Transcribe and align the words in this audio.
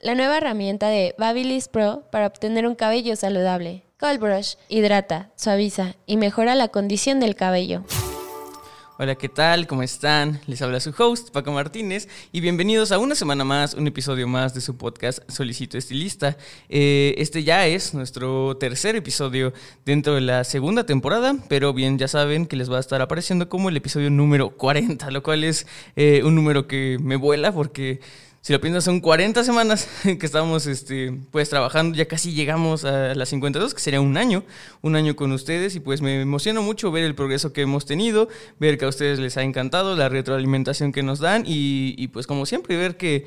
la 0.00 0.14
nueva 0.14 0.36
herramienta 0.36 0.88
de 0.88 1.14
Babyliss 1.18 1.68
Pro 1.68 2.04
para 2.12 2.26
obtener 2.26 2.66
un 2.66 2.76
cabello 2.76 3.16
saludable. 3.16 3.82
Cold 3.98 4.20
Brush 4.20 4.54
hidrata, 4.68 5.30
suaviza 5.34 5.96
y 6.06 6.16
mejora 6.16 6.54
la 6.54 6.68
condición 6.68 7.18
del 7.18 7.34
cabello. 7.34 7.82
Hola, 9.00 9.14
¿qué 9.14 9.28
tal? 9.28 9.68
¿Cómo 9.68 9.84
están? 9.84 10.40
Les 10.48 10.60
habla 10.60 10.80
su 10.80 10.92
host, 10.98 11.30
Paco 11.30 11.52
Martínez, 11.52 12.08
y 12.32 12.40
bienvenidos 12.40 12.90
a 12.90 12.98
una 12.98 13.14
semana 13.14 13.44
más, 13.44 13.74
un 13.74 13.86
episodio 13.86 14.26
más 14.26 14.54
de 14.54 14.60
su 14.60 14.76
podcast 14.76 15.20
Solicito 15.30 15.78
Estilista. 15.78 16.36
Eh, 16.68 17.14
este 17.16 17.44
ya 17.44 17.68
es 17.68 17.94
nuestro 17.94 18.56
tercer 18.56 18.96
episodio 18.96 19.52
dentro 19.84 20.16
de 20.16 20.20
la 20.20 20.42
segunda 20.42 20.84
temporada, 20.84 21.36
pero 21.48 21.72
bien, 21.72 21.96
ya 21.96 22.08
saben 22.08 22.46
que 22.46 22.56
les 22.56 22.72
va 22.72 22.78
a 22.78 22.80
estar 22.80 23.00
apareciendo 23.00 23.48
como 23.48 23.68
el 23.68 23.76
episodio 23.76 24.10
número 24.10 24.50
40, 24.50 25.12
lo 25.12 25.22
cual 25.22 25.44
es 25.44 25.68
eh, 25.94 26.22
un 26.24 26.34
número 26.34 26.66
que 26.66 26.98
me 27.00 27.14
vuela 27.14 27.52
porque 27.52 28.00
si 28.40 28.52
lo 28.52 28.60
piensas, 28.60 28.84
son 28.84 29.00
40 29.00 29.42
semanas 29.44 29.88
que 30.02 30.24
estamos 30.24 30.66
este, 30.66 31.12
pues, 31.30 31.50
trabajando, 31.50 31.96
ya 31.96 32.06
casi 32.06 32.32
llegamos 32.32 32.84
a 32.84 33.14
las 33.14 33.28
52, 33.30 33.74
que 33.74 33.80
sería 33.80 34.00
un 34.00 34.16
año, 34.16 34.44
un 34.80 34.96
año 34.96 35.16
con 35.16 35.32
ustedes, 35.32 35.74
y 35.74 35.80
pues 35.80 36.00
me 36.00 36.20
emociona 36.20 36.60
mucho 36.60 36.90
ver 36.90 37.04
el 37.04 37.14
progreso 37.14 37.52
que 37.52 37.62
hemos 37.62 37.84
tenido, 37.84 38.28
ver 38.58 38.78
que 38.78 38.84
a 38.84 38.88
ustedes 38.88 39.18
les 39.18 39.36
ha 39.36 39.42
encantado, 39.42 39.96
la 39.96 40.08
retroalimentación 40.08 40.92
que 40.92 41.02
nos 41.02 41.18
dan, 41.18 41.44
y, 41.46 41.94
y 41.98 42.08
pues 42.08 42.26
como 42.26 42.46
siempre, 42.46 42.76
ver 42.76 42.96
que 42.96 43.26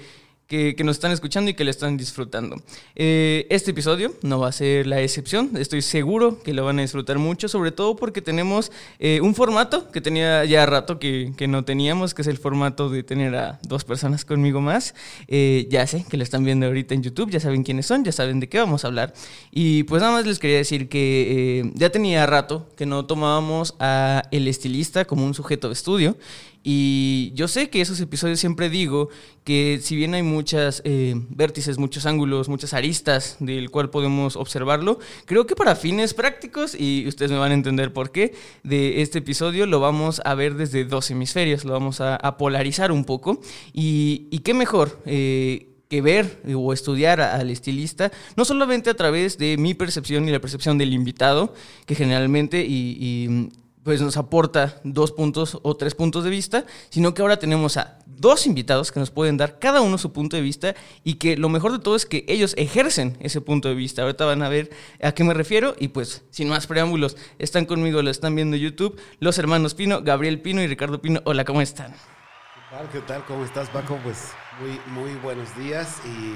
que, 0.52 0.84
nos 0.84 0.98
están 0.98 1.14
escuchando 1.14 1.50
y 1.50 1.54
que 1.54 1.64
le 1.64 1.72
están 1.72 1.96
disfrutando. 1.96 2.62
Eh, 2.96 3.48
este 3.50 3.72
episodio 3.72 4.14
no 4.22 4.40
va 4.40 4.50
a 4.50 4.52
ser 4.52 4.86
la 4.86 5.00
excepción, 5.02 5.52
estoy 5.56 5.82
seguro 5.82 6.44
que 6.44 6.54
lo 6.54 6.66
van 6.66 6.80
a 6.80 6.82
disfrutar 6.82 7.20
mucho, 7.20 7.48
sobre 7.48 7.72
todo 7.72 7.96
porque 7.96 8.22
tenemos 8.22 8.70
eh, 9.00 9.22
un 9.22 9.34
formato 9.34 9.90
que 9.92 10.02
tenía 10.02 10.44
ya 10.44 10.66
rato 10.66 11.00
que, 11.00 11.32
que, 11.38 11.48
no 11.48 11.64
teníamos, 11.64 12.14
que 12.14 12.24
es 12.24 12.28
el 12.28 12.38
formato 12.38 12.90
de 12.90 13.02
tener 13.04 13.34
a 13.34 13.60
dos 13.64 13.86
personas 13.86 14.26
conmigo 14.26 14.60
más. 14.60 14.94
Eh, 15.30 15.68
ya 15.70 15.88
sé 15.88 16.06
que 16.10 16.18
lo 16.18 16.24
están 16.24 16.44
viendo 16.44 16.66
ahorita 16.66 16.96
en 16.96 17.04
YouTube, 17.04 17.32
ya 17.32 17.40
saben 17.40 17.64
quiénes 17.64 17.86
son, 17.86 18.04
ya 18.04 18.12
saben 18.12 18.42
de 18.42 18.50
qué 18.50 18.60
vamos 18.60 18.84
a 18.84 18.88
hablar. 18.88 19.14
Y 19.52 19.84
pues 19.84 20.02
nada 20.02 20.14
más 20.14 20.26
les 20.26 20.38
quería 20.38 20.58
decir 20.58 20.90
que 20.90 21.72
ya 21.76 21.92
tenía 21.92 22.26
rato 22.26 22.68
que 22.76 22.86
no 22.86 23.06
tomábamos 23.06 23.76
a 23.80 24.24
el 24.32 24.50
estilista 24.50 25.06
como 25.06 25.26
un 25.26 25.34
sujeto 25.34 25.68
de 25.70 25.74
estudio. 25.74 26.18
Y 26.64 27.32
yo 27.34 27.48
sé 27.48 27.70
que 27.70 27.82
esos 27.82 28.00
episodios 28.00 28.40
siempre 28.40 28.70
digo 28.70 29.10
que 29.44 29.80
si 29.82 29.96
bien 29.96 30.14
hay 30.14 30.22
muchas 30.22 30.82
eh, 30.86 31.16
vértices, 31.30 31.80
muchos 31.80 32.06
ángulos, 32.06 32.50
muchas 32.50 32.74
aristas 32.74 33.38
del 33.40 33.72
cual 33.72 33.90
podemos 33.90 34.36
observarlo, 34.36 35.00
creo 35.26 35.48
que 35.48 35.56
para 35.56 35.76
fines 35.76 36.14
prácticos, 36.14 36.76
y 36.80 37.08
ustedes 37.08 37.32
me 37.32 37.38
van 37.38 37.52
a 37.52 37.56
entender 37.56 37.94
por 37.94 38.12
qué, 38.12 38.36
de 38.64 39.02
este 39.02 39.20
episodio 39.20 39.66
lo 39.66 39.80
vamos 39.80 40.22
a 40.24 40.36
ver 40.36 40.54
desde 40.54 40.86
dos 40.86 41.10
hemisferios, 41.10 41.66
lo 41.66 41.74
vamos 41.74 42.00
a, 42.00 42.20
polarizar 42.38 42.92
un 42.92 43.06
poco. 43.06 43.42
Y, 43.74 44.40
qué 44.40 44.54
mejor. 44.54 45.00
Eh, 45.06 45.68
que 45.92 46.02
ver 46.02 46.42
o 46.56 46.72
estudiar 46.72 47.20
al 47.20 47.50
estilista, 47.50 48.14
no 48.38 48.46
solamente 48.46 48.90
a 48.90 48.94
través 48.94 49.38
de 49.38 49.58
mi 49.58 49.74
percepción 49.74 50.26
y 50.26 50.32
la 50.32 50.40
percepción 50.40 50.78
del 50.78 50.94
invitado, 50.94 51.54
que 51.86 51.96
generalmente 51.96 52.66
y, 52.66 53.50
pues 53.84 54.02
nos 54.02 54.18
aporta 54.18 54.80
dos 54.84 55.12
puntos 55.12 55.58
o 55.64 55.76
tres 55.76 55.96
puntos 55.96 56.24
de 56.24 56.30
vista, 56.30 56.66
sino 56.90 57.14
que 57.14 57.22
ahora 57.22 57.40
tenemos 57.40 57.78
a 57.78 57.98
dos 58.06 58.46
invitados 58.46 58.92
que 58.92 59.00
nos 59.00 59.10
pueden 59.10 59.38
dar 59.38 59.58
cada 59.58 59.82
uno 59.82 59.98
su 59.98 60.14
punto 60.14 60.36
de 60.36 60.44
vista 60.44 60.76
y 61.04 61.16
que 61.16 61.38
lo 61.38 61.50
mejor 61.50 61.72
de 61.72 61.80
todo 61.80 61.96
es 61.96 62.06
que 62.06 62.24
ellos 62.28 62.54
ejercen 62.58 63.18
ese 63.20 63.42
punto 63.42 63.70
de 63.70 63.76
vista. 63.76 64.04
Ahorita 64.04 64.26
van 64.26 64.44
a 64.44 64.50
ver 64.50 64.70
a 65.02 65.12
qué 65.14 65.24
me 65.24 65.34
refiero 65.34 65.76
y 65.80 65.88
pues 65.88 66.24
sin 66.30 66.48
más 66.48 66.68
preámbulos, 66.68 67.18
están 67.40 67.66
conmigo, 67.66 68.02
lo 68.02 68.12
están 68.12 68.36
viendo 68.36 68.56
en 68.56 68.62
YouTube, 68.62 69.00
los 69.20 69.38
hermanos 69.40 69.74
Pino, 69.74 70.02
Gabriel 70.04 70.42
Pino 70.42 70.62
y 70.62 70.68
Ricardo 70.68 71.02
Pino. 71.02 71.22
Hola, 71.26 71.46
¿cómo 71.46 71.62
están? 71.62 71.92
¿Qué 71.92 72.78
tal? 72.78 72.90
¿Qué 72.90 73.00
tal? 73.02 73.26
¿Cómo 73.26 73.44
estás, 73.44 73.70
Paco? 73.70 74.00
Pues 74.04 74.30
muy, 74.60 74.80
muy 74.94 75.16
buenos 75.22 75.56
días 75.58 75.98
y 76.06 76.36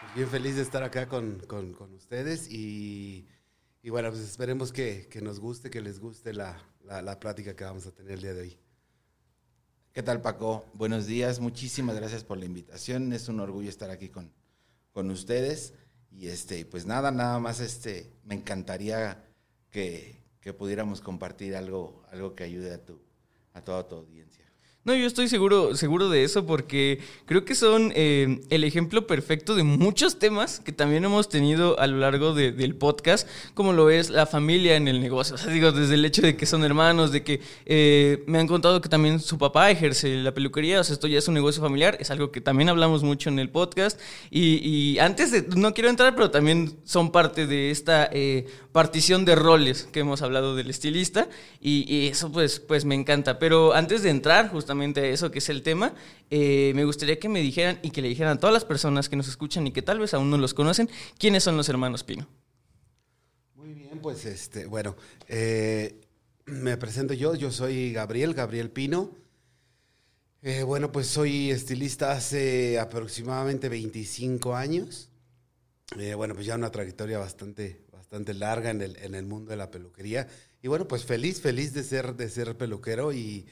pues, 0.00 0.14
bien 0.16 0.28
feliz 0.28 0.56
de 0.56 0.62
estar 0.62 0.82
acá 0.82 1.08
con, 1.08 1.38
con, 1.46 1.94
ustedes 1.94 2.50
y, 2.50 3.28
y, 3.82 3.90
bueno, 3.90 4.10
pues 4.10 4.22
esperemos 4.22 4.72
que, 4.72 5.08
que 5.08 5.22
nos 5.22 5.38
guste, 5.38 5.70
que 5.70 5.80
les 5.80 6.00
guste 6.00 6.34
la, 6.34 6.60
la, 6.92 7.00
la, 7.00 7.18
plática 7.18 7.56
que 7.56 7.64
vamos 7.64 7.86
a 7.86 7.92
tener 7.92 8.12
el 8.12 8.20
día 8.20 8.34
de 8.34 8.42
hoy. 8.42 8.58
¿Qué 9.94 10.02
tal, 10.02 10.20
Paco? 10.20 10.66
Buenos 10.74 11.06
días, 11.06 11.40
muchísimas 11.40 11.96
gracias 11.96 12.22
por 12.22 12.36
la 12.36 12.44
invitación. 12.44 13.14
Es 13.14 13.28
un 13.28 13.40
orgullo 13.40 13.70
estar 13.70 13.90
aquí 13.90 14.10
con, 14.10 14.30
con 14.92 15.10
ustedes. 15.10 15.72
Y 16.10 16.28
este, 16.28 16.66
pues 16.66 16.84
nada, 16.84 17.10
nada 17.10 17.38
más 17.38 17.60
este, 17.60 18.12
me 18.24 18.34
encantaría 18.34 19.24
que, 19.70 20.20
que 20.40 20.52
pudiéramos 20.52 21.00
compartir 21.00 21.56
algo, 21.56 22.02
algo 22.10 22.34
que 22.34 22.44
ayude 22.44 22.74
a 22.74 22.84
tu, 22.84 23.00
a 23.54 23.62
toda 23.62 23.88
tu 23.88 23.94
audiencia. 23.94 24.41
No, 24.84 24.96
yo 24.96 25.06
estoy 25.06 25.28
seguro, 25.28 25.76
seguro 25.76 26.08
de 26.08 26.24
eso 26.24 26.44
porque 26.44 26.98
creo 27.26 27.44
que 27.44 27.54
son 27.54 27.92
eh, 27.94 28.40
el 28.50 28.64
ejemplo 28.64 29.06
perfecto 29.06 29.54
de 29.54 29.62
muchos 29.62 30.18
temas 30.18 30.58
que 30.58 30.72
también 30.72 31.04
hemos 31.04 31.28
tenido 31.28 31.78
a 31.78 31.86
lo 31.86 31.98
largo 31.98 32.34
del 32.34 32.74
podcast, 32.74 33.28
como 33.54 33.72
lo 33.72 33.90
es 33.90 34.10
la 34.10 34.26
familia 34.26 34.74
en 34.74 34.88
el 34.88 35.00
negocio. 35.00 35.36
O 35.36 35.38
sea, 35.38 35.52
digo, 35.52 35.70
desde 35.70 35.94
el 35.94 36.04
hecho 36.04 36.22
de 36.22 36.36
que 36.36 36.46
son 36.46 36.64
hermanos, 36.64 37.12
de 37.12 37.22
que 37.22 37.40
eh, 37.64 38.24
me 38.26 38.40
han 38.40 38.48
contado 38.48 38.80
que 38.80 38.88
también 38.88 39.20
su 39.20 39.38
papá 39.38 39.70
ejerce 39.70 40.16
la 40.16 40.34
peluquería, 40.34 40.80
o 40.80 40.84
sea, 40.84 40.94
esto 40.94 41.06
ya 41.06 41.18
es 41.18 41.28
un 41.28 41.34
negocio 41.34 41.62
familiar, 41.62 41.96
es 42.00 42.10
algo 42.10 42.32
que 42.32 42.40
también 42.40 42.68
hablamos 42.68 43.04
mucho 43.04 43.28
en 43.28 43.38
el 43.38 43.50
podcast. 43.50 44.00
Y, 44.32 44.98
antes 44.98 45.30
de, 45.30 45.42
no 45.56 45.74
quiero 45.74 45.90
entrar, 45.90 46.16
pero 46.16 46.32
también 46.32 46.76
son 46.82 47.12
parte 47.12 47.46
de 47.46 47.70
esta 47.70 48.10
eh, 48.12 48.46
partición 48.72 49.24
de 49.24 49.36
roles 49.36 49.84
que 49.92 50.00
hemos 50.00 50.22
hablado 50.22 50.56
del 50.56 50.70
estilista 50.70 51.28
y, 51.60 51.84
y, 51.86 52.08
eso 52.08 52.32
pues, 52.32 52.58
pues 52.58 52.84
me 52.84 52.96
encanta. 52.96 53.38
Pero 53.38 53.74
antes 53.74 54.02
de 54.02 54.10
entrar, 54.10 54.50
justamente 54.50 54.71
eso 54.80 55.30
que 55.30 55.38
es 55.38 55.48
el 55.48 55.62
tema, 55.62 55.94
eh, 56.30 56.72
me 56.74 56.84
gustaría 56.84 57.18
que 57.18 57.28
me 57.28 57.40
dijeran 57.40 57.78
y 57.82 57.90
que 57.90 58.02
le 58.02 58.08
dijeran 58.08 58.36
a 58.36 58.40
todas 58.40 58.54
las 58.54 58.64
personas 58.64 59.08
que 59.08 59.16
nos 59.16 59.28
escuchan 59.28 59.66
y 59.66 59.72
que 59.72 59.82
tal 59.82 59.98
vez 59.98 60.14
aún 60.14 60.30
no 60.30 60.38
los 60.38 60.54
conocen, 60.54 60.88
quiénes 61.18 61.42
son 61.42 61.56
los 61.56 61.68
hermanos 61.68 62.04
Pino. 62.04 62.28
Muy 63.54 63.74
bien, 63.74 63.98
pues 64.00 64.24
este, 64.24 64.66
bueno, 64.66 64.96
eh, 65.28 66.00
me 66.46 66.76
presento 66.76 67.14
yo, 67.14 67.34
yo 67.34 67.50
soy 67.50 67.92
Gabriel, 67.92 68.34
Gabriel 68.34 68.70
Pino. 68.70 69.10
Eh, 70.42 70.64
bueno, 70.64 70.90
pues 70.90 71.06
soy 71.06 71.50
estilista 71.50 72.12
hace 72.12 72.78
aproximadamente 72.78 73.68
25 73.68 74.56
años. 74.56 75.10
bueno, 76.16 76.34
pues 76.34 76.46
ya 76.46 76.56
una 76.56 76.70
trayectoria 76.70 77.18
bastante, 77.18 77.84
bastante 77.92 78.34
larga 78.34 78.70
en 78.70 78.82
el, 78.82 78.96
en 78.96 79.14
el 79.14 79.24
mundo 79.24 79.50
de 79.50 79.56
la 79.56 79.70
peluquería. 79.70 80.26
Y 80.62 80.68
bueno, 80.68 80.86
pues 80.86 81.04
feliz, 81.04 81.40
feliz 81.40 81.74
de 81.74 81.82
ser, 81.82 82.14
de 82.14 82.28
ser 82.28 82.56
peluquero 82.56 83.12
y, 83.12 83.46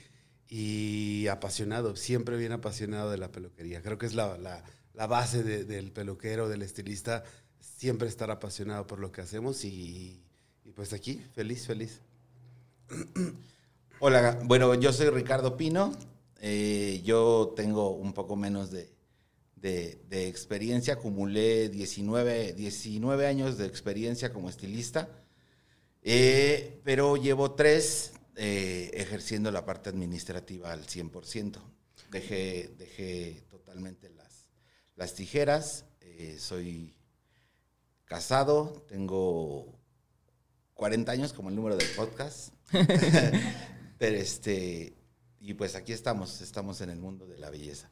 y 0.51 1.29
apasionado, 1.29 1.95
siempre 1.95 2.37
bien 2.37 2.51
apasionado 2.51 3.13
de 3.13 3.19
la 3.19 3.31
peluquería. 3.31 3.81
Creo 3.83 3.99
que 3.99 4.07
es 4.07 4.15
la, 4.15 4.37
la, 4.37 5.07
base 5.07 5.45
del 5.45 5.93
peluquero, 5.93 6.49
del 6.49 6.63
estilista, 6.63 7.23
siempre 7.61 8.09
estar 8.09 8.31
apasionado 8.33 8.87
por 8.87 8.99
lo 8.99 9.13
que 9.13 9.21
hacemos 9.23 9.65
y, 9.65 10.21
pues 10.75 10.93
aquí, 10.93 11.25
feliz, 11.35 11.67
feliz. 11.67 12.01
Hola, 14.01 14.41
bueno, 14.45 14.75
yo 14.75 14.93
soy 14.93 15.09
Ricardo 15.11 15.57
Pino, 15.57 15.93
eh, 16.41 17.01
yo 17.05 17.53
tengo 17.55 17.91
un 17.91 18.13
poco 18.13 18.35
menos 18.35 18.73
de, 18.73 18.91
de, 19.55 20.29
experiencia, 20.29 20.95
acumulé 20.95 21.69
19, 21.69 22.55
19 22.55 23.27
años 23.27 23.57
de 23.57 23.67
experiencia 23.67 24.33
como 24.33 24.49
estilista, 24.49 25.09
eh, 26.03 26.81
pero 26.83 27.17
llevo 27.17 27.53
tres 27.53 28.15
eh, 28.37 28.91
ejerciendo 28.95 29.51
la 29.51 29.65
parte 29.65 29.91
administrativa 29.91 30.73
al 30.73 30.87
100%. 30.87 31.61
Dejé, 32.11 32.75
dejé 32.79 33.45
totalmente 33.49 34.11
las, 34.11 34.49
las 34.97 35.15
tijeras, 35.15 35.85
eh, 36.01 36.37
soy 36.39 36.95
casado, 38.05 38.85
tengo 38.89 39.79
40 40.75 41.13
años 41.13 41.33
como 41.33 41.51
el 41.51 41.57
número 41.57 41.77
del 41.77 41.89
podcast. 41.91 42.55
Pero 43.99 44.17
este, 44.17 44.97
y 45.41 45.55
pues 45.55 45.75
aquí 45.75 45.93
estamos, 45.93 46.41
estamos 46.41 46.81
en 46.81 46.91
el 46.91 46.99
mundo 46.99 47.27
de 47.27 47.39
la 47.39 47.51
belleza. 47.51 47.91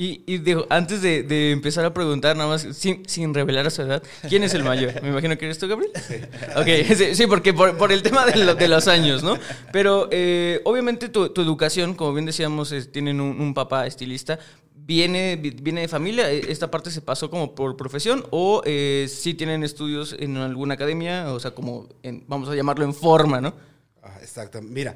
Y, 0.00 0.22
y 0.26 0.38
digo, 0.38 0.64
antes 0.70 1.02
de, 1.02 1.50
empezar 1.50 1.84
a 1.84 1.92
preguntar, 1.92 2.36
nada 2.36 2.48
más, 2.48 2.68
sin, 2.70 3.02
sin, 3.08 3.34
revelar 3.34 3.66
a 3.66 3.70
su 3.70 3.82
edad, 3.82 4.00
¿quién 4.28 4.44
es 4.44 4.54
el 4.54 4.62
mayor? 4.62 5.02
Me 5.02 5.08
imagino 5.08 5.36
que 5.36 5.46
eres 5.46 5.58
tú, 5.58 5.66
Gabriel. 5.66 5.90
Sí. 6.06 6.14
Ok, 6.54 6.96
sí, 7.14 7.26
porque 7.26 7.52
por, 7.52 7.90
el 7.90 8.00
tema 8.04 8.24
de, 8.24 8.54
de, 8.54 8.68
los 8.68 8.86
años, 8.86 9.24
¿no? 9.24 9.36
Pero 9.72 10.08
eh, 10.12 10.60
obviamente 10.62 11.08
tu, 11.08 11.24
educación, 11.24 11.94
como 11.94 12.14
bien 12.14 12.26
decíamos, 12.26 12.72
tienen 12.92 13.20
un, 13.20 13.52
papá 13.54 13.88
estilista. 13.88 14.38
¿Viene, 14.72 15.34
¿Viene 15.34 15.80
de 15.80 15.88
familia? 15.88 16.30
¿Esta 16.30 16.70
parte 16.70 16.92
se 16.92 17.00
pasó 17.00 17.28
como 17.28 17.56
por 17.56 17.76
profesión? 17.76 18.24
¿O 18.30 18.62
eh, 18.66 19.08
sí 19.10 19.34
tienen 19.34 19.64
estudios 19.64 20.14
en 20.16 20.36
alguna 20.36 20.74
academia? 20.74 21.32
O 21.32 21.40
sea, 21.40 21.50
como, 21.56 21.88
en, 22.04 22.22
vamos 22.28 22.48
a 22.48 22.54
llamarlo 22.54 22.84
en 22.84 22.94
forma, 22.94 23.40
¿no? 23.40 23.52
Ah, 24.00 24.18
exacto. 24.20 24.62
Mira, 24.62 24.94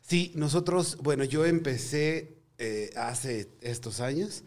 sí, 0.00 0.30
nosotros, 0.36 0.98
bueno, 1.02 1.24
yo 1.24 1.44
empecé 1.44 2.33
eh, 2.58 2.90
hace 2.96 3.48
estos 3.60 4.00
años. 4.00 4.44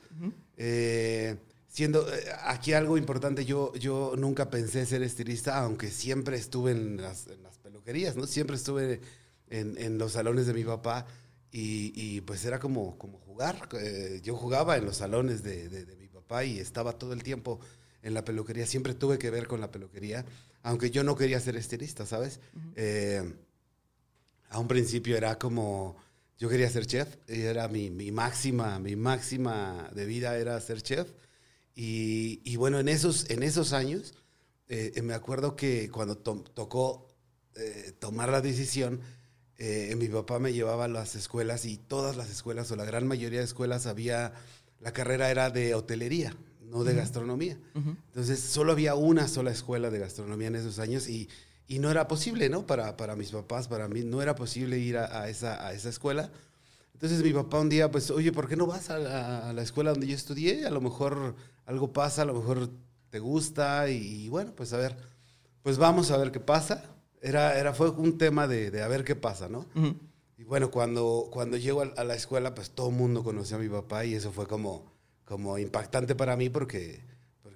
eh, 0.58 1.38
siendo 1.68 2.12
eh, 2.12 2.24
aquí 2.44 2.74
algo 2.74 2.98
importante, 2.98 3.46
yo, 3.46 3.74
yo 3.76 4.14
nunca 4.18 4.50
pensé 4.50 4.86
ser 4.86 5.04
estilista, 5.04 5.60
aunque 5.60 5.92
siempre 5.92 6.36
estuve 6.38 6.72
en 6.72 6.98
las, 7.02 7.28
en 7.28 7.44
las 7.44 7.58
peluquerías, 7.60 8.16
¿no? 8.16 8.26
Siempre 8.26 8.56
estuve 8.56 9.00
en, 9.50 9.78
en, 9.78 9.98
los 10.00 10.14
salones 10.14 10.48
de 10.48 10.54
mi 10.54 10.64
papá 10.64 11.06
y, 11.52 11.94
y 11.96 12.22
pues 12.22 12.44
era 12.46 12.60
como, 12.60 12.98
como 12.98 13.20
jugar. 13.20 13.70
Eh, 13.80 14.22
yo 14.24 14.36
jugaba 14.36 14.78
en 14.78 14.86
los 14.86 14.98
salones 14.98 15.44
de, 15.44 15.70
de, 15.70 15.86
de, 15.86 15.96
mi 15.98 16.08
papá 16.08 16.44
y 16.46 16.60
estaba 16.60 16.94
todo 16.94 17.14
el 17.14 17.22
tiempo 17.22 17.60
en 18.02 18.14
la 18.14 18.26
peluquería. 18.26 18.66
Siempre 18.66 18.94
tuve 18.96 19.20
que 19.20 19.30
ver 19.30 19.48
con 19.48 19.62
la 19.62 19.70
peluquería, 19.70 20.26
aunque 20.64 20.90
yo 20.90 21.04
no 21.04 21.16
quería 21.16 21.40
ser 21.40 21.56
estilista, 21.58 22.06
¿sabes? 22.06 22.40
Uh 22.56 22.60
-huh. 22.60 22.74
eh, 22.76 23.34
a 24.50 24.60
un 24.60 24.68
principio 24.68 25.16
era 25.16 25.38
como, 25.38 25.96
yo 26.38 26.50
quería 26.50 26.70
ser 26.70 26.86
chef, 26.86 27.08
y 27.28 27.42
era 27.42 27.68
mi, 27.68 27.90
mi 27.90 28.12
máxima, 28.12 28.80
mi 28.80 28.96
máxima 28.96 29.90
de 29.96 30.06
vida 30.06 30.38
era 30.38 30.60
ser 30.62 30.82
chef. 30.82 31.08
Y, 31.76 32.42
y 32.44 32.56
bueno, 32.58 32.80
en 32.80 32.88
esos, 32.90 33.30
en 33.30 33.44
esos 33.44 33.74
años, 33.74 34.14
eh, 34.68 35.00
me 35.04 35.14
acuerdo 35.14 35.56
que 35.56 35.90
cuando 35.90 36.18
to 36.18 36.44
tocó 36.54 37.08
eh, 37.56 37.94
tomar 38.00 38.30
la 38.30 38.42
decisión, 38.42 39.00
eh, 39.58 39.96
mi 39.98 40.08
papá 40.08 40.38
me 40.40 40.54
llevaba 40.54 40.86
a 40.86 40.88
las 40.88 41.16
escuelas 41.16 41.66
y 41.66 41.78
todas 41.78 42.16
las 42.16 42.30
escuelas, 42.30 42.72
o 42.72 42.76
la 42.76 42.86
gran 42.86 43.08
mayoría 43.08 43.40
de 43.40 43.46
escuelas, 43.46 43.88
había, 43.88 44.34
la 44.80 44.94
carrera 44.94 45.32
era 45.32 45.50
de 45.50 45.74
hotelería, 45.74 46.36
no 46.62 46.84
de 46.84 46.92
uh 46.92 46.96
-huh. 46.96 46.98
gastronomía. 47.00 47.58
Uh 47.74 47.80
-huh. 47.80 47.98
Entonces, 48.08 48.40
solo 48.40 48.74
había 48.74 48.94
una 48.94 49.28
sola 49.28 49.52
escuela 49.52 49.90
de 49.90 50.00
gastronomía 50.00 50.50
en 50.50 50.56
esos 50.56 50.78
años 50.78 51.08
y, 51.10 51.30
y 51.68 51.80
no 51.80 51.92
era 51.92 52.08
posible, 52.08 52.50
¿no? 52.50 52.66
Para, 52.66 52.96
para 52.98 53.16
mis 53.16 53.32
papás, 53.32 53.68
para 53.68 53.88
mí, 53.88 54.04
no 54.04 54.22
era 54.22 54.36
posible 54.36 54.80
ir 54.80 54.98
a, 54.98 55.22
a, 55.22 55.30
esa, 55.30 55.66
a 55.66 55.74
esa 55.74 55.90
escuela. 55.90 56.32
Entonces 56.94 57.22
mi 57.22 57.32
papá 57.32 57.60
un 57.60 57.70
día, 57.70 57.92
pues, 57.92 58.10
oye, 58.10 58.32
¿por 58.32 58.48
qué 58.48 58.56
no 58.56 58.66
vas 58.66 58.90
a 58.90 58.98
la, 58.98 59.50
a 59.50 59.54
la, 59.54 59.62
escuela 59.62 59.92
donde 59.92 60.08
yo 60.08 60.16
estudié? 60.16 60.66
A 60.66 60.72
lo 60.72 60.82
mejor 60.82 61.36
algo 61.66 61.94
pasa, 61.94 62.24
a 62.24 62.26
lo 62.26 62.34
mejor 62.34 62.70
te 63.10 63.20
gusta 63.20 63.90
y, 63.90 64.26
y 64.26 64.30
bueno, 64.30 64.54
pues 64.56 64.74
a 64.74 64.78
ver, 64.78 64.98
pues 65.62 65.78
vamos 65.78 66.12
a 66.12 66.18
ver 66.18 66.32
qué 66.32 66.40
pasa. 66.40 66.84
Era, 67.22 67.60
era, 67.60 67.74
fue 67.74 67.90
un 67.90 68.18
tema 68.18 68.48
de, 68.48 68.72
de 68.72 68.82
a 68.82 68.88
ver 68.88 69.04
qué 69.04 69.16
pasa, 69.16 69.50
¿no? 69.50 69.66
Uh 69.76 69.80
-huh. 69.80 69.98
Y 70.38 70.44
bueno, 70.44 70.70
cuando, 70.70 71.30
cuando 71.32 71.58
llego 71.58 71.82
a, 71.82 72.04
la 72.04 72.14
escuela, 72.14 72.54
pues 72.54 72.70
todo 72.70 72.90
el 72.90 72.96
mundo 72.96 73.24
conocía 73.24 73.58
a 73.58 73.60
mi 73.60 73.70
papá 73.70 74.06
y 74.06 74.14
eso 74.14 74.32
fue 74.32 74.46
como, 74.46 74.86
como 75.26 75.58
impactante 75.58 76.14
para 76.14 76.38
mí 76.38 76.50
porque, 76.50 77.04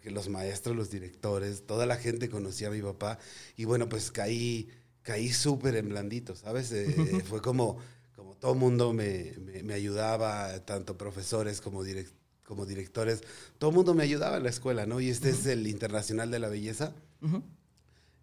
porque 0.01 0.09
los 0.09 0.29
maestros, 0.29 0.75
los 0.75 0.89
directores, 0.89 1.67
toda 1.67 1.85
la 1.85 1.95
gente 1.95 2.27
conocía 2.27 2.69
a 2.69 2.71
mi 2.71 2.81
papá 2.81 3.19
y 3.55 3.65
bueno, 3.65 3.87
pues 3.87 4.09
caí, 4.09 4.67
caí 5.03 5.29
súper 5.31 5.75
en 5.75 5.89
blandito, 5.89 6.35
¿sabes? 6.35 6.71
Eh. 6.71 7.21
Fue 7.29 7.39
como 7.39 7.77
como 8.15 8.35
todo 8.35 8.55
mundo 8.55 8.93
me, 8.93 9.33
me, 9.37 9.61
me, 9.61 9.73
ayudaba, 9.75 10.59
tanto 10.65 10.97
profesores 10.97 11.61
como, 11.61 11.83
direct, 11.83 12.11
como 12.43 12.65
directores, 12.65 13.21
todo 13.59 13.69
el 13.69 13.75
mundo 13.75 13.93
me 13.93 14.01
ayudaba 14.01 14.37
en 14.37 14.43
la 14.43 14.49
escuela, 14.49 14.87
¿no? 14.87 15.01
Y 15.01 15.09
este 15.09 15.29
uh 15.29 15.33
-huh. 15.33 15.39
es 15.39 15.45
el 15.45 15.67
Internacional 15.67 16.31
de 16.31 16.39
la 16.39 16.49
Belleza, 16.49 16.95
uh 17.21 17.27
-huh. 17.27 17.43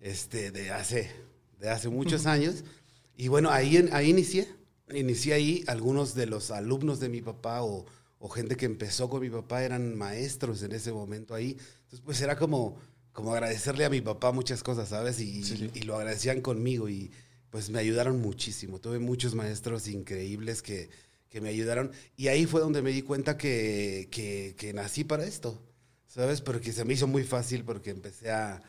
este, 0.00 0.50
de 0.50 0.70
hace, 0.72 1.12
de 1.60 1.70
hace 1.70 1.88
muchos 1.88 2.22
uh 2.22 2.24
-huh. 2.24 2.30
años. 2.30 2.64
Y 3.16 3.28
bueno, 3.28 3.50
ahí, 3.50 3.88
ahí 3.92 4.10
inicié, 4.10 4.48
inicié 4.92 5.34
ahí, 5.34 5.64
algunos 5.68 6.14
de 6.16 6.26
los 6.26 6.50
alumnos 6.50 6.98
de 6.98 7.08
mi 7.08 7.22
papá 7.22 7.62
o, 7.62 7.86
o 8.18 8.28
gente 8.28 8.56
que 8.56 8.66
empezó 8.66 9.08
con 9.08 9.20
mi 9.20 9.30
papá 9.30 9.62
eran 9.62 9.96
maestros 9.96 10.62
en 10.62 10.72
ese 10.72 10.92
momento 10.92 11.34
ahí. 11.34 11.56
Entonces, 11.82 12.00
pues 12.04 12.20
era 12.20 12.36
como, 12.36 12.78
como 13.12 13.32
agradecerle 13.32 13.84
a 13.84 13.90
mi 13.90 14.00
papá 14.00 14.32
muchas 14.32 14.62
cosas, 14.62 14.88
¿sabes? 14.88 15.20
Y, 15.20 15.44
sí. 15.44 15.70
y, 15.74 15.78
y 15.78 15.82
lo 15.82 15.96
agradecían 15.96 16.40
conmigo 16.40 16.88
y 16.88 17.10
pues 17.50 17.70
me 17.70 17.78
ayudaron 17.78 18.20
muchísimo. 18.20 18.80
Tuve 18.80 18.98
muchos 18.98 19.34
maestros 19.34 19.88
increíbles 19.88 20.62
que, 20.62 20.90
que 21.28 21.40
me 21.40 21.48
ayudaron. 21.48 21.92
Y 22.16 22.28
ahí 22.28 22.46
fue 22.46 22.60
donde 22.60 22.82
me 22.82 22.90
di 22.90 23.02
cuenta 23.02 23.36
que, 23.36 24.08
que, 24.10 24.54
que, 24.56 24.72
nací 24.72 25.04
para 25.04 25.24
esto, 25.24 25.62
¿sabes? 26.06 26.40
Porque 26.40 26.72
se 26.72 26.84
me 26.84 26.94
hizo 26.94 27.06
muy 27.06 27.24
fácil 27.24 27.64
porque 27.64 27.90
empecé 27.90 28.30
a, 28.30 28.62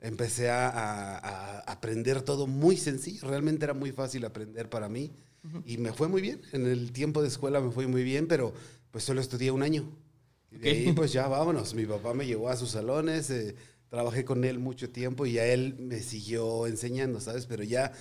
empecé 0.00 0.50
a, 0.50 0.68
a, 0.68 1.18
a 1.18 1.58
aprender 1.60 2.22
todo 2.22 2.46
muy 2.46 2.76
sencillo. 2.76 3.28
Realmente 3.28 3.64
era 3.64 3.74
muy 3.74 3.92
fácil 3.92 4.24
aprender 4.24 4.68
para 4.68 4.88
mí. 4.88 5.12
Uh 5.44 5.48
-huh. 5.48 5.62
Y 5.64 5.78
me 5.78 5.92
fue 5.92 6.08
muy 6.08 6.22
bien. 6.22 6.40
En 6.52 6.66
el 6.66 6.92
tiempo 6.92 7.22
de 7.22 7.28
escuela 7.28 7.60
me 7.60 7.70
fue 7.70 7.86
muy 7.86 8.02
bien, 8.02 8.26
pero 8.26 8.52
pues 8.90 9.04
solo 9.04 9.20
estudié 9.20 9.50
un 9.50 9.62
año. 9.62 9.90
Y 10.50 10.58
de 10.58 10.70
ahí 10.70 10.92
pues 10.92 11.12
ya 11.12 11.28
vámonos. 11.28 11.74
Mi 11.74 11.86
papá 11.86 12.14
me 12.14 12.26
llevó 12.26 12.48
a 12.48 12.56
sus 12.56 12.70
salones. 12.70 13.30
Eh, 13.30 13.54
trabajé 13.88 14.24
con 14.24 14.44
él 14.44 14.58
mucho 14.58 14.90
tiempo 14.90 15.26
y 15.26 15.38
a 15.38 15.46
él 15.46 15.76
me 15.78 16.00
siguió 16.00 16.66
enseñando, 16.66 17.20
¿sabes? 17.20 17.46
Pero 17.46 17.62
ya 17.62 17.92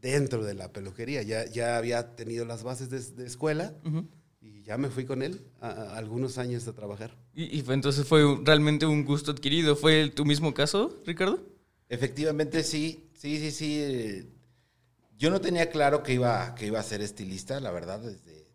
dentro 0.00 0.44
de 0.44 0.54
la 0.54 0.72
peluquería. 0.72 1.22
Ya, 1.22 1.46
ya 1.46 1.76
había 1.76 2.14
tenido 2.16 2.44
las 2.44 2.62
bases 2.62 2.90
de, 2.90 3.00
de 3.00 3.26
escuela 3.26 3.74
uh 3.84 3.88
-huh. 3.88 4.06
y 4.40 4.62
ya 4.62 4.78
me 4.78 4.88
fui 4.90 5.04
con 5.04 5.22
él 5.22 5.42
a, 5.60 5.68
a 5.70 5.96
algunos 5.98 6.38
años 6.38 6.66
a 6.68 6.72
trabajar. 6.72 7.16
¿Y, 7.34 7.58
y 7.58 7.64
entonces 7.68 8.06
fue 8.06 8.22
realmente 8.44 8.86
un 8.86 9.04
gusto 9.04 9.30
adquirido? 9.30 9.76
¿Fue 9.76 10.10
tu 10.10 10.24
mismo 10.24 10.54
caso, 10.54 11.00
Ricardo? 11.06 11.40
Efectivamente, 11.88 12.62
sí. 12.62 13.04
Sí, 13.14 13.38
sí, 13.38 13.50
sí. 13.50 14.28
Yo 15.16 15.30
no 15.30 15.40
tenía 15.40 15.70
claro 15.70 16.02
que 16.02 16.14
iba, 16.14 16.54
que 16.54 16.66
iba 16.66 16.78
a 16.78 16.82
ser 16.84 17.00
estilista, 17.00 17.58
la 17.58 17.72
verdad, 17.72 17.98
desde, 18.00 18.47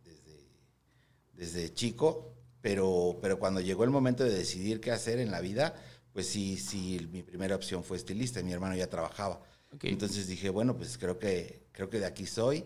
desde 1.43 1.73
chico. 1.73 2.29
Pero, 2.61 3.19
pero 3.21 3.39
cuando 3.39 3.59
llegó 3.59 3.83
el 3.83 3.89
momento 3.89 4.23
de 4.23 4.31
decidir 4.31 4.79
qué 4.79 4.91
hacer 4.91 5.19
en 5.19 5.31
la 5.31 5.41
vida, 5.41 5.75
pues 6.13 6.27
sí, 6.27 6.57
sí, 6.57 7.09
mi 7.11 7.21
primera 7.21 7.55
opción 7.55 7.83
fue 7.83 7.97
estilista. 7.97 8.41
Mi 8.41 8.53
hermano 8.53 8.75
ya 8.75 8.87
trabajaba. 8.87 9.41
Okay. 9.75 9.91
Entonces 9.91 10.27
dije, 10.27 10.49
bueno, 10.49 10.77
pues 10.77 10.97
creo 10.97 11.19
que, 11.19 11.67
creo 11.71 11.89
que 11.89 11.99
de 11.99 12.05
aquí 12.05 12.25
soy 12.25 12.63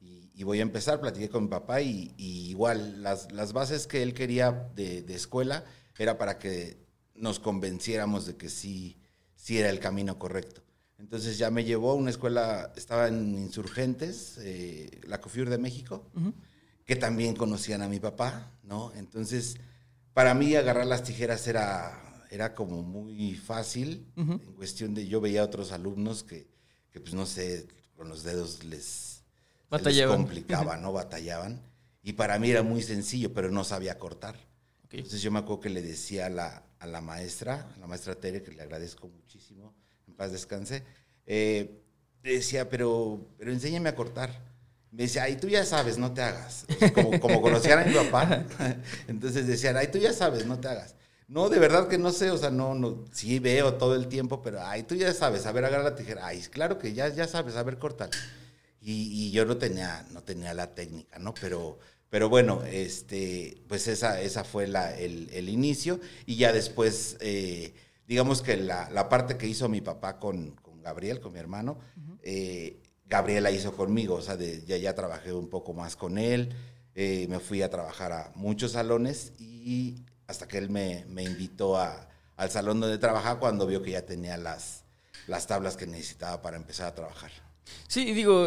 y, 0.00 0.30
y 0.34 0.44
voy 0.44 0.58
a 0.58 0.62
empezar. 0.62 1.00
Platiqué 1.00 1.30
con 1.30 1.44
mi 1.44 1.48
papá 1.48 1.80
y, 1.80 2.12
y 2.18 2.50
igual 2.50 3.02
las, 3.02 3.32
las, 3.32 3.52
bases 3.52 3.86
que 3.86 4.02
él 4.02 4.12
quería 4.12 4.68
de, 4.74 5.02
de, 5.02 5.14
escuela 5.14 5.64
era 5.96 6.18
para 6.18 6.38
que 6.38 6.76
nos 7.14 7.40
convenciéramos 7.40 8.26
de 8.26 8.36
que 8.36 8.48
sí, 8.48 8.98
sí 9.34 9.58
era 9.58 9.70
el 9.70 9.80
camino 9.80 10.18
correcto. 10.18 10.62
Entonces 10.98 11.38
ya 11.38 11.50
me 11.50 11.64
llevó 11.64 11.92
a 11.92 11.94
una 11.94 12.10
escuela, 12.10 12.72
estaba 12.76 13.08
en 13.08 13.34
Insurgentes, 13.34 14.38
eh, 14.42 15.00
la 15.06 15.20
COFIUR 15.20 15.48
de 15.48 15.58
México, 15.58 16.04
uh 16.14 16.20
-huh. 16.20 16.34
Que 16.88 16.96
también 16.96 17.36
conocían 17.36 17.82
a 17.82 17.88
mi 17.88 18.00
papá, 18.00 18.50
¿no? 18.64 18.92
Entonces, 18.94 19.58
para 20.14 20.32
mí 20.34 20.56
agarrar 20.56 20.86
las 20.86 21.04
tijeras 21.04 21.46
era 21.46 22.08
era 22.30 22.54
como 22.54 22.82
muy 22.82 23.34
fácil 23.34 24.06
uh 24.16 24.20
-huh. 24.22 24.42
en 24.42 24.52
cuestión 24.54 24.94
de 24.94 25.06
yo 25.06 25.20
veía 25.20 25.42
a 25.42 25.44
otros 25.44 25.72
alumnos 25.72 26.22
que, 26.24 26.46
que 26.90 27.00
pues 27.00 27.14
no 27.14 27.26
sé, 27.26 27.66
con 27.96 28.08
los 28.08 28.22
dedos 28.22 28.64
les, 28.64 29.22
les 29.70 30.06
complicaba. 30.06 30.76
¿no? 30.76 30.92
Batallaban. 30.92 31.60
Y 32.02 32.14
para 32.14 32.38
mí 32.38 32.50
era 32.50 32.62
muy 32.62 32.82
sencillo, 32.82 33.32
pero 33.32 33.50
no 33.50 33.64
sabía 33.64 33.98
cortar. 33.98 34.36
Okay. 34.86 35.00
Entonces 35.00 35.22
yo 35.22 35.30
me 35.30 35.40
acuerdo 35.40 35.60
que 35.60 35.70
le 35.70 35.82
decía 35.82 36.26
a 36.26 36.30
la, 36.30 36.62
a 36.78 36.86
la 36.86 37.00
maestra, 37.00 37.70
a 37.74 37.78
la 37.78 37.86
maestra 37.86 38.14
Tere, 38.14 38.42
que 38.42 38.52
le 38.52 38.62
agradezco 38.62 39.08
muchísimo, 39.08 39.74
en 40.06 40.14
paz 40.14 40.32
descanse, 40.32 40.84
eh, 41.26 41.82
le 42.22 42.32
decía, 42.32 42.68
pero, 42.68 43.26
pero 43.36 43.52
enséñame 43.52 43.90
a 43.90 43.94
cortar. 43.94 44.47
Me 44.90 45.02
decía, 45.02 45.24
ay, 45.24 45.36
tú 45.36 45.48
ya 45.48 45.64
sabes, 45.64 45.98
no 45.98 46.12
te 46.12 46.22
hagas. 46.22 46.64
como, 46.94 47.20
como 47.20 47.42
conocían 47.42 47.80
a 47.80 47.84
mi 47.84 47.94
papá. 47.94 48.44
Entonces 49.08 49.46
decían, 49.46 49.76
ay, 49.76 49.88
tú 49.88 49.98
ya 49.98 50.12
sabes, 50.12 50.46
no 50.46 50.58
te 50.58 50.68
hagas. 50.68 50.94
No, 51.28 51.50
de 51.50 51.58
verdad 51.58 51.88
que 51.88 51.98
no 51.98 52.10
sé, 52.10 52.30
o 52.30 52.38
sea, 52.38 52.50
no, 52.50 52.74
no, 52.74 53.04
sí 53.12 53.38
veo 53.38 53.74
todo 53.74 53.94
el 53.94 54.08
tiempo, 54.08 54.40
pero, 54.40 54.62
ay, 54.64 54.84
tú 54.84 54.94
ya 54.94 55.12
sabes, 55.12 55.44
a 55.44 55.52
ver, 55.52 55.66
agarra 55.66 55.84
la 55.84 55.94
tijera, 55.94 56.26
ay, 56.26 56.40
claro 56.50 56.78
que 56.78 56.94
ya, 56.94 57.08
ya 57.08 57.28
sabes, 57.28 57.54
a 57.56 57.62
ver. 57.62 57.78
Y, 58.80 59.26
y, 59.26 59.30
yo 59.30 59.44
no 59.44 59.58
tenía, 59.58 60.06
no 60.12 60.22
tenía 60.22 60.54
la 60.54 60.74
técnica, 60.74 61.18
¿no? 61.18 61.34
Pero, 61.34 61.78
pero 62.08 62.30
bueno, 62.30 62.62
este, 62.64 63.62
pues 63.68 63.88
esa, 63.88 64.22
esa 64.22 64.42
fue 64.42 64.66
la, 64.68 64.96
el, 64.96 65.28
el 65.34 65.50
inicio, 65.50 66.00
y 66.24 66.36
ya 66.36 66.54
después, 66.54 67.18
eh, 67.20 67.74
digamos 68.06 68.40
que 68.40 68.56
la, 68.56 68.88
la, 68.88 69.10
parte 69.10 69.36
que 69.36 69.46
hizo 69.46 69.68
mi 69.68 69.82
papá 69.82 70.18
con, 70.18 70.52
con 70.52 70.80
Gabriel, 70.80 71.20
con 71.20 71.34
mi 71.34 71.40
hermano, 71.40 71.72
uh 71.72 72.00
-huh. 72.00 72.18
eh, 72.22 72.80
Gabriela 73.08 73.50
hizo 73.50 73.72
conmigo, 73.72 74.16
o 74.16 74.20
sea, 74.20 74.36
de, 74.36 74.64
ya, 74.64 74.94
trabajé 74.94 75.32
un 75.32 75.48
poco 75.48 75.72
más 75.72 75.96
con 75.96 76.18
él, 76.18 76.54
eh, 76.94 77.26
me 77.28 77.38
fui 77.38 77.62
a 77.62 77.70
trabajar 77.70 78.12
a 78.12 78.32
muchos 78.34 78.72
salones 78.72 79.32
y 79.38 79.96
hasta 80.26 80.46
que 80.46 80.58
él 80.58 80.68
me, 80.68 81.06
invitó 81.22 81.78
al 81.78 82.50
salón 82.50 82.80
donde 82.80 82.98
trabajaba 82.98 83.40
cuando 83.40 83.66
vio 83.66 83.82
que 83.82 83.92
ya 83.92 84.04
tenía 84.04 84.36
las, 84.36 84.84
las 85.26 85.46
tablas 85.46 85.76
que 85.76 85.86
necesitaba 85.86 86.42
para 86.42 86.56
empezar 86.56 86.88
a 86.88 86.94
trabajar. 86.94 87.30
Sí, 87.86 88.12
digo, 88.12 88.46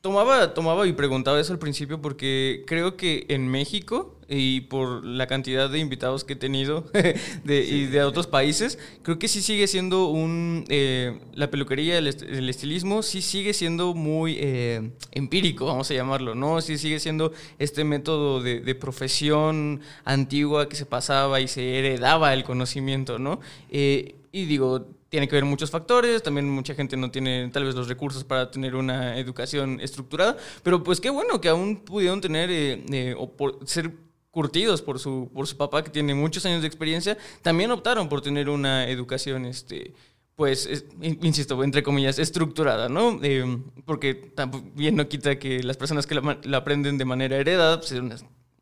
tomaba, 0.00 0.54
tomaba 0.54 0.86
y 0.86 0.92
preguntaba 0.92 1.40
eso 1.40 1.52
al 1.52 1.58
principio 1.58 2.00
porque 2.00 2.64
creo 2.66 2.96
que 2.96 3.26
en 3.28 3.46
México 3.48 4.17
y 4.28 4.62
por 4.62 5.04
la 5.04 5.26
cantidad 5.26 5.70
de 5.70 5.78
invitados 5.78 6.24
que 6.24 6.34
he 6.34 6.36
tenido 6.36 6.84
de, 7.44 7.64
y 7.64 7.86
de 7.86 8.02
otros 8.02 8.26
países, 8.26 8.78
creo 9.02 9.18
que 9.18 9.28
sí 9.28 9.40
sigue 9.40 9.66
siendo 9.66 10.08
un... 10.08 10.64
Eh, 10.68 11.18
la 11.34 11.50
peluquería, 11.50 11.98
el, 11.98 12.08
estilismo, 12.48 13.02
sí 13.02 13.22
sigue 13.22 13.54
siendo 13.54 13.94
muy 13.94 14.36
eh, 14.38 14.90
empírico, 15.12 15.66
vamos 15.66 15.90
a 15.90 15.94
llamarlo, 15.94 16.34
¿no? 16.34 16.60
Sí 16.60 16.78
sigue 16.78 17.00
siendo 17.00 17.32
este 17.58 17.84
método 17.84 18.42
de, 18.42 18.60
de, 18.60 18.74
profesión 18.74 19.80
antigua 20.04 20.68
que 20.68 20.76
se 20.76 20.86
pasaba 20.86 21.40
y 21.40 21.48
se 21.48 21.78
heredaba 21.78 22.34
el 22.34 22.44
conocimiento, 22.44 23.18
¿no? 23.18 23.40
Eh, 23.70 24.14
y 24.32 24.44
digo, 24.44 24.86
tiene 25.08 25.26
que 25.26 25.36
ver 25.36 25.44
muchos 25.44 25.70
factores, 25.70 26.22
también 26.22 26.48
mucha 26.50 26.74
gente 26.74 26.96
no 26.96 27.10
tiene 27.10 27.48
tal 27.52 27.64
vez 27.64 27.74
los 27.74 27.88
recursos 27.88 28.24
para 28.24 28.50
tener 28.50 28.76
una 28.76 29.18
educación 29.18 29.80
estructurada, 29.80 30.36
pero 30.62 30.82
pues 30.82 31.00
qué 31.00 31.10
bueno 31.10 31.40
que 31.40 31.48
aún 31.48 31.76
pudieron 31.76 32.20
tener 32.20 32.50
eh, 32.50 32.84
eh, 32.92 33.14
o 33.16 33.30
por 33.30 33.66
ser 33.66 33.92
curtidos 34.38 34.82
por 34.82 35.00
su, 35.00 35.28
por 35.34 35.48
su 35.48 35.56
papá 35.56 35.82
que 35.82 35.90
tiene 35.90 36.14
muchos 36.14 36.46
años 36.46 36.60
de 36.60 36.68
experiencia, 36.68 37.18
también 37.42 37.72
optaron 37.72 38.08
por 38.08 38.20
tener 38.20 38.48
una 38.48 38.88
educación, 38.88 39.46
este, 39.46 39.94
pues, 40.36 40.84
insisto, 41.02 41.60
entre 41.64 41.82
comillas, 41.82 42.20
estructurada, 42.20 42.88
¿no? 42.88 43.18
Eh, 43.24 43.58
porque 43.84 44.14
también 44.14 44.94
no 44.94 45.08
quita 45.08 45.40
que 45.40 45.60
las 45.64 45.76
personas 45.76 46.06
que 46.06 46.14
la, 46.14 46.56
aprenden 46.56 46.98
de 46.98 47.04
manera 47.04 47.36
heredada, 47.36 47.80
pues, 47.80 47.92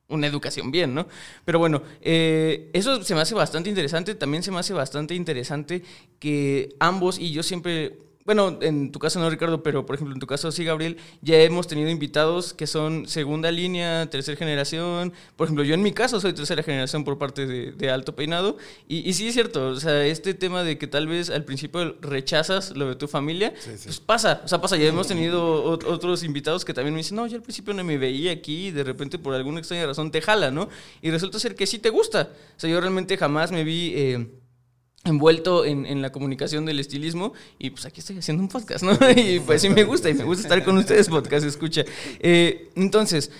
una 0.08 0.26
educación 0.26 0.70
bien, 0.70 0.94
¿no? 0.94 1.08
Pero 1.44 1.58
bueno, 1.58 1.82
eh, 2.00 2.70
eso 2.72 3.02
se 3.02 3.14
me 3.14 3.20
hace 3.20 3.34
bastante 3.34 3.68
interesante. 3.68 4.14
También 4.14 4.42
se 4.42 4.50
me 4.50 4.60
hace 4.60 4.72
bastante 4.72 5.14
interesante 5.14 5.82
que 6.18 6.74
ambos, 6.80 7.18
y 7.18 7.32
yo 7.32 7.42
siempre 7.42 7.98
bueno, 8.26 8.58
en 8.60 8.90
tu 8.90 8.98
caso 8.98 9.20
no, 9.20 9.30
Ricardo, 9.30 9.62
pero 9.62 9.86
por 9.86 9.94
ejemplo 9.94 10.12
en 10.12 10.18
tu 10.18 10.26
caso 10.26 10.50
sí, 10.50 10.64
Gabriel, 10.64 10.96
ya 11.22 11.36
hemos 11.38 11.68
tenido 11.68 11.88
invitados 11.88 12.52
que 12.52 12.66
son 12.66 13.06
segunda 13.06 13.52
línea, 13.52 14.10
tercera 14.10 14.36
generación. 14.36 15.12
Por 15.36 15.46
ejemplo, 15.46 15.62
yo 15.62 15.74
en 15.74 15.82
mi 15.82 15.92
caso 15.92 16.20
soy 16.20 16.32
tercera 16.32 16.64
generación 16.64 17.04
por 17.04 17.18
parte 17.18 17.46
de, 17.46 17.90
Alto 17.90 18.16
Peinado. 18.16 18.56
Y, 18.88 19.12
sí 19.12 19.28
es 19.28 19.34
cierto, 19.34 19.68
o 19.68 19.76
sea, 19.76 20.04
este 20.04 20.34
tema 20.34 20.64
de 20.64 20.76
que 20.76 20.88
tal 20.88 21.06
vez 21.06 21.30
al 21.30 21.44
principio 21.44 21.96
rechazas 22.00 22.76
lo 22.76 22.88
de 22.88 22.96
tu 22.96 23.06
familia, 23.06 23.54
pues 23.64 24.00
pasa, 24.00 24.42
o 24.44 24.48
sea, 24.48 24.60
pasa. 24.60 24.76
Ya 24.76 24.88
hemos 24.88 25.06
tenido 25.06 25.62
otros 25.62 26.24
invitados 26.24 26.64
que 26.64 26.74
también 26.74 26.94
me 26.94 26.98
dicen, 26.98 27.16
no, 27.16 27.28
yo 27.28 27.36
al 27.36 27.42
principio 27.42 27.74
no 27.74 27.84
me 27.84 27.96
veía 27.96 28.32
aquí 28.32 28.66
y 28.66 28.70
de 28.72 28.82
repente 28.82 29.20
por 29.20 29.34
alguna 29.34 29.60
extraña 29.60 29.86
razón 29.86 30.10
te 30.10 30.20
jala, 30.20 30.50
¿no? 30.50 30.68
Y 31.00 31.12
resulta 31.12 31.38
ser 31.38 31.54
que 31.54 31.66
sí 31.66 31.78
te 31.78 31.90
gusta. 31.90 32.30
O 32.56 32.60
sea, 32.60 32.68
yo 32.68 32.80
realmente 32.80 33.16
jamás 33.16 33.52
me 33.52 33.62
vi... 33.62 33.92
Eh, 33.94 34.26
envuelto 35.06 35.64
en, 35.64 35.86
en, 35.86 36.02
la 36.02 36.12
comunicación 36.12 36.66
del 36.66 36.80
estilismo 36.80 37.32
y 37.58 37.70
pues 37.70 37.86
aquí 37.86 38.00
estoy 38.00 38.18
haciendo 38.18 38.42
un 38.42 38.48
podcast, 38.48 38.84
¿no? 38.84 38.92
Y 39.16 39.40
pues 39.40 39.62
sí 39.62 39.68
me 39.68 39.84
gusta 39.84 40.10
y 40.10 40.14
me 40.14 40.24
gusta 40.24 40.42
estar 40.42 40.64
con 40.64 40.76
ustedes, 40.76 41.08
podcast 41.08 41.46
escucha. 41.46 41.84
Eh, 42.20 42.70
entonces, 42.74 43.30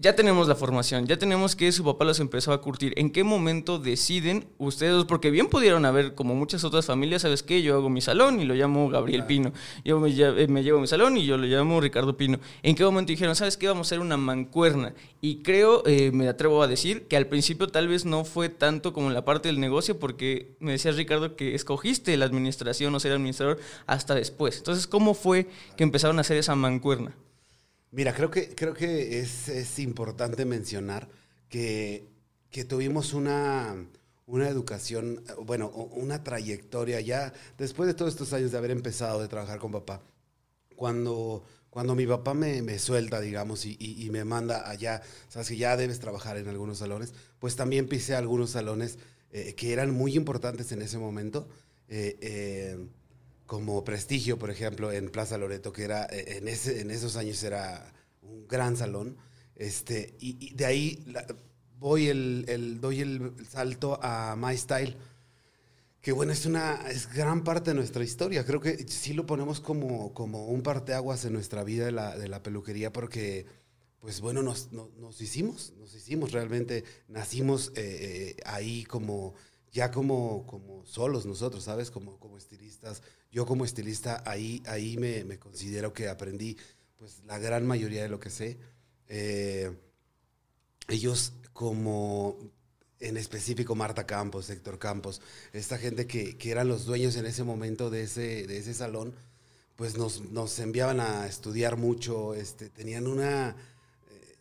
ya 0.00 0.14
tenemos 0.14 0.46
la 0.46 0.54
formación, 0.54 1.06
ya 1.06 1.16
tenemos 1.16 1.56
que 1.56 1.72
su 1.72 1.84
papá 1.84 2.04
los 2.04 2.20
empezó 2.20 2.52
a 2.52 2.60
curtir. 2.60 2.92
¿En 2.96 3.10
qué 3.10 3.24
momento 3.24 3.80
deciden 3.80 4.46
ustedes? 4.56 5.04
Porque 5.04 5.32
bien 5.32 5.48
pudieron 5.48 5.84
haber, 5.84 6.14
como 6.14 6.36
muchas 6.36 6.62
otras 6.62 6.86
familias, 6.86 7.22
¿sabes 7.22 7.42
qué? 7.42 7.62
Yo 7.62 7.74
hago 7.74 7.90
mi 7.90 8.00
salón 8.00 8.40
y 8.40 8.44
lo 8.44 8.54
llamo 8.54 8.88
Gabriel 8.88 9.26
Pino. 9.26 9.52
Yo 9.84 9.98
me, 9.98 10.10
eh, 10.10 10.46
me, 10.46 10.62
llevo 10.62 10.78
mi 10.78 10.86
salón 10.86 11.16
y 11.16 11.26
yo 11.26 11.36
lo 11.36 11.46
llamo 11.46 11.80
Ricardo 11.80 12.16
Pino. 12.16 12.38
¿En 12.62 12.76
qué 12.76 12.84
momento 12.84 13.10
dijeron, 13.10 13.34
¿sabes 13.34 13.56
qué? 13.56 13.66
Vamos 13.66 13.88
a 13.88 13.88
hacer 13.88 14.00
una 14.00 14.16
mancuerna. 14.16 14.94
Y 15.20 15.42
creo, 15.42 15.82
eh, 15.84 16.12
me 16.12 16.28
atrevo 16.28 16.62
a 16.62 16.68
decir, 16.68 17.08
que 17.08 17.16
al 17.16 17.26
principio 17.26 17.66
tal 17.66 17.88
vez 17.88 18.04
no 18.04 18.24
fue 18.24 18.48
tanto 18.48 18.92
como 18.92 19.10
la 19.10 19.24
parte 19.24 19.48
del 19.48 19.58
negocio, 19.58 19.98
porque 19.98 20.54
me 20.60 20.72
decía 20.72 20.92
Ricardo 20.92 21.34
que 21.34 21.56
escogiste 21.56 22.16
la 22.16 22.24
administración 22.24 22.94
o 22.94 23.00
ser 23.00 23.12
administrador 23.12 23.58
hasta 23.86 24.14
después. 24.14 24.58
Entonces, 24.58 24.86
¿cómo 24.86 25.14
fue 25.14 25.48
que 25.76 25.82
empezaron 25.82 26.18
a 26.18 26.20
hacer 26.20 26.36
esa 26.36 26.54
mancuerna? 26.54 27.16
Mira, 27.90 28.14
creo 28.14 28.30
que, 28.30 28.54
creo 28.54 28.74
que 28.74 29.20
es, 29.20 29.78
importante 29.78 30.44
mencionar 30.44 31.08
que, 31.48 32.06
tuvimos 32.68 33.14
una, 33.14 33.74
una 34.26 34.48
educación, 34.48 35.24
bueno, 35.44 35.68
una 35.70 36.22
trayectoria 36.22 37.00
ya, 37.00 37.32
después 37.56 37.86
de 37.86 37.94
todos 37.94 38.12
estos 38.12 38.32
años 38.32 38.52
de 38.52 38.58
haber 38.58 38.72
empezado 38.72 39.20
de 39.20 39.28
trabajar 39.28 39.58
con 39.58 39.72
papá, 39.72 40.02
cuando, 40.76 41.44
cuando 41.70 41.94
mi 41.94 42.06
papá 42.06 42.34
me, 42.34 42.78
suelta, 42.78 43.20
digamos, 43.20 43.64
y, 43.64 44.08
me 44.12 44.24
manda 44.24 44.68
allá, 44.68 45.02
sabes 45.28 45.48
que 45.48 45.56
ya 45.56 45.76
debes 45.76 45.98
trabajar 45.98 46.36
en 46.36 46.48
algunos 46.48 46.78
salones, 46.78 47.14
pues 47.38 47.56
también 47.56 47.88
pisé 47.88 48.14
algunos 48.14 48.50
salones 48.50 48.98
eh, 49.30 49.54
que 49.54 49.72
eran 49.72 49.92
muy 49.92 50.14
importantes 50.14 50.72
en 50.72 50.82
ese 50.82 50.98
momento. 50.98 51.48
Eh, 51.88 52.18
eh, 52.20 52.86
como 53.48 53.82
Prestigio, 53.82 54.38
por 54.38 54.50
ejemplo, 54.50 54.92
en 54.92 55.08
Plaza 55.08 55.38
Loreto, 55.38 55.72
que 55.72 55.82
era 55.82 56.04
eh, 56.04 56.36
en, 56.36 56.48
ese, 56.48 56.82
en 56.82 56.90
esos 56.90 57.16
años 57.16 57.42
era 57.42 57.94
un 58.20 58.46
gran 58.46 58.76
salón. 58.76 59.16
Este, 59.56 60.14
y, 60.20 60.52
de 60.54 60.66
ahí 60.66 61.02
voy 61.78 62.08
el, 62.08 62.78
doy 62.78 63.00
el 63.00 63.32
salto 63.48 63.98
a 64.02 64.36
My 64.36 64.54
Style, 64.54 64.94
que 66.02 66.12
bueno, 66.12 66.30
es 66.30 66.44
una 66.44 66.74
es 66.90 67.10
gran 67.10 67.42
parte 67.42 67.70
de 67.70 67.76
nuestra 67.76 68.04
historia. 68.04 68.44
Creo 68.44 68.60
que 68.60 68.86
sí 68.86 69.14
lo 69.14 69.24
ponemos 69.24 69.60
como, 69.60 70.12
como 70.12 70.44
un 70.48 70.62
parteaguas 70.62 71.24
en 71.24 71.32
nuestra 71.32 71.64
vida 71.64 71.86
de 71.86 71.92
la, 71.92 72.18
de 72.18 72.28
la 72.28 72.42
peluquería, 72.42 72.92
porque 72.92 73.46
pues 73.98 74.20
bueno, 74.20 74.42
nos, 74.42 74.72
nos, 74.72 75.22
hicimos, 75.22 75.72
nos 75.78 75.94
hicimos 75.94 76.32
realmente, 76.32 76.84
nacimos 77.08 77.72
eh, 77.76 78.34
eh, 78.36 78.36
ahí 78.44 78.84
como, 78.84 79.32
ya 79.72 79.90
como, 79.90 80.46
como 80.46 80.84
solos 80.84 81.24
nosotros, 81.24 81.64
¿sabes? 81.64 81.90
Como, 81.90 82.18
como 82.18 82.36
estilistas 82.36 83.02
yo 83.30 83.46
como 83.46 83.64
estilista 83.64 84.22
ahí, 84.26 84.62
ahí 84.66 84.96
me, 84.96 85.38
considero 85.38 85.92
que 85.92 86.08
aprendí 86.08 86.56
pues 86.96 87.22
la 87.26 87.38
gran 87.38 87.66
mayoría 87.66 88.02
de 88.02 88.08
lo 88.08 88.18
que 88.18 88.30
sé. 88.30 88.58
Eh, 89.08 89.70
ellos 90.88 91.32
como 91.52 92.38
en 93.00 93.16
específico 93.16 93.74
Marta 93.74 94.06
Campos, 94.06 94.50
Héctor 94.50 94.78
Campos, 94.78 95.20
esta 95.52 95.78
gente 95.78 96.06
que, 96.06 96.36
eran 96.50 96.68
los 96.68 96.84
dueños 96.84 97.16
en 97.16 97.26
ese 97.26 97.44
momento 97.44 97.90
de 97.90 98.02
ese, 98.02 98.46
de 98.46 98.58
ese 98.58 98.74
salón, 98.74 99.14
pues 99.76 99.96
nos, 99.96 100.58
enviaban 100.58 100.98
a 100.98 101.26
estudiar 101.26 101.76
mucho, 101.76 102.34
este, 102.34 102.68
tenían 102.68 103.06
una, 103.06 103.50
eh, 103.50 104.36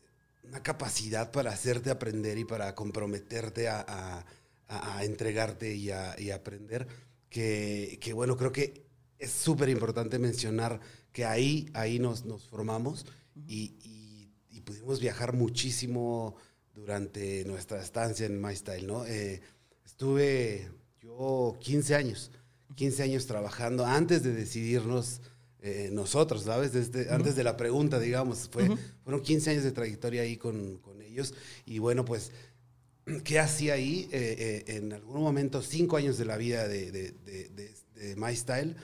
una 0.45 0.63
capacidad 0.63 1.31
para 1.31 1.51
hacerte 1.51 1.91
aprender 1.91 2.37
y 2.39 2.45
para 2.45 2.73
comprometerte 2.73 3.67
a, 3.69 4.25
entregarte 5.01 5.75
y 5.75 5.91
a, 5.91 6.19
y 6.19 6.31
aprender 6.31 6.87
que, 7.29 8.11
bueno, 8.13 8.37
creo 8.37 8.51
que 8.51 8.85
es 9.19 9.31
súper 9.31 9.69
importante 9.69 10.19
mencionar 10.19 10.79
que 11.11 11.25
ahí, 11.25 11.69
ahí 11.73 11.99
nos, 11.99 12.25
nos 12.25 12.43
formamos 12.43 13.05
y, 13.47 13.73
pudimos 14.65 14.99
viajar 14.99 15.31
muchísimo 15.31 16.35
durante 16.75 17.45
nuestra 17.45 17.81
estancia 17.81 18.25
en 18.25 18.41
MyStyle, 18.41 18.85
¿no? 18.85 19.05
Eh, 19.05 19.39
estuve 19.85 20.67
yo 20.99 21.57
15 21.61 21.95
años, 21.95 22.31
15 22.75 23.03
años 23.03 23.27
trabajando 23.27 23.85
antes 23.85 24.23
de 24.23 24.33
decidirnos 24.33 25.21
eh, 25.61 25.89
nosotros, 25.91 26.43
¿sabes? 26.43 26.73
Desde, 26.73 27.09
Antes 27.09 27.35
de 27.35 27.43
la 27.43 27.57
pregunta, 27.57 27.99
digamos, 27.99 28.47
fue, 28.51 28.69
fueron 29.03 29.21
15 29.21 29.51
años 29.51 29.63
de 29.63 29.71
trayectoria 29.71 30.21
ahí 30.21 30.37
con, 30.37 30.77
con 30.77 31.01
ellos 31.01 31.33
y 31.65 31.79
bueno, 31.79 32.05
pues 32.05 32.31
¿Qué 33.23 33.39
hacía 33.39 33.75
ahí? 33.75 34.09
Eh, 34.11 34.63
eh, 34.67 34.75
en 34.77 34.91
algún 34.91 35.21
momento, 35.21 35.61
cinco 35.61 35.95
años 35.95 36.17
de 36.17 36.25
la 36.25 36.35
vida 36.35 36.67
de, 36.67 36.91
de, 36.91 37.13
de, 37.95 38.15
My 38.17 38.35
Style, 38.35 38.75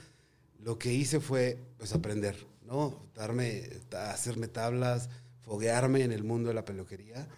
lo 0.60 0.78
que 0.78 0.92
hice 0.92 1.20
fue 1.20 1.58
pues 1.76 1.92
aprender, 1.92 2.34
¿no? 2.62 3.06
Darme, 3.14 3.68
hacerme 3.92 4.48
tablas, 4.48 5.10
foguearme 5.42 6.02
en 6.02 6.12
el 6.12 6.24
mundo 6.24 6.48
de 6.48 6.54
la 6.54 6.64
peluquería. 6.64 7.28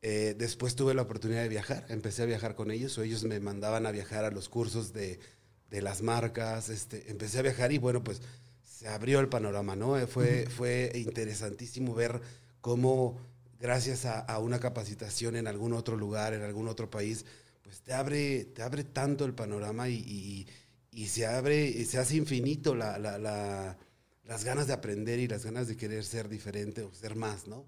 Eh, 0.00 0.34
después 0.36 0.74
tuve 0.74 0.94
la 0.94 1.02
oportunidad 1.02 1.42
de 1.42 1.48
viajar, 1.48 1.84
empecé 1.88 2.22
a 2.22 2.26
viajar 2.26 2.54
con 2.54 2.70
ellos, 2.70 2.96
o 2.96 3.02
ellos 3.02 3.24
me 3.24 3.38
mandaban 3.38 3.86
a 3.86 3.90
viajar 3.90 4.24
a 4.24 4.30
los 4.30 4.48
cursos 4.48 4.92
de, 4.94 5.20
de 5.70 5.82
las 5.82 6.00
marcas, 6.02 6.70
este, 6.70 7.10
empecé 7.10 7.38
a 7.38 7.42
viajar 7.42 7.70
y 7.72 7.78
bueno, 7.78 8.02
pues 8.02 8.22
se 8.62 8.88
abrió 8.88 9.20
el 9.20 9.28
panorama, 9.28 9.76
¿no? 9.76 9.94
Fue, 10.06 10.46
fue 10.46 10.90
interesantísimo 10.94 11.94
ver 11.94 12.20
cómo 12.60 13.18
gracias 13.64 14.04
a, 14.04 14.38
una 14.40 14.60
capacitación 14.60 15.36
en 15.36 15.46
algún 15.46 15.72
otro 15.72 15.96
lugar, 15.96 16.34
en 16.34 16.42
algún 16.42 16.68
otro 16.68 16.90
país, 16.90 17.24
pues 17.62 17.80
te 17.80 17.94
abre, 17.94 18.44
te 18.44 18.60
abre 18.60 18.84
tanto 18.84 19.24
el 19.24 19.32
panorama 19.32 19.88
y, 19.88 20.46
se 21.06 21.24
abre, 21.24 21.64
y 21.64 21.86
se 21.86 21.96
hace 21.96 22.16
infinito 22.16 22.74
las 22.74 24.44
ganas 24.44 24.66
de 24.66 24.72
aprender 24.74 25.18
y 25.18 25.28
las 25.28 25.46
ganas 25.46 25.66
de 25.66 25.78
querer 25.78 26.04
ser 26.04 26.28
diferente 26.28 26.82
o 26.82 26.92
ser 26.92 27.16
más, 27.16 27.48
¿no? 27.48 27.64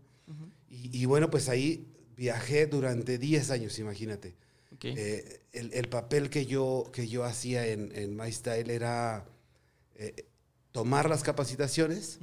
y, 0.69 1.03
bueno, 1.07 1.31
pues 1.31 1.49
ahí 1.49 1.87
viajé 2.15 2.67
durante 2.67 3.17
10 3.17 3.51
años, 3.51 3.79
imagínate. 3.79 4.35
Eh, 4.83 5.41
el, 5.53 5.89
papel 5.89 6.29
que 6.29 6.45
yo, 6.45 6.91
que 6.93 7.09
yo 7.09 7.25
hacía 7.25 7.69
en, 7.69 7.91
en 7.95 8.15
MyStyle 8.15 8.69
era 8.69 9.25
eh, 9.95 10.27
tomar 10.73 11.09
las 11.09 11.23
capacitaciones 11.23 12.19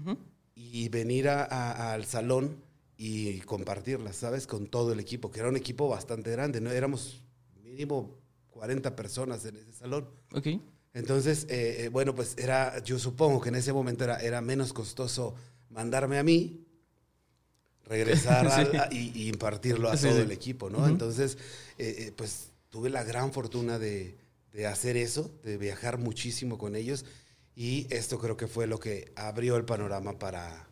y 0.53 0.89
venir 0.89 1.27
al 1.27 2.06
salón 2.06 2.62
y 2.97 3.39
compartirlas, 3.41 4.15
¿sabes? 4.17 4.47
Con 4.47 4.67
todo 4.67 4.93
el 4.93 5.00
equipo, 5.00 5.31
que 5.31 5.39
era 5.39 5.50
un 5.50 5.57
equipo 5.57 5.88
bastante 5.89 6.31
grande, 6.31 6.62
¿no? 6.62 6.71
Éramos 6.71 7.21
mínimo 7.63 8.17
40 8.51 8.95
personas 8.95 9.45
en 9.45 9.55
ese 9.57 9.73
salón. 9.73 10.07
Ok. 10.33 10.47
Entonces, 10.93 11.45
eh, 11.50 11.85
eh, 11.85 11.89
bueno, 11.89 12.13
pues 12.13 12.35
era, 12.38 12.77
yo 12.83 13.00
supongo 13.00 13.41
que 13.41 13.50
en 13.50 13.55
ese 13.55 13.73
momento 13.73 14.03
era, 14.03 14.17
era 14.17 14.41
menos 14.41 14.73
costoso 14.73 15.33
mandarme 15.69 16.19
a 16.19 16.23
mí 16.23 16.65
regresar 17.85 18.47
Sí. 18.71 18.77
a- 18.77 18.89
y, 18.91 19.12
y 19.15 19.29
impartirlo 19.29 19.89
a 19.89 19.97
Sí, 19.97 20.03
todo 20.03 20.15
sí. 20.17 20.21
el 20.21 20.31
equipo, 20.31 20.69
¿no? 20.69 20.79
Ujú. 20.79 20.88
Entonces, 20.88 21.38
eh, 21.77 21.95
eh, 22.07 22.12
pues 22.15 22.50
tuve 22.69 22.89
la 22.89 23.03
gran 23.03 23.33
fortuna 23.33 23.79
de, 23.79 24.15
de 24.51 24.67
hacer 24.67 24.97
eso, 24.97 25.31
de 25.43 25.57
viajar 25.57 25.97
muchísimo 25.97 26.57
con 26.57 26.75
ellos 26.75 27.05
y 27.55 27.88
esto 27.93 28.17
creo 28.19 28.38
que 28.38 28.47
fue 28.47 28.67
lo 28.67 28.79
que 28.79 29.12
abrió 29.15 29.57
el 29.57 29.65
panorama 29.65 30.17
para, 30.17 30.67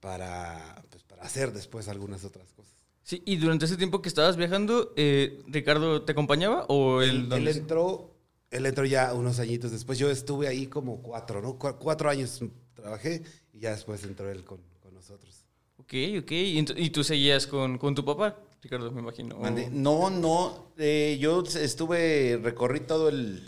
para 0.00 0.82
hacer 1.24 1.52
después 1.52 1.88
algunas 1.88 2.24
otras 2.24 2.52
cosas. 2.52 2.72
Sí, 3.02 3.22
y 3.26 3.36
durante 3.36 3.66
ese 3.66 3.76
tiempo 3.76 4.00
que 4.00 4.08
estabas 4.08 4.36
viajando, 4.36 4.92
eh, 4.96 5.42
¿Ricardo 5.46 6.02
te 6.02 6.12
acompañaba 6.12 6.64
o 6.68 7.02
él, 7.02 7.10
Él, 7.10 7.16
él 7.16 7.28
dónde- 7.28 7.50
entró, 7.50 8.14
él 8.50 8.64
entró 8.66 8.84
ya 8.86 9.12
unos 9.12 9.38
añitos 9.40 9.70
después. 9.72 9.98
Yo 9.98 10.10
estuve 10.10 10.48
ahí 10.48 10.66
como 10.68 11.02
cuatro, 11.02 11.42
¿no? 11.42 11.58
Cu- 11.58 11.76
cuatro 11.78 12.08
años 12.08 12.40
trabajé 12.74 13.22
y 13.52 13.60
ya 13.60 13.70
después 13.72 14.02
entró 14.04 14.30
él 14.30 14.44
con, 14.44 14.58
con 14.80 14.94
nosotros. 14.94 15.44
Ok, 15.76 15.92
ok. 16.20 16.30
¿Y, 16.32 16.64
y 16.76 16.90
tú 16.90 17.04
seguías 17.04 17.46
con, 17.46 17.76
con 17.78 17.94
tu 17.94 18.04
papá, 18.04 18.38
Ricardo, 18.62 18.90
me 18.90 19.00
imagino? 19.02 19.36
Mande. 19.38 19.68
No, 19.70 20.08
no. 20.08 20.68
eh, 20.78 21.18
yo 21.20 21.42
estuve, 21.42 22.40
recorrí 22.42 22.80
todo 22.80 23.10
el, 23.10 23.44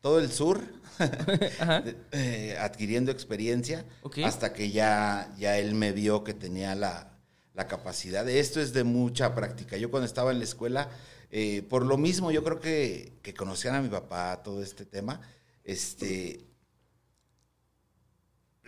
todo 0.00 0.18
el 0.18 0.32
sur, 0.32 0.60
Ajá. 1.60 1.84
eh, 2.12 2.56
adquiriendo 2.60 3.10
experiencia, 3.12 3.84
hasta 4.24 4.52
que 4.52 4.70
ya, 4.70 5.32
ya 5.38 5.58
él 5.58 5.74
me 5.74 5.92
vio 5.92 6.24
que 6.24 6.34
tenía 6.34 6.74
la, 6.74 7.12
la 7.54 7.66
capacidad. 7.66 8.28
Esto 8.28 8.60
es 8.60 8.72
de 8.72 8.84
mucha 8.84 9.34
práctica. 9.34 9.76
Yo 9.76 9.90
cuando 9.90 10.06
estaba 10.06 10.30
en 10.32 10.38
la 10.38 10.44
escuela, 10.44 10.90
eh, 11.30 11.62
por 11.62 11.84
lo 11.84 11.96
mismo, 11.98 12.30
yo 12.30 12.42
creo 12.44 12.60
que, 12.60 13.18
que 13.22 13.34
conocían 13.34 13.74
a 13.74 13.82
mi 13.82 13.88
papá 13.88 14.42
todo 14.42 14.62
este 14.62 14.84
tema. 14.86 15.20
Este. 15.64 16.40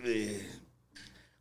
eh, 0.05 0.47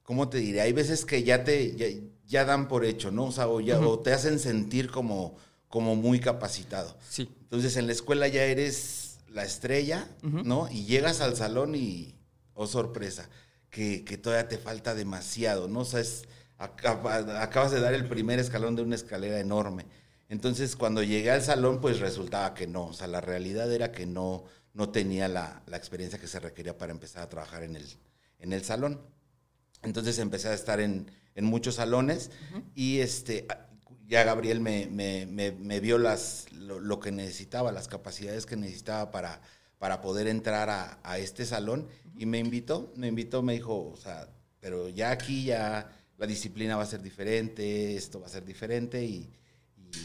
¿Cómo 0.03 0.27
te 0.29 0.39
diré? 0.39 0.61
Hay 0.61 0.73
veces 0.73 1.05
que 1.05 1.23
ya 1.23 1.43
te 1.43 1.75
ya, 1.75 1.85
ya 2.25 2.45
dan 2.45 2.67
por 2.67 2.83
hecho, 2.83 3.11
¿no? 3.11 3.25
O 3.25 3.31
sea, 3.31 3.47
o, 3.47 3.59
ya- 3.61 3.79
o 3.79 3.99
te 3.99 4.11
hacen 4.11 4.39
sentir 4.39 4.89
como, 4.89 5.37
como 5.67 5.95
muy 5.95 6.19
capacitado. 6.19 6.97
Sí. 7.07 7.29
Entonces 7.41 7.75
en 7.77 7.85
la 7.87 7.93
escuela 7.93 8.27
ya 8.27 8.43
eres 8.43 9.08
la 9.31 9.43
estrella. 9.43 10.07
¿no? 10.45 10.67
Y 10.71 10.85
llegas 10.85 11.21
al 11.21 11.35
salón 11.35 11.75
y, 11.75 12.15
oh 12.53 12.67
sorpresa, 12.67 13.29
que, 13.69 14.03
que 14.03 14.17
todavía 14.17 14.47
te 14.49 14.57
falta 14.57 14.95
demasiado, 14.95 15.67
¿no? 15.67 15.81
O 15.81 15.85
sea, 15.85 15.99
es- 16.01 16.23
acaba- 16.57 17.41
acabas 17.41 17.71
de 17.71 17.79
dar 17.79 17.93
el 17.93 18.07
primer 18.07 18.39
escalón 18.39 18.75
de 18.75 18.81
una 18.81 18.95
escalera 18.95 19.39
enorme. 19.39 19.85
Entonces 20.27 20.75
cuando 20.75 21.01
llegué 21.03 21.31
al 21.31 21.41
salón, 21.41 21.79
pues 21.81 21.99
resultaba 21.99 22.53
que 22.53 22.67
no, 22.67 22.87
o 22.87 22.93
sea, 22.93 23.07
la 23.07 23.21
realidad 23.21 23.71
era 23.71 23.91
que 23.91 24.05
no, 24.05 24.43
no 24.73 24.89
tenía 24.89 25.27
la, 25.27 25.63
la 25.67 25.77
experiencia 25.77 26.19
que 26.19 26.27
se 26.27 26.39
requería 26.39 26.77
para 26.77 26.91
empezar 26.91 27.23
a 27.23 27.29
trabajar 27.29 27.63
en 27.63 27.75
el, 27.75 27.85
en 28.39 28.53
el 28.53 28.63
salón. 28.63 29.01
Entonces 29.81 30.19
empecé 30.19 30.49
a 30.49 30.53
estar 30.53 30.79
en, 30.81 31.09
en 31.35 31.45
muchos 31.45 31.75
salones 31.75 32.29
y 32.75 32.99
este, 32.99 33.47
ya 34.09 34.23
Gabriel 34.23 34.59
me, 34.59 35.79
vio 35.79 35.99
lo, 35.99 36.99
que 36.99 37.11
necesitaba, 37.11 37.71
las 37.71 37.87
capacidades 37.87 38.47
que 38.47 38.55
necesitaba 38.57 39.11
para, 39.11 40.01
poder 40.01 40.27
entrar 40.27 40.69
a, 41.03 41.17
este 41.19 41.45
salón 41.45 41.87
y 42.17 42.25
me 42.25 42.39
invitó, 42.39 42.91
me 42.95 43.07
invitó, 43.07 43.43
me 43.43 43.53
dijo, 43.53 43.91
o 43.91 43.97
sea, 43.97 44.27
pero 44.59 44.89
ya 44.89 45.11
aquí 45.11 45.45
ya 45.45 45.91
la 46.17 46.25
disciplina 46.25 46.75
va 46.75 46.83
a 46.83 46.87
ser 46.87 47.03
diferente, 47.03 47.95
esto 47.95 48.19
va 48.19 48.25
a 48.25 48.29
ser 48.29 48.43
diferente 48.43 49.05
y, 49.05 49.29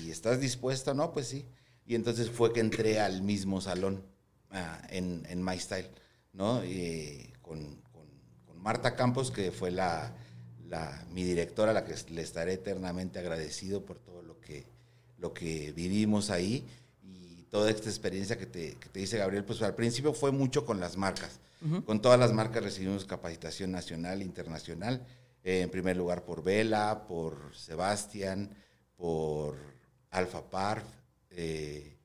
¿estás 0.09 0.39
dispuesto? 0.39 0.93
No, 0.93 1.11
pues 1.11 1.27
sí. 1.27 1.47
Y 1.87 1.95
entonces 1.95 2.31
fue 2.31 2.53
que 2.53 2.61
entré 2.61 3.01
al 3.01 3.23
mismo 3.23 3.61
salón 3.61 4.05
ah, 4.51 4.83
en, 4.91 5.27
en 5.29 5.43
My 5.43 5.59
Style, 5.59 5.91
¿no? 6.33 6.63
Eh, 6.63 7.33
con 7.41 7.83
Marta 8.57 8.97
Campos, 8.97 9.31
que 9.31 9.51
fue 9.51 9.71
la, 9.71 10.15
la- 10.75 11.05
mi 11.13 11.23
directora, 11.25 11.71
a 11.71 11.75
la 11.75 11.85
que 11.85 11.95
le 12.11 12.23
estaré 12.23 12.55
eternamente 12.55 13.19
agradecido 13.19 13.85
por 13.85 13.99
todo 13.99 14.23
lo 14.23 14.41
que, 14.41 14.65
lo 15.19 15.33
que 15.33 15.73
vivimos 15.73 16.31
ahí 16.31 16.65
y 17.03 17.45
toda 17.51 17.71
esta 17.71 17.89
experiencia 17.89 18.37
que 18.37 18.47
te, 18.47 18.75
que 18.75 18.89
te 18.89 18.99
dice 19.01 19.19
Gabriel, 19.19 19.45
pues 19.45 19.63
al 19.63 19.75
principio 19.77 20.13
fue 20.15 20.33
mucho 20.33 20.65
con 20.67 20.81
las 20.81 20.97
marcas. 20.97 21.41
Con 21.87 22.03
todas 22.03 22.19
las 22.21 22.33
marcas 22.35 22.63
recibimos 22.63 23.07
capacitación 23.07 23.71
nacional 23.73 24.21
e 24.21 24.25
internacional. 24.25 25.01
Eh, 25.45 25.63
en 25.63 25.71
primer 25.71 25.97
lugar 25.97 26.23
por 26.25 26.43
Vela, 26.43 27.05
por 27.09 27.55
Sebastián, 27.57 28.51
por 28.99 29.57
Alfa 30.11 30.43
Parf, 30.51 30.85
eh, 31.31 31.97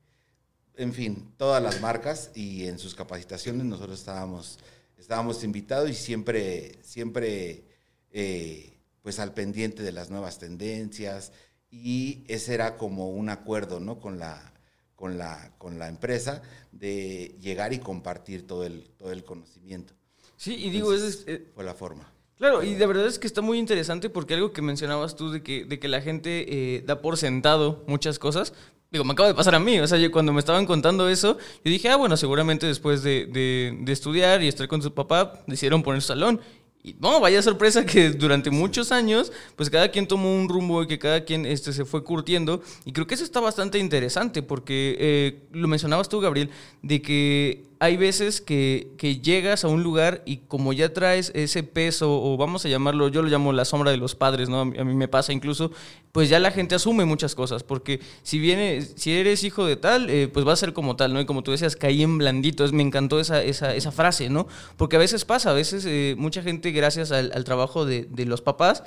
en 0.76 0.94
fin, 0.94 1.34
todas 1.36 1.62
las 1.62 1.80
marcas 1.82 2.30
y 2.34 2.64
en 2.66 2.78
sus 2.78 2.94
capacitaciones 2.94 3.66
nosotros 3.66 3.98
estábamos, 3.98 4.58
estábamos 4.98 5.44
invitados 5.44 5.90
y 5.90 5.94
siempre, 5.94 6.78
siempre 6.82 7.64
eh, 8.12 8.69
pues 9.02 9.18
al 9.18 9.32
pendiente 9.34 9.82
de 9.82 9.92
las 9.92 10.10
nuevas 10.10 10.38
tendencias 10.38 11.32
y 11.70 12.24
ese 12.28 12.54
era 12.54 12.76
como 12.76 13.10
un 13.10 13.28
acuerdo 13.28 13.80
¿no? 13.80 14.00
con, 14.00 14.18
la, 14.18 14.52
con, 14.96 15.18
la, 15.18 15.52
con 15.58 15.78
la 15.78 15.88
empresa 15.88 16.42
de 16.72 17.36
llegar 17.40 17.72
y 17.72 17.78
compartir 17.78 18.46
todo 18.46 18.64
el, 18.64 18.90
todo 18.98 19.12
el 19.12 19.24
conocimiento. 19.24 19.94
Sí, 20.36 20.54
y 20.54 20.70
digo, 20.70 20.92
es, 20.94 21.24
eh, 21.26 21.50
fue 21.54 21.64
la 21.64 21.74
forma. 21.74 22.12
Claro, 22.36 22.62
y 22.62 22.74
de 22.74 22.86
verdad 22.86 23.06
es 23.06 23.18
que 23.18 23.26
está 23.26 23.42
muy 23.42 23.58
interesante 23.58 24.08
porque 24.08 24.32
algo 24.32 24.52
que 24.54 24.62
mencionabas 24.62 25.14
tú 25.14 25.30
de 25.30 25.42
que, 25.42 25.66
de 25.66 25.78
que 25.78 25.88
la 25.88 26.00
gente 26.00 26.46
eh, 26.76 26.82
da 26.86 27.02
por 27.02 27.18
sentado 27.18 27.84
muchas 27.86 28.18
cosas. 28.18 28.54
Digo, 28.90 29.04
me 29.04 29.12
acaba 29.12 29.28
de 29.28 29.34
pasar 29.34 29.54
a 29.54 29.60
mí. 29.60 29.78
O 29.78 29.86
sea, 29.86 29.98
yo 29.98 30.10
cuando 30.10 30.32
me 30.32 30.40
estaban 30.40 30.64
contando 30.64 31.08
eso, 31.10 31.36
yo 31.62 31.70
dije, 31.70 31.90
ah, 31.90 31.96
bueno, 31.96 32.16
seguramente 32.16 32.66
después 32.66 33.02
de, 33.02 33.26
de- 33.26 33.76
de 33.82 33.92
estudiar 33.92 34.42
y 34.42 34.48
estar 34.48 34.66
con 34.68 34.80
su 34.82 34.94
papá, 34.94 35.44
decidieron 35.46 35.82
poner 35.82 36.00
su 36.00 36.08
salón. 36.08 36.40
Y 36.82 36.94
no, 36.98 37.20
vaya 37.20 37.42
sorpresa 37.42 37.84
que 37.84 38.10
durante 38.10 38.50
muchos 38.50 38.90
años, 38.90 39.32
pues 39.56 39.68
cada 39.68 39.90
quien 39.90 40.08
tomó 40.08 40.34
un 40.34 40.48
rumbo 40.48 40.82
y 40.82 40.86
que 40.86 40.98
cada 40.98 41.24
quien 41.24 41.44
este, 41.44 41.72
se 41.72 41.84
fue 41.84 42.02
curtiendo. 42.02 42.62
Y 42.84 42.92
creo 42.92 43.06
que 43.06 43.14
eso 43.14 43.24
está 43.24 43.40
bastante 43.40 43.78
interesante 43.78 44.42
porque 44.42 44.96
eh, 44.98 45.42
lo 45.52 45.68
mencionabas 45.68 46.08
tú, 46.08 46.20
Gabriel, 46.20 46.50
de 46.82 47.02
que 47.02 47.69
hay 47.82 47.96
veces 47.96 48.42
que, 48.42 48.92
que 48.98 49.20
llegas 49.20 49.64
a 49.64 49.68
un 49.68 49.82
lugar 49.82 50.22
y 50.26 50.36
como 50.48 50.74
ya 50.74 50.92
traes 50.92 51.32
ese 51.34 51.62
peso, 51.62 52.22
o 52.22 52.36
vamos 52.36 52.66
a 52.66 52.68
llamarlo, 52.68 53.08
yo 53.08 53.22
lo 53.22 53.28
llamo 53.30 53.54
la 53.54 53.64
sombra 53.64 53.90
de 53.90 53.96
los 53.96 54.14
padres, 54.14 54.50
¿no? 54.50 54.60
A 54.60 54.64
mí, 54.66 54.94
me 54.94 55.08
pasa 55.08 55.32
incluso, 55.32 55.72
pues 56.12 56.28
ya 56.28 56.38
la 56.40 56.50
gente 56.50 56.74
asume 56.74 57.06
muchas 57.06 57.34
cosas, 57.34 57.62
porque 57.62 58.00
si 58.22 58.38
viene, 58.38 58.82
si 58.82 59.14
eres 59.14 59.44
hijo 59.44 59.64
de 59.64 59.76
tal, 59.76 60.10
eh, 60.10 60.28
pues 60.28 60.46
va 60.46 60.52
a 60.52 60.56
ser 60.56 60.74
como 60.74 60.94
tal, 60.94 61.14
¿no? 61.14 61.22
Y 61.22 61.24
como 61.24 61.42
tú 61.42 61.52
decías, 61.52 61.74
caí 61.74 62.02
en 62.02 62.18
blandito, 62.18 62.70
me 62.70 62.82
encantó 62.82 63.18
esa, 63.18 63.42
esa, 63.42 63.74
esa 63.74 63.92
frase, 63.92 64.28
¿no? 64.28 64.46
Porque 64.76 64.96
a 64.96 64.98
veces 64.98 65.24
pasa, 65.24 65.50
a 65.50 65.54
veces 65.54 65.86
eh, 65.86 66.16
mucha 66.18 66.42
gente, 66.42 66.72
gracias 66.72 67.12
al, 67.12 67.32
al 67.34 67.44
trabajo 67.44 67.86
de, 67.86 68.06
de 68.10 68.26
los 68.26 68.42
papás, 68.42 68.82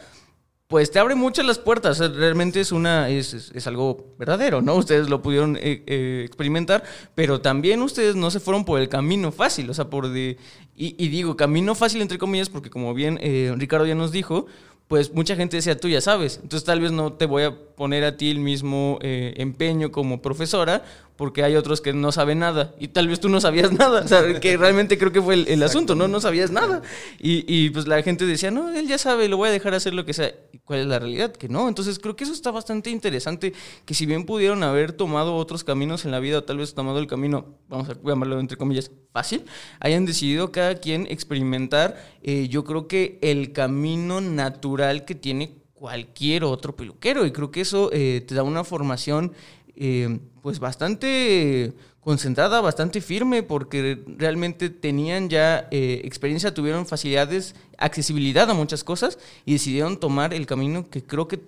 pues 0.73 0.89
te 0.89 0.97
abre 0.97 1.13
muchas 1.13 1.45
las 1.45 1.59
puertas. 1.59 1.99
Sea, 1.99 2.07
Realmente 2.07 2.59
es 2.59 2.71
una 2.71 3.07
es, 3.07 3.35
es- 3.35 3.51
es 3.53 3.67
algo 3.67 4.15
verdadero, 4.17 4.63
¿no? 4.63 4.73
Ustedes 4.73 5.07
lo 5.07 5.21
pudieron 5.21 5.55
eh, 5.55 5.83
eh, 5.85 6.23
experimentar, 6.25 6.83
pero 7.13 7.41
también 7.41 7.83
ustedes 7.83 8.15
no 8.15 8.31
se 8.31 8.39
fueron 8.39 8.65
por 8.65 8.79
el 8.79 8.89
camino 8.89 9.31
fácil, 9.31 9.69
o 9.69 9.73
sea, 9.75 9.91
por 9.91 10.09
de 10.09 10.37
y, 10.75 10.95
y 10.97 11.09
digo 11.09 11.37
camino 11.37 11.75
fácil 11.75 12.01
entre 12.01 12.17
comillas 12.17 12.49
porque 12.49 12.71
como 12.71 12.95
bien 12.95 13.19
eh, 13.21 13.53
Ricardo 13.55 13.85
ya 13.85 13.93
nos 13.93 14.11
dijo. 14.11 14.47
Pues 14.87 15.13
mucha 15.13 15.35
gente 15.35 15.55
decía, 15.57 15.77
tú 15.79 15.87
ya 15.87 16.01
sabes, 16.01 16.39
entonces 16.43 16.65
tal 16.65 16.81
vez 16.81 16.91
no 16.91 17.13
te 17.13 17.25
voy 17.25 17.43
a 17.43 17.55
poner 17.75 18.03
a 18.03 18.17
ti 18.17 18.29
el 18.29 18.39
mismo 18.39 18.99
eh, 19.01 19.33
empeño 19.37 19.91
como 19.91 20.21
profesora, 20.21 20.83
porque 21.15 21.43
hay 21.43 21.55
otros 21.55 21.81
que 21.81 21.93
no 21.93 22.11
saben 22.11 22.39
nada, 22.39 22.73
y 22.79 22.87
tal 22.87 23.07
vez 23.07 23.19
tú 23.19 23.29
no 23.29 23.39
sabías 23.39 23.71
nada, 23.71 24.01
o 24.01 24.07
sea, 24.07 24.39
que 24.39 24.57
realmente 24.57 24.97
creo 24.97 25.11
que 25.11 25.21
fue 25.21 25.35
el, 25.35 25.47
el 25.47 25.63
asunto, 25.63 25.95
¿no? 25.95 26.07
No 26.07 26.19
sabías 26.19 26.51
nada. 26.51 26.81
Y, 27.19 27.45
y, 27.47 27.69
pues 27.69 27.87
la 27.87 28.01
gente 28.01 28.25
decía, 28.25 28.51
no, 28.51 28.73
él 28.73 28.87
ya 28.87 28.97
sabe, 28.97 29.27
lo 29.27 29.37
voy 29.37 29.49
a 29.49 29.51
dejar 29.51 29.73
hacer 29.73 29.93
lo 29.93 30.05
que 30.05 30.13
sea. 30.13 30.33
¿Y 30.51 30.59
cuál 30.59 30.79
es 30.79 30.87
la 30.87 30.99
realidad? 30.99 31.31
Que 31.31 31.49
no. 31.49 31.67
Entonces 31.67 31.99
creo 31.99 32.15
que 32.15 32.23
eso 32.23 32.33
está 32.33 32.51
bastante 32.51 32.89
interesante, 32.89 33.53
que 33.85 33.93
si 33.93 34.05
bien 34.05 34.25
pudieron 34.25 34.63
haber 34.63 34.91
tomado 34.91 35.35
otros 35.35 35.63
caminos 35.63 36.05
en 36.05 36.11
la 36.11 36.19
vida, 36.19 36.39
o 36.39 36.43
tal 36.43 36.57
vez 36.57 36.73
tomado 36.73 36.99
el 36.99 37.07
camino, 37.07 37.57
vamos 37.67 37.89
a 37.89 37.93
llamarlo 38.03 38.39
entre 38.39 38.57
comillas, 38.57 38.91
fácil, 39.11 39.45
hayan 39.79 40.05
decidido 40.05 40.51
cada 40.51 40.75
quien 40.75 41.05
experimentar, 41.09 42.03
eh, 42.23 42.47
yo 42.49 42.63
creo 42.63 42.87
que 42.87 43.19
el 43.21 43.53
camino 43.53 44.21
natural 44.21 45.05
que 45.05 45.15
tiene 45.15 45.63
cualquier 45.83 46.45
otro 46.45 46.77
peluquero. 46.77 47.25
Y 47.25 47.31
creo 47.31 47.51
que 47.51 47.59
eso 47.59 47.89
eh, 47.91 48.23
te 48.25 48.35
da 48.35 48.43
una 48.43 48.63
formación 48.63 49.33
eh, 49.75 50.19
pues 50.41 50.59
bastante 50.59 51.73
concentrada, 52.01 52.59
bastante 52.61 52.99
firme, 53.01 53.43
porque 53.43 54.03
realmente 54.17 54.69
tenían 54.69 55.29
ya 55.29 55.67
eh, 55.71 56.01
experiencia, 56.03 56.53
tuvieron 56.53 56.85
facilidades, 56.85 57.55
accesibilidad 57.77 58.49
a 58.49 58.53
muchas 58.53 58.83
cosas 58.83 59.17
y 59.45 59.53
decidieron 59.53 59.97
tomar 59.97 60.33
el 60.33 60.45
camino 60.45 60.89
que 60.89 61.01
creo 61.01 61.27
que 61.27 61.39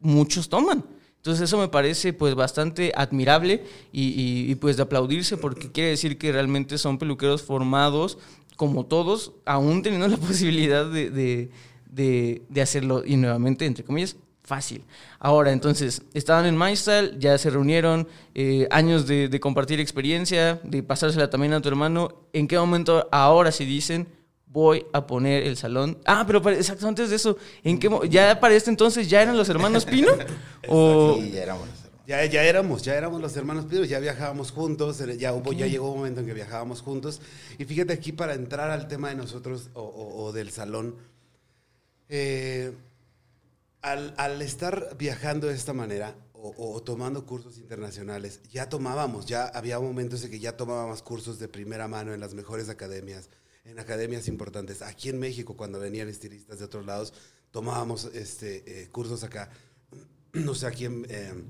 muchos 0.00 0.48
toman. 0.48 0.84
Entonces 1.16 1.44
eso 1.44 1.58
me 1.58 1.68
parece 1.68 2.12
pues 2.14 2.34
bastante 2.34 2.92
admirable 2.96 3.62
y, 3.92 4.54
pues 4.56 4.76
de 4.78 4.82
aplaudirse 4.84 5.36
porque 5.36 5.70
quiere 5.70 5.90
decir 5.90 6.16
que 6.18 6.32
realmente 6.32 6.78
son 6.78 6.96
peluqueros 6.98 7.42
formados 7.42 8.16
como 8.56 8.86
todos, 8.86 9.32
aún 9.44 9.82
teniendo 9.82 10.08
la 10.08 10.16
posibilidad 10.28 10.86
de, 10.90 11.10
de- 11.10 11.50
de- 11.90 12.42
de 12.48 12.62
hacerlo 12.62 13.02
y 13.04 13.16
nuevamente, 13.16 13.66
entre 13.66 13.84
comillas, 13.84 14.16
fácil. 14.50 14.80
Ahora, 15.18 15.52
entonces, 15.52 16.02
estaban 16.12 16.44
en 16.46 16.56
MyStyle, 16.58 17.16
ya 17.18 17.38
se 17.38 17.50
reunieron, 17.50 18.06
eh, 18.34 18.66
años 18.70 19.06
de, 19.06 19.28
de 19.28 19.38
compartir 19.40 19.78
experiencia, 19.80 20.60
de 20.64 20.82
pasársela 20.82 21.30
también 21.30 21.52
a 21.52 21.60
tu 21.62 21.68
hermano. 21.68 22.26
¿En 22.32 22.46
qué 22.48 22.58
momento 22.58 23.08
ahora 23.12 23.50
sí 23.52 23.64
dicen, 23.64 24.06
voy 24.46 24.84
a 24.92 25.06
poner 25.06 25.44
el 25.44 25.56
salón. 25.56 25.98
Ah, 26.04 26.24
pero 26.26 26.42
para- 26.42 26.56
exacto, 26.56 26.88
antes 26.88 27.08
de 27.10 27.16
eso, 27.16 27.36
¿en 27.62 27.78
qué 27.78 27.88
ya 28.10 28.40
para 28.40 28.54
este 28.56 28.68
entonces 28.70 29.08
ya 29.08 29.22
eran 29.22 29.36
los 29.36 29.48
hermanos 29.48 29.84
Pino? 29.84 30.10
o 30.68 31.16
Sí, 31.20 31.30
ya 31.30 31.42
éramos 31.44 31.68
los 31.68 31.78
hermanos. 31.78 32.06
Ya, 32.08 32.24
ya 32.26 32.42
éramos, 32.42 32.82
ya 32.82 32.94
éramos 32.96 33.20
los 33.20 33.36
hermanos 33.36 33.64
Pino, 33.66 33.84
ya 33.84 34.00
viajábamos 34.00 34.50
juntos, 34.50 34.98
ya, 35.18 35.32
hubo, 35.32 35.52
ya 35.52 35.68
llegó 35.68 35.92
un 35.92 35.98
momento 35.98 36.18
en 36.20 36.26
que 36.26 36.34
viajábamos 36.34 36.82
juntos. 36.82 37.20
Y 37.58 37.64
fíjate 37.64 37.92
aquí 37.92 38.10
para 38.10 38.34
entrar 38.34 38.68
al 38.72 38.88
tema 38.88 39.10
de 39.10 39.14
nosotros 39.14 39.70
o, 39.74 39.82
o- 39.82 40.24
o 40.24 40.32
del 40.32 40.50
salón, 40.50 40.96
eh, 42.08 42.72
al, 43.82 44.42
estar 44.42 44.96
viajando 44.98 45.46
de 45.46 45.54
esta 45.54 45.72
manera 45.72 46.14
o, 46.32 46.82
tomando 46.82 47.26
cursos 47.26 47.58
internacionales, 47.58 48.40
ya 48.50 48.68
tomábamos, 48.68 49.26
ya 49.26 49.46
había 49.46 49.78
momentos 49.78 50.24
en 50.24 50.30
que 50.30 50.38
ya 50.38 50.56
tomábamos 50.56 51.02
cursos 51.02 51.38
de 51.38 51.48
primera 51.48 51.86
mano 51.86 52.14
en 52.14 52.20
las 52.20 52.32
mejores 52.32 52.70
academias, 52.70 53.28
en 53.64 53.78
academias 53.78 54.26
importantes. 54.26 54.80
Aquí 54.80 55.10
en 55.10 55.18
México, 55.18 55.56
cuando 55.56 55.78
venían 55.78 56.08
estilistas 56.08 56.58
de 56.58 56.64
otros 56.64 56.86
lados, 56.86 57.12
tomábamos 57.50 58.06
este, 58.14 58.82
eh, 58.82 58.88
cursos 58.88 59.22
acá. 59.22 59.50
No 60.32 60.54
sé, 60.54 60.68
aquí 60.68 60.84
eh, 60.86 61.44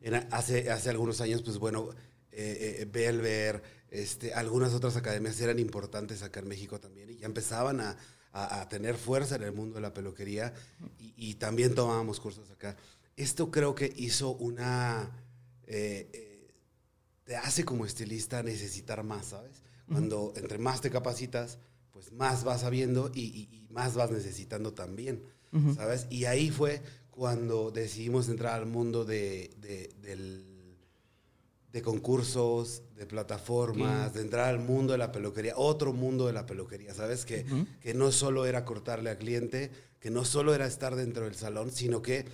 en 0.00 0.14
hace, 0.30 0.70
hace 0.70 0.88
algunos 0.88 1.20
años, 1.20 1.42
pues 1.42 1.58
bueno, 1.58 1.90
eh, 2.32 2.78
eh, 2.80 2.88
Belver, 2.90 3.62
este, 3.90 4.32
algunas 4.32 4.72
otras 4.72 4.96
academias 4.96 5.38
eran 5.42 5.58
importantes 5.58 6.22
acá 6.22 6.40
en 6.40 6.48
México 6.48 6.80
también 6.80 7.10
y 7.10 7.16
ya 7.16 7.26
empezaban 7.26 7.80
a, 7.80 7.96
a- 8.32 8.60
a 8.62 8.68
tener 8.68 8.96
fuerza 8.96 9.36
en 9.36 9.42
el 9.42 9.52
mundo 9.52 9.76
de 9.76 9.80
la 9.82 9.92
peluquería 9.94 10.52
y, 10.98 11.14
y 11.16 11.34
también 11.34 11.74
tomábamos 11.74 12.18
cursos 12.20 12.50
acá. 12.50 12.76
Esto 13.16 13.50
creo 13.50 13.74
que 13.74 13.92
hizo 13.96 14.30
una... 14.32 15.10
eh, 15.66 16.08
eh, 16.12 16.28
te 17.24 17.36
hace 17.36 17.64
como 17.64 17.86
estilista 17.86 18.42
necesitar 18.42 19.02
más, 19.04 19.26
¿sabes? 19.26 19.62
Cuando 19.88 20.32
entre 20.36 20.58
más 20.58 20.80
te 20.80 20.90
capacitas, 20.90 21.58
pues 21.92 22.10
más 22.12 22.44
vas 22.44 22.62
sabiendo 22.62 23.10
y, 23.14 23.20
y- 23.24 23.48
y 23.56 23.66
más 23.70 23.94
vas 23.94 24.10
necesitando 24.10 24.72
también, 24.72 25.22
¿sabes? 25.76 26.06
Y 26.10 26.24
ahí 26.24 26.50
fue 26.50 26.80
cuando 27.10 27.70
decidimos 27.70 28.28
entrar 28.28 28.54
al 28.54 28.66
mundo 28.66 29.04
de, 29.04 29.54
de- 29.58 29.92
del- 30.00 30.51
de 31.72 31.80
concursos, 31.80 32.82
de 32.96 33.06
plataformas, 33.06 34.12
de 34.12 34.20
entrar 34.20 34.48
al 34.48 34.58
mundo 34.58 34.92
de 34.92 34.98
la 34.98 35.10
peluquería, 35.10 35.54
otro 35.56 35.92
mundo 35.92 36.26
de 36.26 36.34
la 36.34 36.44
peluquería, 36.44 36.92
¿sabes? 36.92 37.24
Que, 37.24 37.46
que 37.80 37.94
no 37.94 38.12
solo 38.12 38.44
era 38.44 38.64
cortarle 38.64 39.10
al 39.10 39.18
cliente, 39.18 39.70
que 39.98 40.10
no 40.10 40.24
solo 40.24 40.54
era 40.54 40.66
estar 40.66 40.96
dentro 40.96 41.24
del 41.24 41.34
salón, 41.34 41.70
sino 41.70 42.02
que 42.02 42.26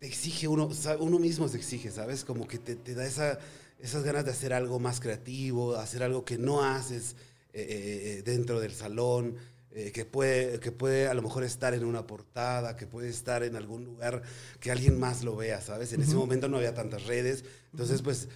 te 0.00 0.06
exige 0.06 0.48
uno, 0.48 0.70
uno 0.98 1.18
mismo 1.18 1.48
se 1.48 1.56
exige, 1.56 1.90
¿sabes? 1.90 2.24
Como 2.24 2.48
que 2.48 2.58
te, 2.58 2.74
te 2.74 2.94
da 2.94 3.06
esa, 3.06 3.38
esas 3.78 4.02
ganas 4.02 4.24
de 4.24 4.32
hacer 4.32 4.52
algo 4.52 4.80
más 4.80 5.00
creativo, 5.00 5.76
hacer 5.76 6.02
algo 6.02 6.24
que 6.24 6.36
no 6.36 6.64
haces 6.64 7.14
eh, 7.52 7.62
eh, 7.62 8.18
eh, 8.18 8.22
dentro 8.22 8.60
del 8.60 8.72
salón, 8.72 9.36
eh, 9.78 9.92
que, 9.92 10.06
puede, 10.06 10.58
que 10.58 10.72
puede 10.72 11.06
a 11.06 11.12
lo 11.12 11.20
mejor 11.20 11.44
estar 11.44 11.74
en 11.74 11.84
una 11.84 12.06
portada, 12.06 12.76
que 12.76 12.86
puede 12.86 13.10
estar 13.10 13.42
en 13.42 13.56
algún 13.56 13.84
lugar 13.84 14.22
que 14.58 14.70
alguien 14.70 14.98
más 14.98 15.22
lo 15.22 15.36
vea, 15.36 15.60
¿sabes? 15.60 15.92
En 15.92 16.00
ese 16.00 16.14
momento 16.14 16.48
no 16.48 16.56
había 16.56 16.72
tantas 16.72 17.04
redes, 17.04 17.44
entonces 17.72 18.00
pues 18.00 18.30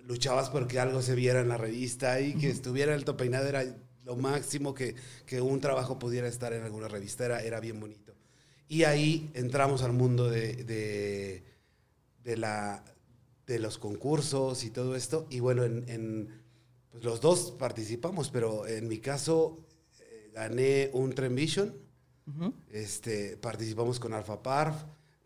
luchabas 0.00 0.50
porque 0.50 0.78
algo 0.78 1.00
se 1.00 1.14
viera 1.14 1.40
en 1.40 1.48
la 1.48 1.56
revista 1.56 2.20
y 2.20 2.34
que 2.34 2.50
estuviera 2.50 2.94
el 2.94 3.06
top 3.06 3.16
peinado 3.16 3.48
era 3.48 3.64
lo 4.04 4.16
máximo 4.16 4.74
que, 4.74 4.94
que 5.24 5.40
un 5.40 5.62
trabajo 5.62 5.98
pudiera 5.98 6.28
estar 6.28 6.52
en 6.52 6.62
alguna 6.62 6.88
revista, 6.88 7.24
era, 7.24 7.42
era 7.42 7.58
bien 7.58 7.80
bonito. 7.80 8.12
Y 8.68 8.84
ahí 8.84 9.30
entramos 9.32 9.80
al 9.80 9.94
mundo 9.94 10.28
de, 10.28 10.62
de, 10.64 11.42
de 12.22 12.36
la, 12.36 12.84
de 13.46 13.58
los 13.60 13.78
concursos 13.78 14.62
y 14.62 14.68
todo 14.68 14.94
esto. 14.94 15.26
Y 15.30 15.40
bueno, 15.40 15.64
en, 15.64 15.88
en, 15.88 16.42
pues 16.90 17.02
los 17.02 17.22
dos 17.22 17.52
participamos, 17.58 18.28
pero 18.28 18.66
en 18.66 18.88
mi 18.88 18.98
caso 18.98 19.62
gané 20.36 20.90
un 20.92 21.12
Trend 21.14 21.38
este, 22.70 23.36
participamos 23.38 23.98
con 23.98 24.12
Alpha 24.12 24.42
Parf, 24.42 24.76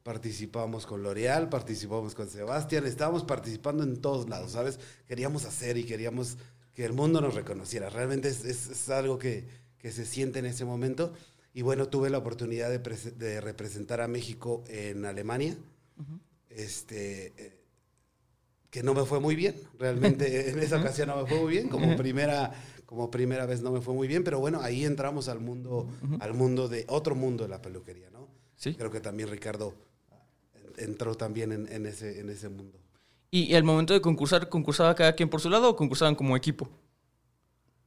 participamos 0.05 0.87
con 0.87 1.03
L'Oreal, 1.03 1.49
participamos 1.49 2.15
con 2.15 2.29
Sebastián, 2.29 2.87
estábamos 2.87 3.25
participando 3.25 3.83
en 3.83 3.97
todos 4.01 4.29
lados, 4.29 4.53
¿sabes? 4.53 4.79
Queríamos 5.09 5.45
hacer 5.45 5.77
y 5.79 5.85
queríamos 5.85 6.37
que 6.75 6.85
el 6.85 6.93
mundo 6.93 7.21
nos 7.21 7.35
reconociera. 7.35 7.91
Realmente 7.91 8.29
es, 8.29 8.45
es- 8.45 8.69
es 8.69 8.89
algo 8.91 9.19
que, 9.19 9.45
que 9.79 9.91
se 9.91 10.07
siente 10.07 10.39
en 10.39 10.47
ese 10.47 10.65
momento. 10.65 11.13
Y 11.53 11.63
bueno, 11.63 11.89
tuve 11.89 12.09
la 12.11 12.19
oportunidad 12.19 12.71
de, 12.71 12.79
de 12.79 13.41
representar 13.41 14.01
a 14.01 14.07
México 14.09 14.63
en 14.69 15.05
Alemania. 15.05 15.57
Este, 16.49 17.33
eh, 17.37 17.60
que 18.71 18.83
no 18.83 18.95
me 18.95 19.05
fue 19.05 19.21
muy 19.21 19.35
bien, 19.35 19.55
realmente 19.79 20.51
en 20.51 20.59
esa 20.61 20.79
ocasión 20.79 21.09
no 21.09 21.17
me 21.17 21.27
fue 21.27 21.41
muy 21.41 21.53
bien, 21.53 21.69
como 21.69 21.97
primera, 21.97 22.53
como 22.87 23.11
primera 23.11 23.47
vez 23.47 23.63
no 23.63 23.71
me 23.71 23.81
fue 23.81 23.95
muy 23.95 24.09
bien, 24.09 24.25
pero 24.25 24.41
bueno, 24.41 24.61
ahí 24.63 24.85
entramos 24.85 25.29
al 25.29 25.41
mundo, 25.41 25.89
al 26.21 26.35
mundo 26.35 26.69
de, 26.69 26.85
otro 26.89 27.15
mundo 27.15 27.45
de 27.45 27.51
la 27.51 27.61
peluquería, 27.61 28.11
¿no? 28.11 28.29
Sí. 28.57 28.75
Creo 28.75 28.91
que 28.91 29.01
también 29.01 29.29
Ricardo 29.29 29.75
entró 30.77 31.15
también 31.15 31.53
en, 31.53 31.73
en 31.73 31.87
ese, 31.87 32.21
en 32.21 32.31
ese 32.31 32.49
mundo. 32.49 32.79
Y 33.33 33.55
al 33.55 33.63
momento 33.63 33.95
de 33.95 34.01
concursar, 34.01 34.49
¿concursaba 34.49 34.95
cada 34.95 35.15
quien 35.15 35.29
por 35.29 35.41
su 35.41 35.49
lado 35.51 35.71
o 35.71 35.77
concursaban 35.77 36.17
como 36.17 36.37
equipo? 36.37 36.69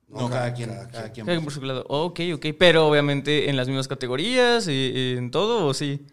No, 0.08 0.30
cada, 0.30 0.54
quien, 0.54 0.70
cada, 0.70 0.88
Cada 0.88 1.12
quien. 1.12 1.26
quien 1.26 1.44
por 1.44 1.52
su 1.52 1.62
lado. 1.62 1.86
Ok, 1.90 2.20
ok. 2.36 2.46
Pero 2.58 2.88
obviamente 2.88 3.50
en 3.50 3.58
las 3.58 3.68
mismas 3.68 3.88
categorías, 3.88 4.68
y, 4.68 5.16
en 5.18 5.32
todo, 5.32 5.66
¿o 5.66 5.74
sí? 5.74 6.06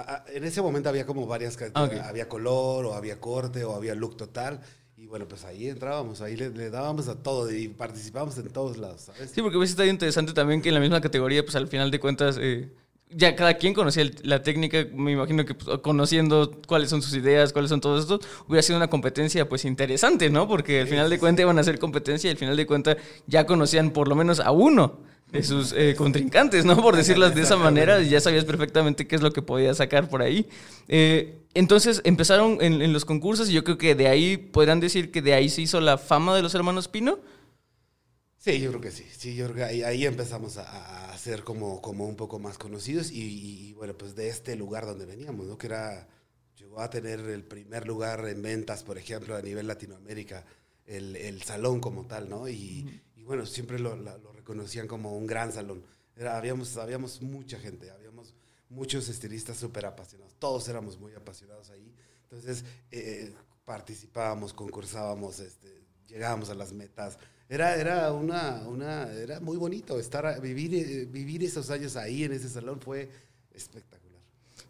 A- 0.00 0.24
en 0.32 0.44
ese 0.44 0.62
momento 0.62 0.88
había 0.88 1.04
como 1.06 1.26
varias 1.26 1.54
Ah, 1.56 1.64
ok. 1.66 1.72
categorías, 1.72 2.06
había 2.06 2.28
color 2.28 2.86
o 2.86 2.94
había 2.94 3.20
corte 3.20 3.64
o 3.64 3.74
había 3.74 3.94
look 3.94 4.16
total. 4.16 4.60
Y 4.96 5.06
bueno, 5.06 5.26
pues 5.28 5.44
ahí 5.44 5.68
entrábamos, 5.68 6.20
ahí 6.20 6.36
le, 6.36 6.50
le 6.50 6.70
dábamos 6.70 7.06
a 7.08 7.16
todo 7.22 7.50
y 7.52 7.68
participábamos 7.68 8.36
en 8.38 8.48
todos 8.50 8.76
lados, 8.78 9.02
¿sabes? 9.02 9.30
Sí, 9.32 9.42
porque 9.42 9.56
a 9.56 9.60
veces 9.60 9.72
está 9.74 9.86
interesante 9.86 10.32
también 10.32 10.60
que 10.60 10.68
en 10.70 10.74
la 10.74 10.80
misma 10.80 11.00
categoría, 11.00 11.42
pues 11.44 11.54
al 11.56 11.68
final 11.68 11.90
de 11.92 12.00
cuentas, 12.00 12.36
eh, 12.40 12.72
ya 13.10 13.34
cada 13.36 13.54
quien 13.54 13.74
conocía 13.74 14.02
el- 14.02 14.16
la 14.24 14.42
técnica, 14.42 14.84
me 14.92 15.12
imagino 15.12 15.44
que 15.44 15.54
pues, 15.54 15.78
conociendo 15.78 16.60
cuáles 16.66 16.90
son 16.90 17.00
sus 17.00 17.14
ideas, 17.14 17.52
cuáles 17.52 17.68
son 17.70 17.80
todos 17.80 18.02
estos, 18.02 18.20
hubiera 18.48 18.62
sido 18.62 18.76
una 18.76 18.90
competencia 18.90 19.48
pues 19.48 19.64
interesante, 19.64 20.30
¿no? 20.30 20.46
Porque 20.48 20.80
al 20.80 20.88
final 20.88 21.08
de 21.10 21.18
cuentas 21.18 21.42
iban 21.44 21.58
a 21.58 21.60
hacer 21.62 21.78
competencia 21.78 22.28
y 22.28 22.32
al 22.32 22.36
final 22.38 22.56
de 22.56 22.66
cuentas 22.66 22.96
ya 23.26 23.46
conocían 23.46 23.92
por 23.92 24.08
lo 24.08 24.14
menos 24.16 24.40
a 24.40 24.50
uno 24.50 25.00
de 25.32 25.42
sus 25.42 25.72
eh, 25.72 25.94
contrincantes, 25.96 26.64
¿no? 26.64 26.80
Por 26.80 26.96
decirlas 26.96 27.34
de 27.34 27.42
esa 27.42 27.56
manera, 27.56 28.02
ya 28.02 28.20
sabías 28.20 28.44
perfectamente 28.44 29.06
qué 29.06 29.16
es 29.16 29.22
lo 29.22 29.32
que 29.32 29.42
podías 29.42 29.76
sacar 29.76 30.08
por 30.08 30.22
ahí. 30.22 30.48
Eh, 30.88 31.40
entonces 31.54 32.00
empezaron 32.04 32.58
en, 32.60 32.80
en 32.80 32.92
los 32.92 33.04
concursos 33.04 33.50
y 33.50 33.52
yo 33.52 33.64
creo 33.64 33.78
que 33.78 33.94
de 33.94 34.08
ahí, 34.08 34.36
podrán 34.36 34.80
decir 34.80 35.10
que 35.10 35.20
de 35.22 35.34
ahí 35.34 35.48
se 35.48 35.62
hizo 35.62 35.80
la 35.80 35.98
fama 35.98 36.34
de 36.34 36.42
los 36.42 36.54
hermanos 36.54 36.88
Pino. 36.88 37.18
Sí, 38.38 38.60
yo 38.60 38.70
creo 38.70 38.80
que 38.80 38.90
sí. 38.90 39.04
Sí, 39.14 39.34
yo 39.34 39.46
creo 39.46 39.56
que 39.56 39.64
ahí, 39.64 39.82
ahí 39.82 40.06
empezamos 40.06 40.56
a, 40.56 41.12
a 41.12 41.18
ser 41.18 41.42
como, 41.44 41.82
como 41.82 42.06
un 42.06 42.16
poco 42.16 42.38
más 42.38 42.56
conocidos 42.56 43.10
y, 43.10 43.68
y, 43.68 43.72
bueno, 43.74 43.94
pues 43.98 44.14
de 44.14 44.28
este 44.28 44.56
lugar 44.56 44.86
donde 44.86 45.04
veníamos, 45.04 45.46
¿no? 45.46 45.58
Que 45.58 45.66
era, 45.66 46.08
llegó 46.56 46.80
a 46.80 46.88
tener 46.88 47.20
el 47.20 47.44
primer 47.44 47.86
lugar 47.86 48.26
en 48.28 48.40
ventas, 48.40 48.84
por 48.84 48.96
ejemplo, 48.96 49.36
a 49.36 49.42
nivel 49.42 49.66
Latinoamérica, 49.66 50.46
el, 50.86 51.16
el 51.16 51.42
salón 51.42 51.80
como 51.80 52.06
tal, 52.06 52.30
¿no? 52.30 52.48
Y, 52.48 53.02
y 53.16 53.24
bueno, 53.24 53.44
siempre 53.44 53.78
lo, 53.78 53.96
lo 53.96 54.32
reconocían 54.48 54.86
como 54.88 55.14
un 55.14 55.26
gran 55.26 55.52
salón. 55.52 55.84
Era, 56.16 56.38
habíamos, 56.38 56.76
habíamos 56.78 57.20
mucha 57.20 57.58
gente, 57.58 57.90
habíamos 57.90 58.34
muchos 58.70 59.08
estilistas 59.10 59.58
súper 59.58 59.84
apasionados. 59.84 60.34
Todos 60.38 60.66
éramos 60.68 60.98
muy 60.98 61.14
apasionados 61.14 61.68
ahí. 61.68 61.94
Entonces, 62.22 62.64
eh, 62.90 63.34
participábamos, 63.66 64.54
concursábamos, 64.54 65.38
este, 65.40 65.84
llegábamos 66.06 66.48
a 66.48 66.54
las 66.54 66.72
metas. 66.72 67.18
Era, 67.46 67.76
era 67.76 68.12
una, 68.14 68.66
una, 68.66 69.12
era 69.12 69.38
muy 69.40 69.58
bonito 69.58 70.00
estar, 70.00 70.40
vivir, 70.40 70.74
eh, 70.74 71.04
vivir 71.04 71.44
esos 71.44 71.68
años 71.68 71.96
ahí 71.96 72.24
en 72.24 72.32
ese 72.32 72.48
salón 72.48 72.80
fue 72.80 73.10
espectacular. 73.52 74.07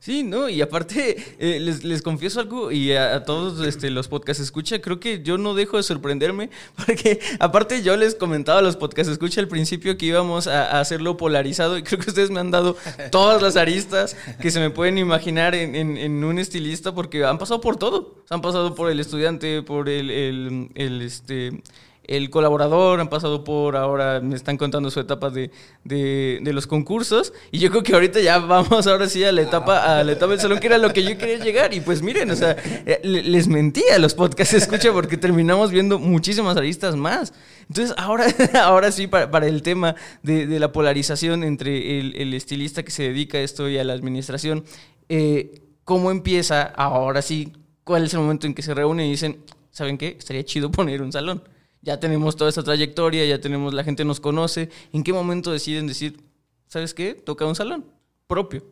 Sí, 0.01 0.23
¿no? 0.23 0.49
Y 0.49 0.63
aparte, 0.63 1.17
eh, 1.41 1.59
les, 1.59 1.83
les 1.83 2.03
confieso 2.03 2.39
algo, 2.39 2.71
y 2.71 2.93
a, 2.93 3.25
todos 3.25 3.67
este, 3.67 3.91
los 3.91 4.07
podcasts 4.07 4.41
escucha, 4.41 4.81
creo 4.81 5.01
que 5.01 5.23
yo 5.25 5.39
no 5.39 5.55
dejo 5.55 5.77
de 5.77 5.83
sorprenderme, 5.83 6.51
porque 6.87 7.19
aparte 7.41 7.83
yo 7.83 7.97
les 7.97 8.15
comentaba 8.15 8.61
a 8.61 8.63
los 8.63 8.77
podcasts 8.77 9.11
escucha 9.13 9.41
al 9.41 9.49
principio 9.49 9.99
que 9.99 10.07
íbamos 10.07 10.47
a, 10.47 10.71
a 10.77 10.81
hacerlo 10.81 11.17
polarizado, 11.17 11.77
y 11.77 11.83
creo 11.83 11.99
que 11.99 12.11
ustedes 12.11 12.31
me 12.31 12.39
han 12.39 12.53
dado 12.53 12.77
todas 13.11 13.43
las 13.43 13.57
aristas 13.57 14.17
que 14.41 14.53
se 14.53 14.61
me 14.61 14.71
pueden 14.71 14.99
imaginar 14.99 15.57
en, 15.57 15.75
en- 15.75 15.97
en 15.97 16.23
un 16.23 16.39
estilista, 16.39 16.95
porque 16.95 17.25
han 17.25 17.39
pasado 17.39 17.61
por 17.61 17.77
todo. 17.77 18.23
Han 18.31 18.41
pasado 18.41 18.77
por 18.77 18.91
el 18.91 19.01
estudiante, 19.01 19.63
por 19.63 19.89
el, 19.89 20.11
el, 20.11 20.69
el, 20.77 21.03
este 21.03 21.61
el 22.09 22.31
colaborador, 22.31 23.01
han 23.01 23.09
pasado 23.09 23.45
por 23.45 23.77
ahora, 23.77 24.21
me 24.21 24.35
están 24.35 24.57
contando 24.57 24.91
su 24.91 24.99
etapa 24.99 25.29
de, 25.31 25.51
de, 25.85 26.53
los 26.53 26.67
concursos. 26.67 27.35
Y 27.53 27.59
yo 27.59 27.71
creo 27.71 27.83
que 27.83 27.93
ahorita 27.93 28.21
ya 28.21 28.39
vamos 28.39 28.87
ahora 28.87 29.09
sí 29.09 29.23
a 29.23 29.31
la 29.31 29.43
etapa, 29.43 29.99
a 30.01 30.03
la 30.03 30.13
etapa 30.13 30.33
del 30.33 30.41
salón, 30.41 30.59
que 30.59 30.67
era 30.69 30.79
lo 30.79 30.93
que 30.93 31.03
yo 31.03 31.17
quería 31.19 31.37
llegar. 31.37 31.75
Y 31.75 31.81
pues 31.81 32.01
miren, 32.03 32.31
o 32.31 32.35
sea, 32.37 32.57
eh, 32.87 32.99
le- 33.05 33.23
les 33.23 33.47
mentí 33.47 33.83
a 33.95 33.99
los 33.99 34.15
podcasts, 34.15 34.55
escucha, 34.55 34.91
porque 34.93 35.19
terminamos 35.19 35.71
viendo 35.71 35.99
muchísimas 35.99 36.57
aristas 36.57 36.97
más. 36.97 37.35
Entonces, 37.69 37.95
ahora, 37.99 38.25
ahora 38.65 38.91
sí, 38.91 39.07
para, 39.07 39.31
para 39.31 39.47
el 39.47 39.63
tema 39.63 39.95
de, 40.23 40.47
de 40.47 40.59
la 40.59 40.73
polarización 40.73 41.45
entre 41.45 42.01
el, 42.01 42.17
el 42.17 42.33
estilista 42.33 42.83
que 42.83 42.91
se 42.91 43.03
dedica 43.03 43.37
a 43.37 43.43
esto 43.43 43.69
y 43.69 43.77
a 43.77 43.85
la 43.85 43.93
administración, 43.93 44.65
eh, 45.11 45.61
¿cómo 45.85 46.11
empieza 46.11 46.63
ahora 46.63 47.21
sí? 47.21 47.53
¿Cuál 47.85 48.05
es 48.07 48.15
el 48.15 48.21
momento 48.21 48.47
en 48.47 48.55
que 48.55 48.63
se 48.63 48.73
reúnen 48.73 49.07
y 49.07 49.11
dicen, 49.11 49.39
¿saben 49.71 49.99
qué? 49.99 50.17
Estaría 50.19 50.43
chido 50.45 50.71
poner 50.71 51.03
un 51.03 51.13
salón. 51.13 51.43
Ya 51.83 52.01
tenemos 52.01 52.37
toda 52.37 52.51
esa 52.51 52.63
trayectoria, 52.63 53.25
ya 53.25 53.41
tenemos, 53.41 53.75
la 53.75 53.85
gente 53.85 54.05
nos 54.05 54.21
conoce. 54.21 54.69
¿En 54.93 55.03
qué 55.03 55.13
momento 55.13 55.53
deciden 55.53 55.87
decir, 55.87 56.21
¿sabes 56.67 56.95
qué? 56.95 57.15
Toca 57.15 57.47
un 57.47 57.55
salón 57.55 57.85
propio. 58.27 58.65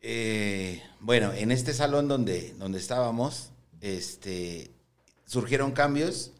Eh, 0.00 0.82
bueno, 1.00 1.32
en 1.32 1.50
este 1.50 1.72
salón 1.72 2.08
donde, 2.08 2.54
donde 2.54 2.78
estábamos, 2.78 3.50
este, 3.80 4.70
surgieron 5.26 5.72
cambios, 5.72 6.32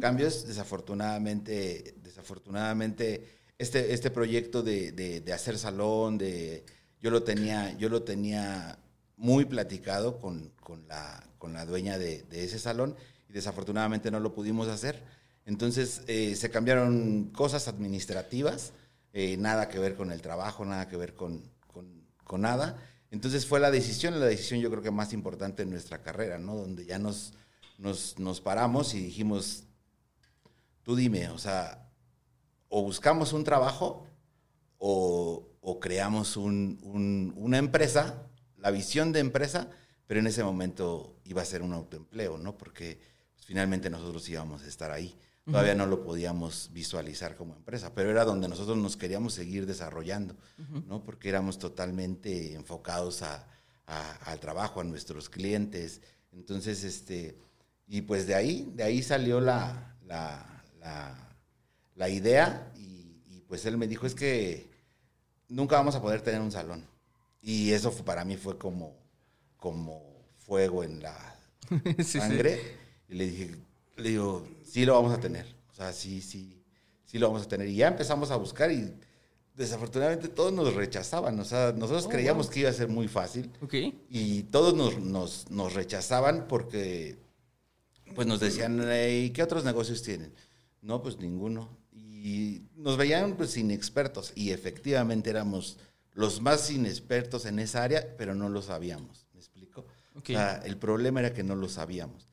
cambios, 0.00 0.46
desafortunadamente, 0.46 1.94
desafortunadamente, 2.02 3.26
este, 3.58 3.94
este 3.94 4.10
proyecto 4.10 4.62
de, 4.62 4.92
de, 4.92 5.32
hacer 5.32 5.58
salón, 5.58 6.18
de, 6.18 6.64
yo 7.00 7.10
lo 7.10 7.22
tenía, 7.22 7.76
yo 7.78 7.88
lo 7.88 8.02
tenía 8.02 8.78
muy 9.16 9.46
platicado 9.46 10.18
con, 10.18 10.52
con, 10.60 10.86
la, 10.88 11.26
con 11.38 11.54
la 11.54 11.64
dueña 11.64 11.98
de, 11.98 12.22
de, 12.24 12.44
ese 12.44 12.58
salón 12.58 12.96
y 13.28 13.32
desafortunadamente 13.32 14.10
no 14.10 14.20
lo 14.20 14.34
pudimos 14.34 14.68
hacer. 14.68 15.02
Entonces 15.44 16.02
eh, 16.08 16.34
se 16.34 16.50
cambiaron 16.50 17.30
cosas 17.32 17.68
administrativas, 17.68 18.72
eh, 19.12 19.36
nada 19.36 19.68
que 19.68 19.78
ver 19.78 19.94
con 19.94 20.12
el 20.12 20.20
trabajo, 20.20 20.64
nada 20.64 20.88
que 20.88 20.96
ver 20.96 21.14
con, 21.14 21.42
con, 21.66 22.04
con 22.24 22.40
nada. 22.40 22.76
Entonces 23.10 23.46
fue 23.46 23.60
la 23.60 23.70
decisión, 23.70 24.18
la 24.18 24.26
decisión 24.26 24.60
yo 24.60 24.70
creo 24.70 24.82
que 24.82 24.90
más 24.90 25.12
importante 25.12 25.62
en 25.62 25.70
nuestra 25.70 26.02
carrera, 26.02 26.38
¿no? 26.38 26.56
Donde 26.56 26.84
ya 26.84 26.98
nos, 26.98 27.32
nos, 27.78 28.18
nos 28.18 28.40
paramos 28.40 28.94
y 28.94 29.00
dijimos, 29.00 29.64
tú 30.82 30.96
dime, 30.96 31.28
o 31.28 31.38
sea, 31.38 31.88
o 32.68 32.82
buscamos 32.82 33.32
un 33.32 33.44
trabajo 33.44 34.06
o, 34.78 35.48
o 35.60 35.80
creamos 35.80 36.36
un, 36.36 36.80
un, 36.82 37.32
una 37.36 37.58
empresa, 37.58 38.26
la 38.58 38.70
visión 38.70 39.12
de 39.12 39.20
empresa, 39.20 39.70
pero 40.06 40.20
en 40.20 40.26
ese 40.26 40.44
momento 40.44 41.16
iba 41.24 41.42
a 41.42 41.46
ser 41.46 41.62
un 41.62 41.72
autoempleo, 41.72 42.38
¿no? 42.38 42.58
Porque 42.58 43.00
pues, 43.36 43.46
finalmente 43.46 43.88
nosotros 43.90 44.28
íbamos 44.28 44.62
a 44.62 44.66
estar 44.66 44.90
ahí. 44.90 45.16
Todavía 45.44 45.76
no 45.76 45.86
lo 45.86 46.02
podíamos 46.02 46.70
visualizar 46.72 47.36
como 47.36 47.54
empresa, 47.54 47.94
pero 47.94 48.10
era 48.10 48.24
donde 48.24 48.48
nosotros 48.48 48.76
nos 48.76 48.96
queríamos 48.96 49.32
seguir 49.32 49.64
desarrollando, 49.64 50.34
¿no? 50.88 51.04
Porque 51.04 51.28
éramos 51.28 51.60
totalmente 51.60 52.54
enfocados 52.54 53.22
a, 53.22 53.46
al 53.86 54.40
trabajo, 54.40 54.80
a 54.80 54.84
nuestros 54.84 55.28
clientes. 55.28 56.00
Entonces, 56.32 56.82
este, 56.82 57.38
y 57.86 58.02
pues 58.02 58.26
de 58.26 58.34
ahí, 58.34 58.72
de 58.74 58.82
ahí 58.82 59.04
salió 59.04 59.40
la, 59.40 59.96
la, 60.04 60.66
la, 61.94 62.08
idea 62.08 62.72
y, 62.74 63.22
y, 63.26 63.44
pues 63.46 63.64
él 63.66 63.76
me 63.76 63.86
dijo, 63.86 64.04
es 64.04 64.16
que 64.16 64.68
nunca 65.48 65.76
vamos 65.76 65.94
a 65.94 66.02
poder 66.02 66.22
tener 66.22 66.40
un 66.40 66.50
salón. 66.50 66.84
Y 67.40 67.70
eso 67.70 67.92
para 68.04 68.24
mí 68.24 68.36
fue 68.36 68.58
como, 68.58 68.96
como 69.56 70.02
fuego 70.38 70.82
en 70.82 71.02
la 71.02 71.38
sangre. 72.04 72.85
Y 73.08 73.14
le 73.14 73.26
dije, 73.26 73.56
le 73.96 74.08
digo, 74.10 74.46
sí 74.64 74.84
lo 74.84 74.94
vamos 74.94 75.12
a 75.12 75.20
tener. 75.20 75.46
O 75.70 75.74
sea, 75.74 75.92
sí, 75.92 76.20
sí, 76.20 76.62
sí 77.04 77.18
lo 77.18 77.28
vamos 77.28 77.46
a 77.46 77.48
tener. 77.48 77.68
Y 77.68 77.76
ya 77.76 77.88
empezamos 77.88 78.30
a 78.30 78.36
buscar 78.36 78.70
y 78.70 78.92
desafortunadamente 79.54 80.28
todos 80.28 80.52
nos 80.52 80.74
rechazaban. 80.74 81.38
O 81.40 81.44
sea, 81.44 81.72
nosotros 81.72 82.06
oh, 82.06 82.08
creíamos 82.08 82.48
que 82.48 82.60
iba 82.60 82.70
a 82.70 82.74
ser 82.74 82.88
muy 82.88 83.08
fácil. 83.08 83.50
Y 84.10 84.44
todos 84.44 84.74
nos, 84.74 84.98
nos, 84.98 85.50
nos, 85.50 85.74
rechazaban 85.74 86.46
porque 86.48 87.16
pues 88.14 88.26
nos 88.26 88.40
decían, 88.40 88.82
¿y 89.10 89.30
qué 89.30 89.42
otros 89.42 89.64
negocios 89.64 90.02
tienen? 90.02 90.32
No, 90.82 91.02
pues 91.02 91.18
ninguno. 91.18 91.68
Y 91.92 92.62
nos 92.76 92.96
veían 92.96 93.36
pues 93.36 93.56
inexpertos. 93.56 94.32
Y 94.34 94.50
efectivamente 94.50 95.30
éramos 95.30 95.78
los 96.12 96.40
más 96.40 96.70
inexpertos 96.70 97.46
en 97.46 97.58
esa 97.58 97.82
área, 97.82 98.16
pero 98.16 98.34
no 98.34 98.48
lo 98.48 98.62
sabíamos. 98.62 99.26
¿Me 99.32 99.40
explico? 99.40 99.86
O 100.14 100.20
sea, 100.24 100.62
el 100.64 100.76
problema 100.76 101.20
era 101.20 101.32
que 101.32 101.42
no 101.42 101.54
lo 101.56 101.68
sabíamos. 101.68 102.26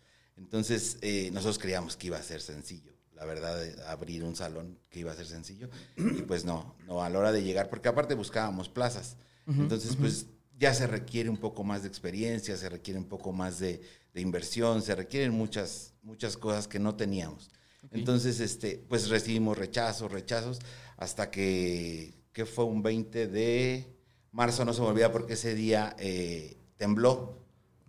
Entonces, 0.44 0.98
eh, 1.02 1.30
nosotros 1.32 1.58
creíamos 1.58 1.96
que 1.98 2.08
iba 2.08 2.18
a 2.18 2.24
ser 2.24 2.42
sencillo, 2.42 2.92
la 3.14 3.26
verdad, 3.26 3.58
abrir 3.88 4.24
un 4.24 4.36
salón 4.36 4.78
que 4.90 5.00
iba 5.00 5.12
a 5.12 5.16
ser 5.16 5.26
sencillo. 5.26 5.70
Y 5.96 6.22
pues 6.24 6.46
no, 6.46 6.76
no, 6.86 7.04
a 7.04 7.10
la 7.10 7.20
hora 7.20 7.32
de 7.32 7.44
llegar, 7.44 7.70
porque 7.70 7.90
aparte 7.90 8.14
buscábamos 8.14 8.70
plazas. 8.70 9.18
Entonces, 9.48 9.96
pues 9.96 10.28
ya 10.58 10.74
se 10.74 10.88
requiere 10.88 11.30
un 11.30 11.38
poco 11.38 11.64
más 11.64 11.82
de 11.82 11.88
experiencia, 11.88 12.56
se 12.56 12.70
requiere 12.70 13.00
un 13.00 13.08
poco 13.08 13.32
más 13.32 13.60
de, 13.60 13.82
inversión, 14.16 14.82
se 14.82 14.96
requieren 14.96 15.32
muchas, 15.32 15.94
muchas 16.04 16.38
cosas 16.38 16.68
que 16.68 16.80
no 16.80 16.96
teníamos. 16.96 17.50
Entonces, 17.92 18.40
este, 18.40 18.84
pues 18.88 19.10
recibimos 19.10 19.58
rechazos, 19.58 20.12
rechazos, 20.12 20.60
hasta 20.98 21.32
que, 21.32 22.14
que 22.32 22.46
fue 22.46 22.66
un 22.66 22.82
20 22.84 23.28
de 23.28 23.94
marzo, 24.32 24.66
no 24.66 24.74
se 24.74 24.82
me 24.82 24.88
olvida 24.88 25.12
porque 25.12 25.34
ese 25.34 25.56
día 25.56 25.96
eh, 26.00 26.58
tembló 26.78 27.43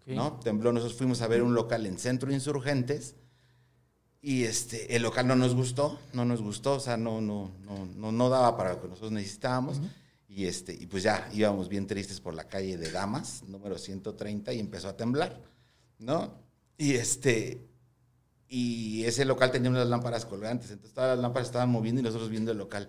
¿no? 0.06 0.38
Tembló, 0.40 0.72
nosotros 0.72 0.96
fuimos 0.98 1.22
a 1.22 1.28
ver 1.28 1.42
un 1.42 1.54
local 1.54 1.86
en 1.86 1.98
Centro 1.98 2.32
Insurgentes 2.32 3.16
y 4.20 4.44
este, 4.44 4.96
el 4.96 5.02
local 5.02 5.26
no 5.26 5.36
nos 5.36 5.54
gustó, 5.54 6.00
no 6.14 6.24
nos 6.24 6.40
gustó, 6.40 6.76
o 6.76 6.80
sea, 6.80 6.96
no, 6.96 7.20
no, 7.20 7.52
no, 7.60 8.10
no, 8.10 8.28
daba 8.30 8.56
para 8.56 8.72
lo 8.72 8.80
que 8.80 8.88
nosotros 8.88 9.12
necesitábamos. 9.12 9.82
Y, 10.28 10.46
este, 10.46 10.72
y 10.72 10.86
pues 10.86 11.02
ya 11.02 11.28
íbamos 11.32 11.68
bien 11.68 11.86
tristes 11.86 12.20
por 12.20 12.34
la 12.34 12.44
calle 12.44 12.78
de 12.78 12.90
Damas, 12.90 13.42
número 13.46 13.76
130, 13.76 14.52
y 14.54 14.60
empezó 14.60 14.88
a 14.88 14.96
temblar, 14.96 15.42
¿no? 15.98 16.34
Y 16.78 16.94
este, 16.94 17.68
y 18.48 19.04
ese 19.04 19.24
local 19.26 19.50
tenía 19.50 19.68
unas 19.68 19.88
lámparas 19.88 20.24
colgantes, 20.24 20.70
entonces 20.70 20.94
todas 20.94 21.16
las 21.16 21.18
lámparas 21.22 21.48
estaban 21.48 21.68
moviendo 21.68 22.00
y 22.00 22.04
nosotros 22.04 22.30
viendo 22.30 22.50
el 22.50 22.58
local 22.58 22.88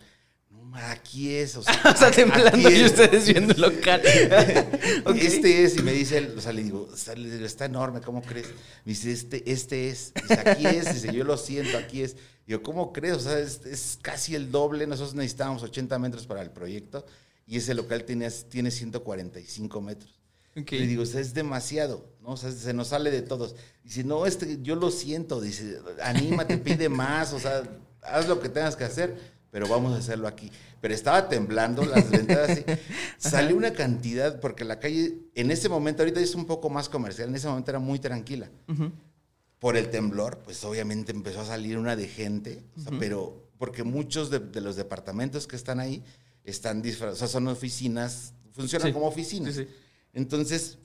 aquí 0.73 1.33
es, 1.35 1.55
o 1.55 1.63
sea, 1.63 1.95
o 2.09 2.11
temblando 2.11 2.69
y 2.69 2.83
ustedes 2.83 3.27
viendo 3.27 3.53
el 3.53 3.61
local. 3.61 4.01
Este 5.15 5.63
es, 5.63 5.77
y 5.77 5.81
me 5.81 5.91
dice, 5.91 6.33
o 6.35 6.41
sea, 6.41 6.53
le 6.53 6.63
digo, 6.63 6.89
está, 6.93 7.65
enorme, 7.65 8.01
¿cómo 8.01 8.21
crees? 8.21 8.47
Me 8.83 8.93
dice, 8.93 9.11
este, 9.11 9.51
este 9.51 9.89
es, 9.89 10.13
dice, 10.13 10.33
aquí 10.33 10.65
es, 10.65 10.93
dice, 10.93 11.13
yo 11.13 11.23
lo 11.23 11.37
siento, 11.37 11.77
aquí 11.77 12.01
es. 12.01 12.15
Digo, 12.45 12.61
¿cómo 12.61 12.93
crees? 12.93 13.15
O 13.15 13.19
sea, 13.19 13.39
es, 13.39 13.97
casi 14.01 14.35
el 14.35 14.51
doble, 14.51 14.85
nosotros 14.87 15.15
necesitábamos 15.15 15.63
80 15.63 15.97
metros 15.99 16.27
para 16.27 16.41
el 16.41 16.51
proyecto 16.51 17.05
y 17.47 17.57
ese 17.57 17.73
local 17.73 18.03
tiene, 18.03 18.29
tiene 18.29 18.71
145 18.71 19.81
metros. 19.81 20.19
Le 20.55 20.87
digo, 20.87 21.03
o 21.03 21.05
sea, 21.05 21.19
es 21.19 21.33
demasiado, 21.33 22.15
¿no? 22.21 22.29
O 22.29 22.37
sea, 22.37 22.51
se 22.51 22.73
nos 22.73 22.89
sale 22.89 23.11
de 23.11 23.21
todos. 23.21 23.55
Dice, 23.83 24.03
no, 24.03 24.25
este, 24.25 24.59
yo 24.61 24.75
lo 24.75 24.89
siento, 24.89 25.41
dice, 25.41 25.79
anímate, 26.01 26.57
pide 26.57 26.87
más, 26.87 27.33
o 27.33 27.39
sea, 27.39 27.63
haz 28.01 28.27
lo 28.27 28.39
que 28.39 28.47
tengas 28.47 28.75
que 28.75 28.85
hacer 28.85 29.34
pero 29.55 29.69
vamos 29.69 29.93
a 29.93 29.99
hacerlo 29.99 30.27
aquí. 30.27 30.51
Pero 30.81 30.93
estaba 30.93 31.29
temblando 31.29 31.85
las 31.85 32.09
ventanas 32.09 32.59
salió 33.17 33.55
una 33.55 33.71
cantidad, 33.71 34.41
porque 34.41 34.65
la 34.65 34.81
calle 34.81 35.15
en 35.33 35.49
ese 35.49 35.69
momento, 35.69 36.03
ahorita 36.03 36.19
es 36.19 36.35
un 36.35 36.43
poco 36.43 36.69
más 36.69 36.89
comercial, 36.89 37.29
en 37.29 37.35
ese 37.35 37.47
momento 37.47 37.71
era 37.71 37.79
muy 37.79 37.97
tranquila. 37.99 38.49
Por 39.59 39.77
el 39.77 39.89
temblor, 39.89 40.39
pues 40.43 40.61
obviamente 40.65 41.13
empezó 41.13 41.39
a 41.39 41.45
salir 41.45 41.77
una 41.77 41.95
de 41.95 42.05
gente, 42.05 42.65
pero 42.99 43.47
porque 43.57 43.83
muchos 43.83 44.29
de, 44.29 44.41
los 44.59 44.75
departamentos 44.75 45.47
que 45.47 45.55
están 45.55 45.79
ahí 45.79 46.03
están 46.43 46.81
disfrazados, 46.81 47.15
o 47.15 47.19
sea, 47.19 47.27
son 47.29 47.47
oficinas, 47.47 48.33
funcionan 48.51 48.91
como 48.91 49.07
oficinas. 49.07 49.61
Entonces 50.11 50.79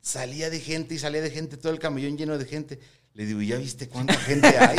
salía 0.00 0.48
de 0.48 0.60
gente 0.60 0.94
y 0.94 0.98
salía 0.98 1.20
de 1.20 1.30
gente, 1.30 1.58
todo 1.58 1.74
el 1.74 1.78
camellón 1.78 2.16
lleno 2.16 2.38
de 2.38 2.46
gente. 2.46 2.78
Le 3.14 3.26
digo, 3.26 3.40
¿ya 3.42 3.56
viste 3.56 3.88
cuánta 3.88 4.14
gente 4.14 4.48
hay? 4.48 4.76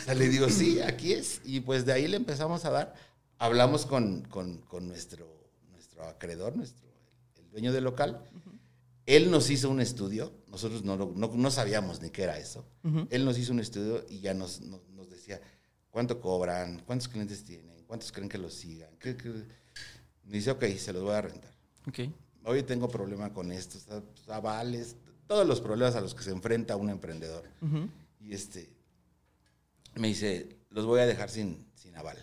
o 0.00 0.04
sea, 0.04 0.14
le 0.14 0.28
digo, 0.28 0.48
sí, 0.48 0.80
aquí 0.80 1.12
es. 1.12 1.42
Y 1.44 1.60
pues 1.60 1.84
de 1.84 1.92
ahí 1.92 2.08
le 2.08 2.16
empezamos 2.16 2.64
a 2.64 2.70
dar. 2.70 2.94
Hablamos 3.38 3.84
con, 3.84 4.22
con, 4.22 4.62
con 4.62 4.88
nuestro, 4.88 5.50
nuestro 5.70 6.04
acreedor, 6.04 6.56
nuestro, 6.56 6.88
el 7.36 7.50
dueño 7.50 7.72
del 7.74 7.84
local. 7.84 8.24
Él 9.04 9.30
nos 9.30 9.50
hizo 9.50 9.68
un 9.68 9.80
estudio. 9.80 10.32
Nosotros 10.48 10.82
no, 10.82 10.96
no, 10.96 11.30
no 11.34 11.50
sabíamos 11.50 12.00
ni 12.00 12.08
qué 12.08 12.22
era 12.22 12.38
eso. 12.38 12.66
Él 13.10 13.26
nos 13.26 13.38
hizo 13.38 13.52
un 13.52 13.60
estudio 13.60 14.06
y 14.08 14.20
ya 14.20 14.32
nos, 14.32 14.62
nos, 14.62 15.10
decía 15.10 15.40
cuánto 15.90 16.20
cobran, 16.20 16.82
cuántos 16.86 17.08
clientes 17.08 17.44
tienen, 17.44 17.84
cuántos 17.84 18.10
creen 18.12 18.30
que 18.30 18.38
los 18.38 18.54
sigan. 18.54 18.96
¿Qué, 18.98 19.14
Me 20.24 20.38
dice, 20.38 20.52
ok, 20.52 20.64
se 20.78 20.94
los 20.94 21.02
voy 21.02 21.14
a 21.14 21.20
rentar. 21.20 21.52
Okay. 21.86 22.12
Hoy 22.44 22.62
tengo 22.62 22.88
problema 22.88 23.32
con 23.34 23.52
esto, 23.52 23.78
avales, 24.28 24.96
todos 25.26 25.46
los 25.46 25.60
problemas 25.60 25.96
a 25.96 26.00
los 26.00 26.14
que 26.14 26.22
se 26.22 26.30
enfrenta 26.30 26.76
un 26.76 26.90
emprendedor. 26.90 27.44
Y 28.20 28.34
este, 28.34 28.70
me 29.94 30.08
dice, 30.08 30.56
los 30.70 30.86
voy 30.86 31.00
a 31.00 31.06
dejar 31.06 31.30
sin, 31.30 31.66
sin 31.74 31.96
aval. 31.96 32.18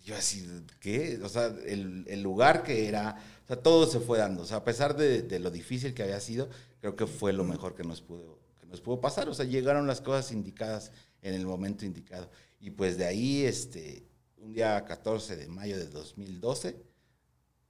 Y 0.00 0.04
yo 0.04 0.16
así, 0.16 0.46
¿qué? 0.80 1.20
O 1.22 1.28
sea, 1.28 1.46
el, 1.46 2.04
el, 2.08 2.22
lugar 2.22 2.62
que 2.62 2.88
era, 2.88 3.16
o 3.44 3.46
sea, 3.46 3.56
todo 3.56 3.86
se 3.86 4.00
fue 4.00 4.18
dando. 4.18 4.42
O 4.42 4.46
sea, 4.46 4.58
a 4.58 4.64
pesar 4.64 4.96
de, 4.96 5.22
de, 5.22 5.38
lo 5.38 5.50
difícil 5.50 5.94
que 5.94 6.02
había 6.02 6.20
sido, 6.20 6.48
creo 6.80 6.96
que 6.96 7.06
fue 7.06 7.32
lo 7.32 7.44
mejor 7.44 7.74
que 7.74 7.84
nos 7.84 8.02
pudo, 8.02 8.38
que 8.60 8.66
nos 8.66 8.80
pudo 8.80 9.00
pasar. 9.00 9.28
O 9.28 9.34
sea, 9.34 9.44
llegaron 9.44 9.86
las 9.86 10.00
cosas 10.00 10.32
indicadas 10.32 10.92
en 11.22 11.34
el 11.34 11.46
momento 11.46 11.84
indicado. 11.84 12.30
Y 12.60 12.70
pues 12.70 12.98
de 12.98 13.06
ahí, 13.06 13.44
este, 13.44 14.04
un 14.38 14.52
día 14.52 14.84
14 14.84 15.36
de 15.36 15.46
mayo 15.46 15.78
de 15.78 15.86
2012, 15.86 16.76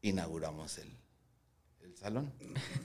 inauguramos 0.01 0.79
el, 0.79 0.89
el 0.89 1.02
salón. 2.03 2.33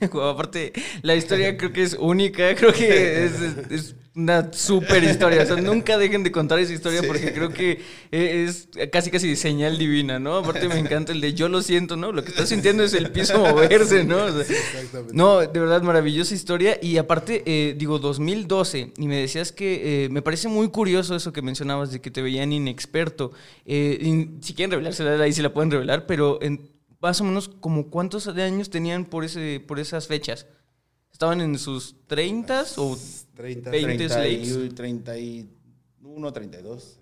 Aparte, 0.00 0.72
la 1.02 1.16
historia 1.16 1.56
creo 1.56 1.72
que 1.72 1.82
es 1.82 1.96
única, 1.98 2.54
creo 2.56 2.72
que 2.72 3.24
es, 3.24 3.32
es 3.70 3.96
una 4.14 4.52
súper 4.52 5.04
historia. 5.04 5.42
O 5.42 5.46
sea, 5.46 5.56
nunca 5.56 5.98
dejen 5.98 6.22
de 6.22 6.32
contar 6.32 6.58
esa 6.58 6.72
historia 6.72 7.02
porque 7.06 7.32
creo 7.32 7.50
que 7.50 7.80
es 8.10 8.68
casi 8.92 9.10
casi 9.10 9.36
señal 9.36 9.78
divina, 9.78 10.18
¿no? 10.18 10.36
Aparte 10.36 10.68
me 10.68 10.78
encanta 10.78 11.12
el 11.12 11.20
de 11.20 11.34
yo 11.34 11.48
lo 11.48 11.62
siento, 11.62 11.96
¿no? 11.96 12.12
Lo 12.12 12.22
que 12.22 12.30
estás 12.30 12.48
sintiendo 12.48 12.82
es 12.82 12.94
el 12.94 13.10
piso 13.10 13.38
moverse, 13.38 14.04
¿no? 14.04 14.24
O 14.24 14.30
sea, 14.30 14.56
Exactamente. 14.56 15.14
no, 15.14 15.40
de 15.40 15.60
verdad, 15.60 15.82
maravillosa 15.82 16.34
historia. 16.34 16.78
Y 16.80 16.96
aparte, 16.96 17.42
eh, 17.46 17.74
digo, 17.76 17.98
2012, 17.98 18.92
y 18.96 19.06
me 19.06 19.16
decías 19.16 19.52
que 19.52 20.04
eh, 20.04 20.08
me 20.10 20.22
parece 20.22 20.48
muy 20.48 20.68
curioso 20.68 21.14
eso 21.14 21.32
que 21.32 21.42
mencionabas 21.42 21.92
de 21.92 22.00
que 22.00 22.10
te 22.10 22.22
veían 22.22 22.52
inexperto. 22.52 23.32
Eh, 23.66 24.28
si 24.40 24.54
quieren 24.54 24.70
revelarse 24.70 25.08
ahí 25.08 25.32
sí 25.32 25.42
la 25.42 25.52
pueden 25.52 25.70
revelar, 25.70 26.06
pero 26.06 26.40
en 26.42 26.77
más 27.00 27.20
o 27.20 27.24
menos 27.24 27.48
como 27.48 27.88
cuántos 27.90 28.26
años 28.28 28.70
tenían 28.70 29.04
por, 29.04 29.24
ese, 29.24 29.60
por 29.66 29.78
esas 29.78 30.06
fechas. 30.06 30.46
¿Estaban 31.12 31.40
en 31.40 31.58
sus 31.58 31.96
30 32.06 32.64
o 32.76 32.96
30, 33.34 33.70
20 33.70 33.96
30 34.08 34.28
y- 34.28 34.44
slates? 34.46 34.74
31, 34.74 36.32
32. 36.32 37.00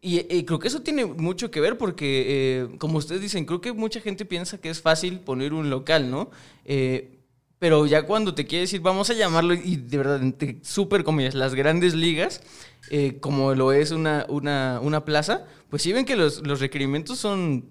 Y, 0.00 0.20
y 0.34 0.44
creo 0.44 0.58
que 0.58 0.68
eso 0.68 0.82
tiene 0.82 1.06
mucho 1.06 1.50
que 1.50 1.60
ver 1.60 1.78
porque, 1.78 2.24
eh, 2.26 2.76
como 2.78 2.98
ustedes 2.98 3.22
dicen, 3.22 3.46
creo 3.46 3.60
que 3.60 3.72
mucha 3.72 4.00
gente 4.00 4.24
piensa 4.26 4.58
que 4.58 4.68
es 4.68 4.82
fácil 4.82 5.20
poner 5.20 5.54
un 5.54 5.70
local, 5.70 6.10
¿no? 6.10 6.30
Eh, 6.64 7.20
pero 7.58 7.86
ya 7.86 8.04
cuando 8.04 8.34
te 8.34 8.46
quieres 8.46 8.68
decir, 8.70 8.82
vamos 8.82 9.08
a 9.08 9.14
llamarlo, 9.14 9.54
y 9.54 9.76
de 9.76 9.96
verdad, 9.96 10.22
entre 10.22 10.58
súper 10.62 11.04
comillas, 11.04 11.34
las 11.34 11.54
grandes 11.54 11.94
ligas, 11.94 12.42
eh, 12.90 13.16
como 13.20 13.54
lo 13.54 13.72
es 13.72 13.92
una, 13.92 14.26
una, 14.28 14.78
una 14.82 15.06
plaza, 15.06 15.46
pues 15.70 15.80
sí 15.82 15.92
ven 15.94 16.04
que 16.04 16.16
los, 16.16 16.46
los 16.46 16.60
requerimientos 16.60 17.18
son 17.18 17.64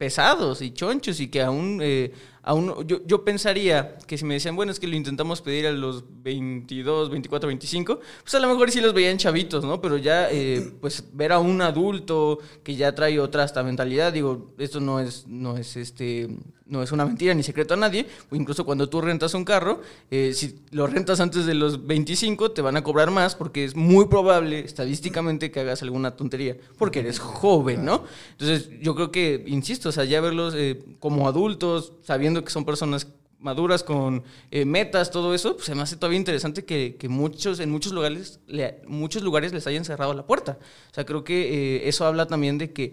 pesados 0.00 0.62
y 0.62 0.70
chonchos 0.70 1.20
y 1.20 1.28
que 1.28 1.42
aún, 1.42 1.78
eh, 1.82 2.10
aún 2.42 2.86
yo, 2.86 3.04
yo 3.04 3.22
pensaría 3.22 3.98
que 4.06 4.16
si 4.16 4.24
me 4.24 4.32
decían, 4.32 4.56
bueno, 4.56 4.72
es 4.72 4.80
que 4.80 4.86
lo 4.86 4.96
intentamos 4.96 5.42
pedir 5.42 5.66
a 5.66 5.72
los 5.72 6.04
22, 6.22 7.10
24, 7.10 7.46
25, 7.48 8.00
pues 8.22 8.34
a 8.34 8.40
lo 8.40 8.48
mejor 8.48 8.70
sí 8.70 8.80
los 8.80 8.94
veían 8.94 9.18
chavitos, 9.18 9.62
¿no? 9.62 9.78
Pero 9.82 9.98
ya, 9.98 10.30
eh, 10.30 10.72
pues 10.80 11.04
ver 11.12 11.32
a 11.32 11.38
un 11.38 11.60
adulto 11.60 12.38
que 12.64 12.76
ya 12.76 12.94
trae 12.94 13.20
otra 13.20 13.42
hasta 13.42 13.62
mentalidad, 13.62 14.10
digo, 14.10 14.54
esto 14.56 14.80
no 14.80 15.00
es, 15.00 15.26
no 15.26 15.58
es 15.58 15.76
este, 15.76 16.30
no 16.70 16.82
es 16.82 16.92
una 16.92 17.04
mentira 17.04 17.34
ni 17.34 17.42
secreto 17.42 17.74
a 17.74 17.76
nadie, 17.76 18.06
o 18.30 18.36
incluso 18.36 18.64
cuando 18.64 18.88
tú 18.88 19.00
rentas 19.02 19.34
un 19.34 19.44
carro, 19.44 19.82
eh, 20.10 20.32
si 20.34 20.60
lo 20.70 20.86
rentas 20.86 21.20
antes 21.20 21.44
de 21.44 21.54
los 21.54 21.86
25, 21.86 22.52
te 22.52 22.62
van 22.62 22.76
a 22.76 22.82
cobrar 22.82 23.10
más 23.10 23.34
porque 23.34 23.64
es 23.64 23.76
muy 23.76 24.06
probable, 24.06 24.60
estadísticamente, 24.60 25.50
que 25.50 25.60
hagas 25.60 25.82
alguna 25.82 26.12
tontería, 26.16 26.56
porque 26.78 27.00
eres 27.00 27.18
joven, 27.18 27.84
¿no? 27.84 28.04
Entonces, 28.32 28.70
yo 28.80 28.94
creo 28.94 29.10
que, 29.10 29.44
insisto, 29.46 29.90
o 29.90 29.92
sea, 29.92 30.04
ya 30.04 30.20
verlos 30.20 30.54
eh, 30.56 30.82
como 31.00 31.28
adultos, 31.28 31.92
sabiendo 32.02 32.42
que 32.44 32.50
son 32.50 32.64
personas 32.64 33.08
maduras 33.38 33.82
con 33.82 34.22
eh, 34.50 34.66
metas, 34.66 35.10
todo 35.10 35.34
eso, 35.34 35.54
pues 35.54 35.64
se 35.64 35.74
me 35.74 35.80
hace 35.82 35.96
todavía 35.96 36.18
interesante 36.18 36.64
que, 36.66 36.96
que 36.98 37.08
muchos, 37.08 37.58
en 37.60 37.70
muchos 37.70 37.92
lugares, 37.92 38.38
le- 38.46 38.82
muchos 38.86 39.22
lugares 39.22 39.52
les 39.54 39.66
hayan 39.66 39.84
cerrado 39.84 40.12
la 40.12 40.26
puerta. 40.26 40.58
O 40.90 40.94
sea, 40.94 41.06
creo 41.06 41.24
que 41.24 41.76
eh, 41.78 41.88
eso 41.88 42.04
habla 42.04 42.26
también 42.26 42.58
de 42.58 42.72
que 42.72 42.92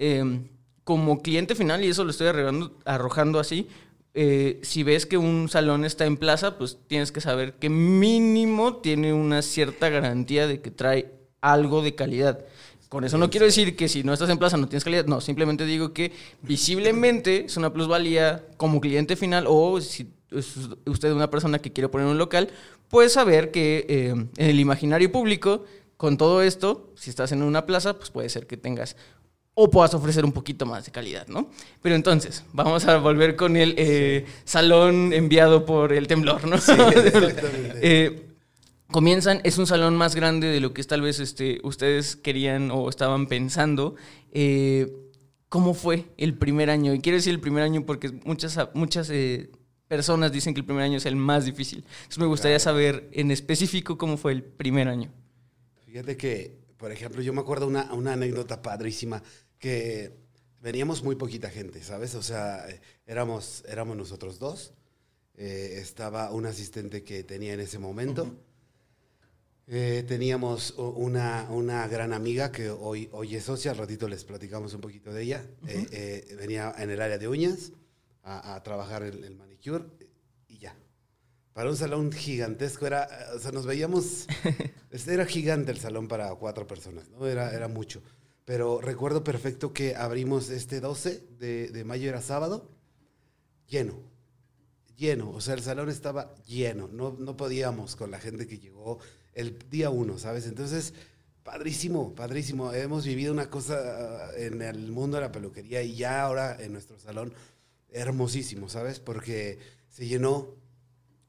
eh, 0.00 0.40
como 0.86 1.20
cliente 1.20 1.56
final, 1.56 1.84
y 1.84 1.88
eso 1.88 2.04
lo 2.04 2.12
estoy 2.12 2.28
arrojando, 2.28 2.72
arrojando 2.84 3.40
así, 3.40 3.66
eh, 4.14 4.60
si 4.62 4.84
ves 4.84 5.04
que 5.04 5.18
un 5.18 5.48
salón 5.48 5.84
está 5.84 6.06
en 6.06 6.16
plaza, 6.16 6.58
pues 6.58 6.78
tienes 6.86 7.10
que 7.10 7.20
saber 7.20 7.54
que 7.54 7.68
mínimo 7.68 8.76
tiene 8.76 9.12
una 9.12 9.42
cierta 9.42 9.88
garantía 9.88 10.46
de 10.46 10.60
que 10.60 10.70
trae 10.70 11.12
algo 11.40 11.82
de 11.82 11.96
calidad. 11.96 12.38
Con 12.88 13.02
eso 13.02 13.18
no 13.18 13.30
quiero 13.30 13.46
decir 13.46 13.74
que 13.74 13.88
si 13.88 14.04
no 14.04 14.12
estás 14.12 14.30
en 14.30 14.38
plaza 14.38 14.58
no 14.58 14.68
tienes 14.68 14.84
calidad, 14.84 15.06
no, 15.06 15.20
simplemente 15.20 15.66
digo 15.66 15.92
que 15.92 16.12
visiblemente 16.42 17.46
es 17.46 17.56
una 17.56 17.72
plusvalía 17.72 18.46
como 18.56 18.80
cliente 18.80 19.16
final 19.16 19.46
o 19.48 19.80
si 19.80 20.12
es 20.30 20.56
usted 20.86 21.10
una 21.10 21.30
persona 21.30 21.58
que 21.58 21.72
quiere 21.72 21.88
poner 21.88 22.06
un 22.06 22.16
local, 22.16 22.50
puede 22.88 23.08
saber 23.08 23.50
que 23.50 23.86
eh, 23.88 24.10
en 24.10 24.30
el 24.36 24.60
imaginario 24.60 25.10
público, 25.10 25.64
con 25.96 26.16
todo 26.16 26.42
esto, 26.42 26.92
si 26.94 27.10
estás 27.10 27.32
en 27.32 27.42
una 27.42 27.66
plaza, 27.66 27.98
pues 27.98 28.10
puede 28.10 28.28
ser 28.28 28.46
que 28.46 28.56
tengas 28.56 28.96
o 29.58 29.70
puedas 29.70 29.94
ofrecer 29.94 30.22
un 30.26 30.32
poquito 30.32 30.66
más 30.66 30.84
de 30.84 30.92
calidad, 30.92 31.26
¿no? 31.28 31.48
Pero 31.80 31.94
entonces, 31.94 32.44
vamos 32.52 32.84
a 32.84 32.98
volver 32.98 33.36
con 33.36 33.56
el 33.56 33.74
eh, 33.78 34.26
salón 34.44 35.14
enviado 35.14 35.64
por 35.64 35.94
el 35.94 36.06
temblor, 36.06 36.46
¿no? 36.46 36.56
exactamente. 36.56 37.78
Eh, 37.80 38.26
comienzan, 38.90 39.40
es 39.44 39.56
un 39.56 39.66
salón 39.66 39.96
más 39.96 40.14
grande 40.14 40.48
de 40.48 40.60
lo 40.60 40.74
que 40.74 40.84
tal 40.84 41.00
vez 41.00 41.20
este, 41.20 41.58
ustedes 41.62 42.16
querían 42.16 42.70
o 42.70 42.90
estaban 42.90 43.28
pensando. 43.28 43.94
Eh, 44.30 44.92
¿Cómo 45.48 45.72
fue 45.72 46.04
el 46.18 46.34
primer 46.34 46.68
año? 46.68 46.92
Y 46.92 47.00
quiero 47.00 47.16
decir 47.16 47.32
el 47.32 47.40
primer 47.40 47.62
año 47.62 47.86
porque 47.86 48.10
muchas, 48.26 48.58
muchas 48.74 49.10
personas 49.88 50.32
dicen 50.32 50.52
que 50.52 50.60
el 50.60 50.66
primer 50.66 50.84
año 50.84 50.98
es 50.98 51.06
el 51.06 51.16
más 51.16 51.46
difícil. 51.46 51.78
Entonces 51.78 52.18
me 52.18 52.26
gustaría 52.26 52.58
saber 52.58 53.08
en 53.10 53.30
específico 53.30 53.96
cómo 53.96 54.18
fue 54.18 54.32
el 54.32 54.42
primer 54.42 54.86
año. 54.88 55.10
Fíjate 55.86 56.18
que, 56.18 56.58
por 56.76 56.92
ejemplo, 56.92 57.22
yo 57.22 57.32
me 57.32 57.40
acuerdo 57.40 57.66
una, 57.66 57.90
una 57.94 58.12
anécdota 58.12 58.60
padrísima 58.60 59.22
que 59.66 60.12
veníamos 60.60 61.02
muy 61.02 61.16
poquita 61.16 61.50
gente, 61.50 61.82
¿sabes? 61.82 62.14
O 62.14 62.22
sea, 62.22 62.66
éramos, 63.06 63.64
éramos 63.68 63.96
nosotros 63.96 64.38
dos. 64.38 64.74
eh, 65.36 65.78
estaba 65.82 66.30
un 66.30 66.46
asistente 66.46 67.02
que 67.04 67.24
tenía 67.24 67.52
en 67.54 67.60
ese 67.60 67.78
momento. 67.78 68.22
Eh, 69.68 70.04
teníamos 70.06 70.74
una, 70.78 71.48
una 71.50 71.88
gran 71.88 72.12
amiga 72.12 72.52
que 72.52 72.70
hoy, 72.70 73.08
hoy 73.10 73.34
es 73.34 73.44
socia, 73.44 73.72
al 73.72 73.78
ratito 73.78 74.06
les 74.08 74.24
platicamos 74.24 74.72
un 74.74 74.80
poquito 74.80 75.12
de 75.12 75.22
ella. 75.24 75.44
Eh, 75.66 75.88
eh, 75.90 76.36
venía 76.38 76.72
en 76.78 76.90
el 76.90 77.00
área 77.02 77.18
de 77.18 77.26
uñas 77.26 77.72
a, 78.22 78.54
a 78.54 78.62
trabajar 78.62 79.02
el, 79.02 79.24
el 79.24 79.34
manicure 79.34 79.84
y 80.46 80.58
ya. 80.58 80.76
Para 81.52 81.70
un 81.70 81.76
salón 81.76 82.12
gigantesco 82.12 82.86
era, 82.86 83.08
o 83.34 83.40
sea, 83.40 83.50
nos 83.50 83.66
veíamos, 83.66 84.26
este, 84.90 85.14
era 85.14 85.26
gigante 85.26 85.72
el 85.72 85.78
salón 85.80 86.06
para 86.06 86.32
cuatro 86.36 86.66
personas, 86.68 87.08
¿no? 87.10 87.26
Era, 87.26 87.52
era 87.52 87.66
mucho. 87.66 88.02
Pero 88.46 88.80
recuerdo 88.80 89.24
perfecto 89.24 89.74
que 89.74 89.96
abrimos 89.96 90.48
este 90.50 90.80
12 90.80 91.24
de, 91.38 91.68
de 91.68 91.84
mayo, 91.84 92.08
era 92.08 92.22
sábado, 92.22 92.70
lleno, 93.68 93.94
lleno. 94.96 95.30
O 95.32 95.40
sea, 95.40 95.54
el 95.54 95.62
salón 95.62 95.90
estaba 95.90 96.32
lleno, 96.44 96.88
no, 96.88 97.16
no 97.18 97.36
podíamos 97.36 97.96
con 97.96 98.12
la 98.12 98.20
gente 98.20 98.46
que 98.46 98.58
llegó 98.58 99.00
el 99.34 99.58
día 99.68 99.90
uno, 99.90 100.16
¿sabes? 100.16 100.46
Entonces, 100.46 100.94
padrísimo, 101.42 102.14
padrísimo. 102.14 102.72
Hemos 102.72 103.04
vivido 103.04 103.32
una 103.32 103.50
cosa 103.50 104.30
uh, 104.32 104.40
en 104.40 104.62
el 104.62 104.92
mundo 104.92 105.16
de 105.16 105.22
la 105.22 105.32
peluquería 105.32 105.82
y 105.82 105.96
ya 105.96 106.22
ahora 106.22 106.56
en 106.60 106.72
nuestro 106.72 107.00
salón, 107.00 107.34
hermosísimo, 107.90 108.68
¿sabes? 108.68 109.00
Porque 109.00 109.58
se 109.88 110.06
llenó, 110.06 110.54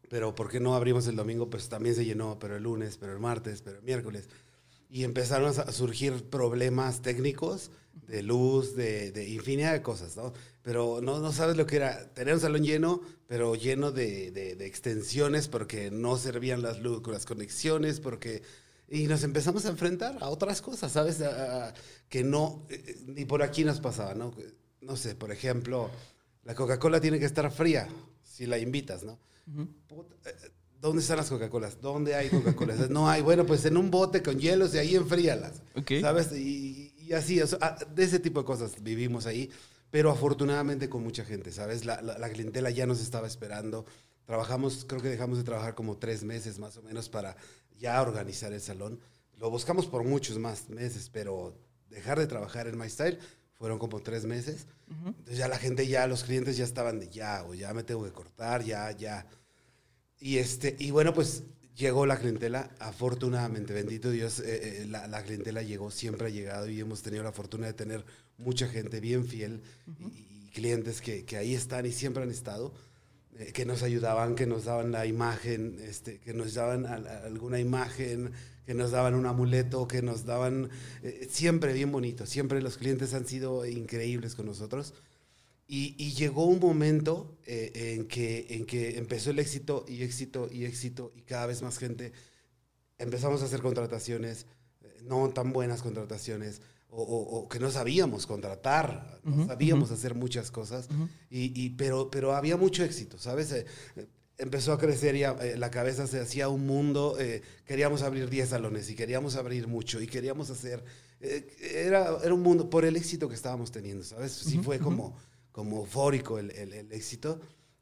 pero 0.08 0.36
¿por 0.36 0.50
qué 0.50 0.60
no 0.60 0.76
abrimos 0.76 1.08
el 1.08 1.16
domingo? 1.16 1.50
Pues 1.50 1.68
también 1.68 1.96
se 1.96 2.06
llenó, 2.06 2.38
pero 2.38 2.58
el 2.58 2.64
lunes, 2.64 2.98
pero 2.98 3.12
el 3.12 3.20
martes, 3.20 3.64
pero 3.64 3.78
el 3.80 3.84
miércoles. 3.84 4.30
Y 4.90 5.04
empezaron 5.04 5.50
a 5.50 5.72
surgir 5.72 6.30
problemas 6.30 7.02
técnicos 7.02 7.72
de 8.08 8.24
luz, 8.24 8.76
de, 8.76 9.12
de 9.12 9.28
infinidad 9.28 9.74
de 9.74 9.82
cosas, 9.82 10.16
¿no? 10.16 10.32
Pero 10.62 11.02
no, 11.02 11.20
no 11.20 11.34
sabes 11.34 11.58
lo 11.58 11.66
que 11.66 11.76
era 11.78 12.14
tener 12.14 12.34
un 12.34 12.40
salón 12.40 12.64
lleno, 12.64 13.02
pero 13.28 13.56
lleno 13.56 13.92
de, 13.92 14.32
de- 14.32 14.56
de 14.56 14.66
extensiones 14.66 15.48
porque 15.50 15.92
no 15.92 16.18
servían 16.18 16.62
las 16.62 16.80
luz, 16.80 17.06
las 17.08 17.26
conexiones, 17.26 18.00
porque... 18.00 18.42
Y 18.90 19.08
nos 19.08 19.24
empezamos 19.24 19.66
a 19.66 19.70
enfrentar 19.70 20.18
a 20.22 20.30
otras 20.30 20.62
cosas, 20.62 20.94
¿sabes? 20.94 21.20
A- 21.22 21.68
a- 21.70 21.74
que 22.08 22.24
no, 22.24 22.66
eh, 22.70 22.96
ni 23.08 23.26
por 23.26 23.44
aquí 23.44 23.66
nos 23.66 23.82
pasaba, 23.82 24.14
¿no? 24.16 24.34
No 24.80 24.96
sé, 24.96 25.14
por 25.16 25.32
ejemplo, 25.34 25.90
la 26.46 26.56
Coca-Cola 26.56 27.02
tiene 27.02 27.20
que 27.20 27.26
estar 27.26 27.52
fría 27.52 27.90
si 28.24 28.46
la 28.46 28.58
invitas, 28.58 29.04
¿no? 29.04 29.20
Puta, 29.88 30.16
eh, 30.30 30.52
¿Dónde 30.80 31.02
están 31.02 31.18
las 31.18 31.30
Coca-Colas? 31.30 31.82
¿Dónde 31.82 32.16
hay 32.16 32.30
Coca-Colas? 32.30 32.90
No 32.90 33.10
hay. 33.10 33.22
Bueno, 33.22 33.46
pues 33.46 33.66
en 33.66 33.78
un 33.78 33.90
bote 33.92 34.22
con 34.22 34.40
hielos 34.40 34.76
y 34.76 34.78
ahí 34.78 34.96
enfríalas. 34.96 35.62
Ok. 35.76 35.92
¿Sabes? 36.02 36.32
Y, 36.34 36.94
y 37.00 37.14
así, 37.14 37.42
o 37.42 37.48
sea, 37.48 37.58
ah, 37.62 37.78
de 37.94 38.04
ese 38.04 38.20
tipo 38.20 38.40
de 38.42 38.46
cosas 38.46 38.82
vivimos 38.84 39.26
ahí, 39.26 39.50
pero 39.90 40.12
afortunadamente 40.12 40.88
con 40.90 41.04
mucha 41.04 41.26
gente, 41.26 41.52
¿sabes? 41.52 41.84
La, 41.86 42.02
la- 42.02 42.18
la 42.20 42.30
clientela 42.30 42.70
ya 42.70 42.86
nos 42.86 43.02
estaba 43.02 43.26
esperando. 43.28 43.86
Trabajamos, 44.26 44.86
creo 44.86 45.02
que 45.02 45.08
dejamos 45.10 45.38
de 45.38 45.44
trabajar 45.46 45.74
como 45.74 45.98
tres 45.98 46.24
meses 46.24 46.60
más 46.60 46.78
o 46.78 46.82
menos 46.84 47.10
para 47.10 47.36
ya 47.78 48.02
organizar 48.02 48.52
el 48.54 48.62
salón. 48.62 49.00
Lo 49.38 49.50
buscamos 49.50 49.88
por 49.88 50.04
muchos 50.04 50.38
más 50.38 50.70
meses, 50.70 51.10
pero 51.12 51.58
dejar 51.90 52.20
de 52.20 52.28
trabajar 52.28 52.68
en 52.68 52.78
MyStyle 52.78 53.20
fueron 53.54 53.80
como 53.80 54.02
tres 54.02 54.26
meses. 54.26 54.68
Entonces 54.90 55.38
ya 55.38 55.48
la 55.48 55.58
gente, 55.58 55.88
ya 55.88 56.06
los 56.08 56.24
clientes 56.24 56.58
ya 56.58 56.66
estaban 56.66 57.00
de 57.00 57.10
ya, 57.10 57.44
o 57.48 57.54
ya 57.54 57.74
me 57.74 57.84
tengo 57.84 58.04
que 58.04 58.12
cortar, 58.12 58.64
ya, 58.64 58.92
ya. 58.92 59.26
Y, 60.20 60.38
este, 60.38 60.76
y 60.80 60.92
bueno, 60.92 61.14
pues 61.14 61.44
llegó 61.76 62.06
la 62.06 62.18
clientela, 62.18 62.72
afortunadamente, 62.80 63.74
bendito 63.74 64.10
Dios, 64.10 64.40
eh, 64.40 64.82
eh, 64.84 64.86
la, 64.88 65.08
la 65.08 65.24
clientela 65.24 65.62
llegó, 65.62 65.92
siempre 65.92 66.28
ha 66.28 66.30
llegado 66.32 66.68
y 66.70 66.80
hemos 66.80 67.02
tenido 67.04 67.24
la 67.24 67.32
fortuna 67.32 67.68
de 67.68 67.74
tener 67.74 68.04
mucha 68.38 68.68
gente 68.68 69.00
bien 69.00 69.26
fiel 69.26 69.62
y, 70.00 70.48
y 70.48 70.50
clientes 70.54 71.02
que, 71.02 71.24
que 71.26 71.38
ahí 71.38 71.54
están 71.54 71.86
y 71.86 71.92
siempre 71.92 72.24
han 72.24 72.32
estado, 72.32 72.74
eh, 73.38 73.52
que 73.54 73.66
nos 73.66 73.84
ayudaban, 73.84 74.34
que 74.36 74.48
nos 74.48 74.66
daban 74.66 74.92
la 74.92 75.06
imagen, 75.06 75.78
este, 75.82 76.20
que 76.20 76.34
nos 76.34 76.56
daban 76.56 76.86
a- 76.88 76.96
alguna 77.26 77.60
imagen, 77.60 78.32
que 78.66 78.74
nos 78.74 78.92
daban 78.92 79.14
un 79.16 79.28
amuleto, 79.28 79.88
que 79.88 80.02
nos 80.02 80.26
daban, 80.26 80.70
siempre 81.30 81.74
bien 81.74 81.92
bonito, 81.92 82.26
siempre 82.26 82.62
los 82.62 82.78
clientes 82.78 83.14
han 83.14 83.26
sido 83.26 83.66
increíbles 83.66 84.36
con 84.36 84.46
nosotros. 84.48 84.94
Y, 85.68 85.96
y 85.98 86.14
llegó 86.14 86.46
un 86.46 86.60
momento 86.60 87.38
eh, 87.46 87.72
en, 87.98 88.08
que, 88.08 88.48
en 88.50 88.66
que 88.66 88.98
empezó 88.98 89.32
el 89.32 89.40
éxito 89.40 89.84
y 89.88 90.02
éxito 90.04 90.50
y 90.52 90.64
éxito 90.66 91.12
y 91.16 91.22
cada 91.24 91.46
vez 91.46 91.62
más 91.62 91.78
gente. 91.78 92.14
Empezamos 92.98 93.42
a 93.42 93.46
hacer 93.46 93.62
contrataciones, 93.62 94.46
eh, 94.82 95.02
no 95.04 95.30
tan 95.30 95.52
buenas 95.54 95.82
contrataciones, 95.82 96.62
o, 96.90 97.04
o- 97.04 97.40
o 97.40 97.50
que 97.50 97.60
no 97.60 97.70
sabíamos 97.70 98.26
contratar, 98.26 99.20
no 99.24 99.34
Ujú, 99.36 99.46
sabíamos 99.48 99.90
ujú. 99.90 99.96
hacer 99.96 100.16
muchas 100.16 100.52
cosas, 100.52 100.88
Ujú. 100.90 101.10
y, 101.30 101.52
y- 101.62 101.70
pero, 101.72 102.10
pero 102.10 102.34
había 102.34 102.56
mucho 102.58 102.84
éxito, 102.86 103.20
¿sabes? 103.20 103.52
Eh, 103.52 103.66
eh, 103.98 104.08
empezó 104.38 104.72
a 104.72 104.78
crecer 104.80 105.16
y 105.16 105.26
a- 105.26 105.36
eh, 105.42 105.58
la 105.58 105.70
cabeza 105.70 106.08
se 106.08 106.20
hacía 106.22 106.48
un 106.48 106.66
mundo, 106.66 107.18
eh, 107.20 107.42
queríamos 107.66 108.04
abrir 108.04 108.30
10 108.30 108.50
salones 108.50 108.90
y 108.90 108.96
queríamos 108.96 109.36
abrir 109.36 109.68
mucho 109.68 110.02
y 110.02 110.08
queríamos 110.08 110.50
hacer, 110.50 110.84
era, 111.20 112.18
era 112.24 112.34
un 112.34 112.42
mundo 112.42 112.70
por 112.70 112.86
el 112.86 112.96
éxito 112.96 113.28
que 113.28 113.36
estábamos 113.36 113.72
teniendo, 113.72 114.04
¿sabes? 114.04 114.32
Sí 114.32 114.60
fue 114.60 114.80
como, 114.80 115.18
como 115.58 115.78
eufórico 115.78 116.38
el, 116.38 116.52
el- 116.52 116.72
el 116.72 116.92
éxito 116.92 117.40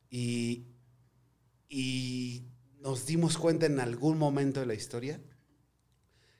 y, 0.09 0.63
y 1.67 2.45
nos 2.80 3.05
dimos 3.05 3.38
cuenta 3.38 3.65
en 3.65 3.82
algún 3.82 4.17
momento 4.17 4.61
de 4.61 4.65
la 4.65 4.76
historia 4.76 5.19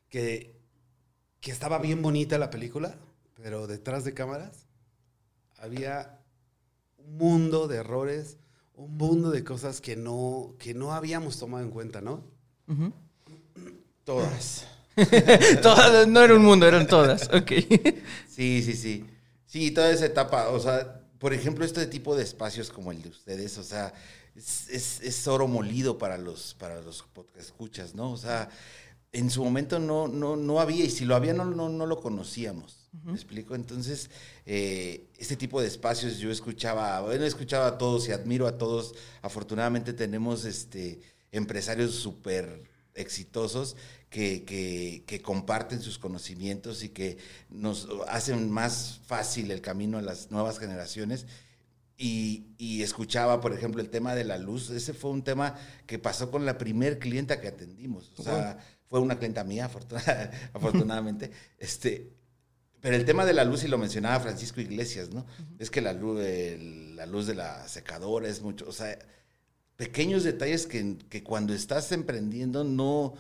que, 0.08 0.56
que 1.42 1.52
estaba 1.52 1.78
bien 1.80 2.02
bonita 2.02 2.38
la 2.38 2.50
película, 2.50 2.98
pero 3.34 3.68
detrás 3.68 4.06
de 4.06 4.14
cámaras 4.14 4.66
había 5.58 6.22
un 6.98 7.18
mundo 7.18 7.68
de 7.68 7.78
errores, 7.80 8.38
un 8.74 8.96
mundo 8.96 9.30
de 9.30 9.44
cosas 9.44 9.82
que 9.82 9.98
no, 9.98 10.56
que 10.58 10.74
no 10.74 10.94
habíamos 10.94 11.38
tomado 11.38 11.66
en 11.66 11.72
cuenta, 11.72 12.00
¿no? 12.00 12.24
Todas. 14.06 14.68
Todas, 15.62 16.08
no 16.08 16.22
era 16.22 16.34
un 16.36 16.46
mundo, 16.46 16.66
eran 16.66 16.88
todas. 16.88 17.28
Ok. 17.34 17.52
Sí, 18.30 18.62
sí, 18.64 18.74
sí. 18.74 19.06
Sí, 19.46 19.72
toda 19.72 19.92
esa 19.92 20.06
etapa, 20.06 20.48
o 20.50 20.60
sea, 20.62 21.02
por 21.20 21.34
ejemplo, 21.34 21.66
este 21.66 21.86
tipo 21.88 22.16
de 22.16 22.24
espacios 22.24 22.70
como 22.70 22.92
el 22.92 23.02
de 23.02 23.10
ustedes, 23.10 23.58
o 23.58 23.64
sea, 23.64 23.94
es, 24.36 24.70
es- 24.70 25.02
es 25.02 25.28
oro 25.28 25.48
molido 25.48 25.98
para 25.98 26.18
los, 26.18 26.54
para 26.56 26.82
los 26.82 27.04
podcast 27.14 27.38
escuchas, 27.48 27.96
¿no? 27.96 28.12
O 28.12 28.18
sea, 28.18 28.50
en 29.14 29.30
su 29.30 29.44
momento 29.44 29.80
no, 29.80 30.08
no, 30.10 30.36
no 30.36 30.60
había, 30.60 30.84
y 30.86 30.90
si 30.90 31.06
lo 31.06 31.16
había, 31.16 31.34
no, 31.34 31.46
no, 31.46 31.70
no 31.70 31.86
lo 31.86 32.00
conocíamos. 32.02 32.82
¿Me 33.04 33.12
explico? 33.14 33.56
Entonces, 33.56 34.10
eh, 34.46 35.10
este 35.18 35.36
tipo 35.36 35.60
de 35.62 35.68
espacios 35.68 36.18
yo 36.18 36.32
escuchaba, 36.32 37.02
bueno, 37.02 37.26
escuchaba 37.26 37.68
a 37.68 37.78
todos 37.78 38.08
y 38.08 38.14
admiro 38.14 38.48
a 38.48 38.58
todos. 38.58 38.96
Afortunadamente 39.22 39.92
tenemos 39.94 40.46
este, 40.46 41.02
empresarios 41.32 41.94
súper 41.96 42.64
exitosos 42.96 43.76
que, 44.10 44.44
que- 44.46 45.04
que 45.06 45.22
comparten 45.22 45.82
sus 45.82 46.00
conocimientos 46.00 46.84
y 46.84 46.90
que 46.90 47.18
nos 47.50 47.88
hacen 48.08 48.50
más 48.50 49.02
fácil 49.06 49.52
el 49.52 49.62
camino 49.62 49.98
a 49.98 50.02
las 50.02 50.32
nuevas 50.32 50.58
generaciones. 50.60 51.28
Y, 51.98 52.48
y 52.58 52.84
escuchaba, 52.84 53.40
por 53.40 53.54
ejemplo, 53.54 53.82
el 53.82 53.90
tema 53.90 54.16
de 54.16 54.26
la 54.26 54.38
luz. 54.38 54.70
Ese 54.70 54.94
fue 54.94 55.12
un 55.12 55.24
tema 55.24 55.56
que 55.86 55.98
pasó 55.98 56.30
con 56.30 56.46
la 56.46 56.58
primer 56.58 57.00
clienta 57.00 57.40
que 57.40 57.48
atendimos. 57.48 58.12
O 58.18 58.24
sea, 58.24 58.58
fue 58.90 59.00
una 59.00 59.18
clienta 59.18 59.44
mía, 59.46 59.66
afortuna- 59.70 60.30
afortunadamente. 60.54 61.32
Este, 61.58 62.12
pero 62.82 62.98
el 62.98 63.06
tema 63.06 63.26
de 63.26 63.34
la 63.34 63.46
luz, 63.46 63.64
y 63.64 63.70
lo 63.70 63.78
mencionaba 63.78 64.20
Francisco 64.20 64.60
Iglesias, 64.60 65.10
¿no? 65.12 65.26
Es 65.58 65.70
que 65.72 65.80
la 65.82 65.94
luz, 65.94 66.20
el- 66.22 66.98
la 66.98 67.06
luz 67.06 67.28
de 67.28 67.36
la 67.36 67.66
secadora 67.70 68.28
es 68.28 68.42
mucho, 68.42 68.66
o 68.68 68.74
sea, 68.74 68.98
pequeños 69.78 70.24
detalles 70.24 70.68
que, 70.68 70.98
que 71.10 71.24
cuando 71.24 71.54
estás 71.54 71.92
emprendiendo 71.92 72.64
no, 72.64 73.14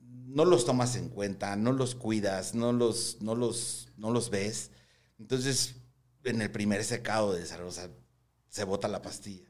no 0.00 0.44
los 0.44 0.64
tomas 0.64 0.96
en 0.96 1.08
cuenta, 1.08 1.56
no 1.56 1.72
los 1.72 1.94
cuidas, 1.94 2.54
no 2.54 2.72
los, 2.72 3.18
no 3.20 3.34
los, 3.34 3.88
no 3.96 4.10
los 4.10 4.30
ves. 4.30 4.70
Entonces, 5.18 5.76
en 6.24 6.42
el 6.42 6.50
primer 6.50 6.84
secado 6.84 7.32
de 7.32 7.42
esa, 7.42 7.64
o 7.64 7.70
sea, 7.72 7.90
se 8.48 8.64
bota 8.64 8.88
la 8.88 9.02
pastilla. 9.02 9.48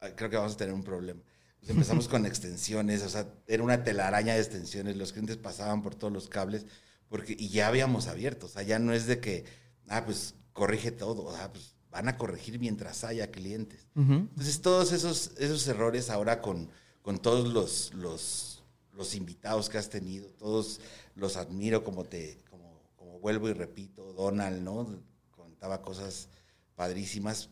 Ah, 0.00 0.10
Creo 0.16 0.30
que 0.30 0.36
vamos 0.36 0.54
a 0.54 0.56
tener 0.56 0.74
un 0.74 0.84
problema. 0.84 1.22
Pues 1.60 1.70
empezamos 1.70 2.08
con 2.08 2.26
extensiones, 2.26 3.02
o 3.02 3.08
sea, 3.08 3.28
era 3.46 3.62
una 3.62 3.84
telaraña 3.84 4.34
de 4.34 4.40
extensiones, 4.40 4.96
los 4.96 5.12
clientes 5.12 5.36
pasaban 5.36 5.82
por 5.82 5.94
todos 5.94 6.12
los 6.12 6.28
cables, 6.28 6.66
porque, 7.08 7.36
y 7.38 7.50
ya 7.50 7.68
habíamos 7.68 8.08
abierto, 8.08 8.46
o 8.46 8.48
sea, 8.48 8.62
ya 8.62 8.78
no 8.78 8.92
es 8.92 9.06
de 9.06 9.20
que, 9.20 9.44
ah, 9.88 10.04
pues 10.04 10.34
corrige 10.52 10.90
todo, 10.90 11.24
o 11.24 11.36
sea, 11.36 11.52
pues 11.52 11.76
van 11.92 12.08
a 12.08 12.16
corregir 12.16 12.58
mientras 12.58 13.04
haya 13.04 13.30
clientes. 13.30 13.86
Ujú. 13.94 14.14
Entonces, 14.14 14.60
todos 14.62 14.92
esos, 14.92 15.32
esos 15.38 15.68
errores 15.68 16.08
ahora 16.10 16.40
con, 16.40 16.70
con 17.02 17.18
todos 17.18 17.52
los, 17.52 17.92
los, 17.94 18.64
los 18.94 19.14
invitados 19.14 19.68
que 19.68 19.78
has 19.78 19.90
tenido, 19.90 20.28
todos 20.30 20.80
los 21.14 21.36
admiro, 21.36 21.84
como 21.84 22.04
te, 22.04 22.38
como, 22.50 22.80
como 22.96 23.20
vuelvo 23.20 23.48
y 23.50 23.52
repito, 23.52 24.14
Donald, 24.14 24.62
¿no? 24.62 25.02
Contaba 25.36 25.82
cosas 25.82 26.28
padrísimas, 26.74 27.50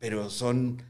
pero 0.00 0.30
son, 0.30 0.82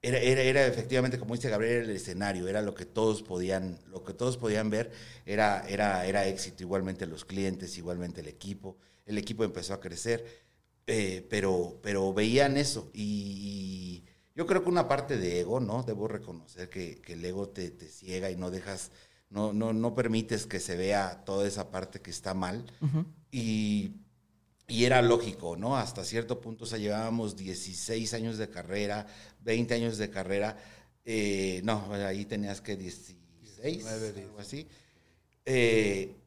era, 0.00 0.18
era, 0.18 0.40
era 0.40 0.66
efectivamente, 0.66 1.18
como 1.18 1.34
dice 1.34 1.50
Gabriel, 1.50 1.90
el 1.90 1.96
escenario, 1.96 2.48
era 2.48 2.62
lo 2.62 2.74
que 2.74 2.86
todos 2.86 3.22
podían, 3.22 3.78
lo 3.90 4.02
que 4.02 4.14
todos 4.14 4.38
podían 4.38 4.70
ver, 4.70 4.90
era, 5.26 5.68
era, 5.68 6.06
era 6.06 6.26
éxito, 6.26 6.62
igualmente 6.62 7.06
los 7.06 7.26
clientes, 7.26 7.76
igualmente 7.76 8.22
el 8.22 8.28
equipo, 8.28 8.78
el 9.04 9.18
equipo 9.18 9.44
empezó 9.44 9.74
a 9.74 9.80
crecer, 9.80 10.24
eh, 10.86 11.26
pero, 11.30 11.78
pero 11.82 12.12
veían 12.12 12.56
eso 12.56 12.90
y, 12.92 14.04
yo 14.34 14.46
creo 14.46 14.62
que 14.62 14.70
una 14.70 14.88
parte 14.88 15.18
de 15.18 15.40
ego, 15.40 15.60
¿no? 15.60 15.82
Debo 15.82 16.08
reconocer 16.08 16.70
que, 16.70 17.00
que 17.02 17.12
el 17.12 17.24
ego 17.24 17.50
te, 17.50 17.70
te 17.70 17.86
ciega 17.86 18.30
y 18.30 18.36
no 18.36 18.50
dejas, 18.50 18.90
no, 19.28 19.52
no, 19.52 19.74
no 19.74 19.94
permites 19.94 20.46
que 20.46 20.58
se 20.58 20.74
vea 20.76 21.22
toda 21.24 21.46
esa 21.46 21.70
parte 21.70 22.00
que 22.00 22.10
está 22.10 22.32
mal. 22.32 22.64
Y, 23.30 23.92
y 24.68 24.84
era 24.84 25.02
lógico, 25.02 25.56
¿no? 25.56 25.76
Hasta 25.76 26.02
cierto 26.04 26.40
punto, 26.40 26.64
o 26.64 26.66
sea, 26.66 26.78
llevábamos 26.78 27.36
16 27.36 28.14
años 28.14 28.38
de 28.38 28.48
carrera, 28.48 29.06
20 29.40 29.74
años 29.74 29.98
de 29.98 30.08
carrera. 30.08 30.56
eh, 31.04 31.60
no, 31.64 31.92
ahí 31.92 32.24
tenías 32.24 32.62
que 32.62 32.76
16, 32.76 33.18
19, 33.62 34.22
algo 34.22 34.38
así. 34.38 34.66
Eh, 35.44 36.21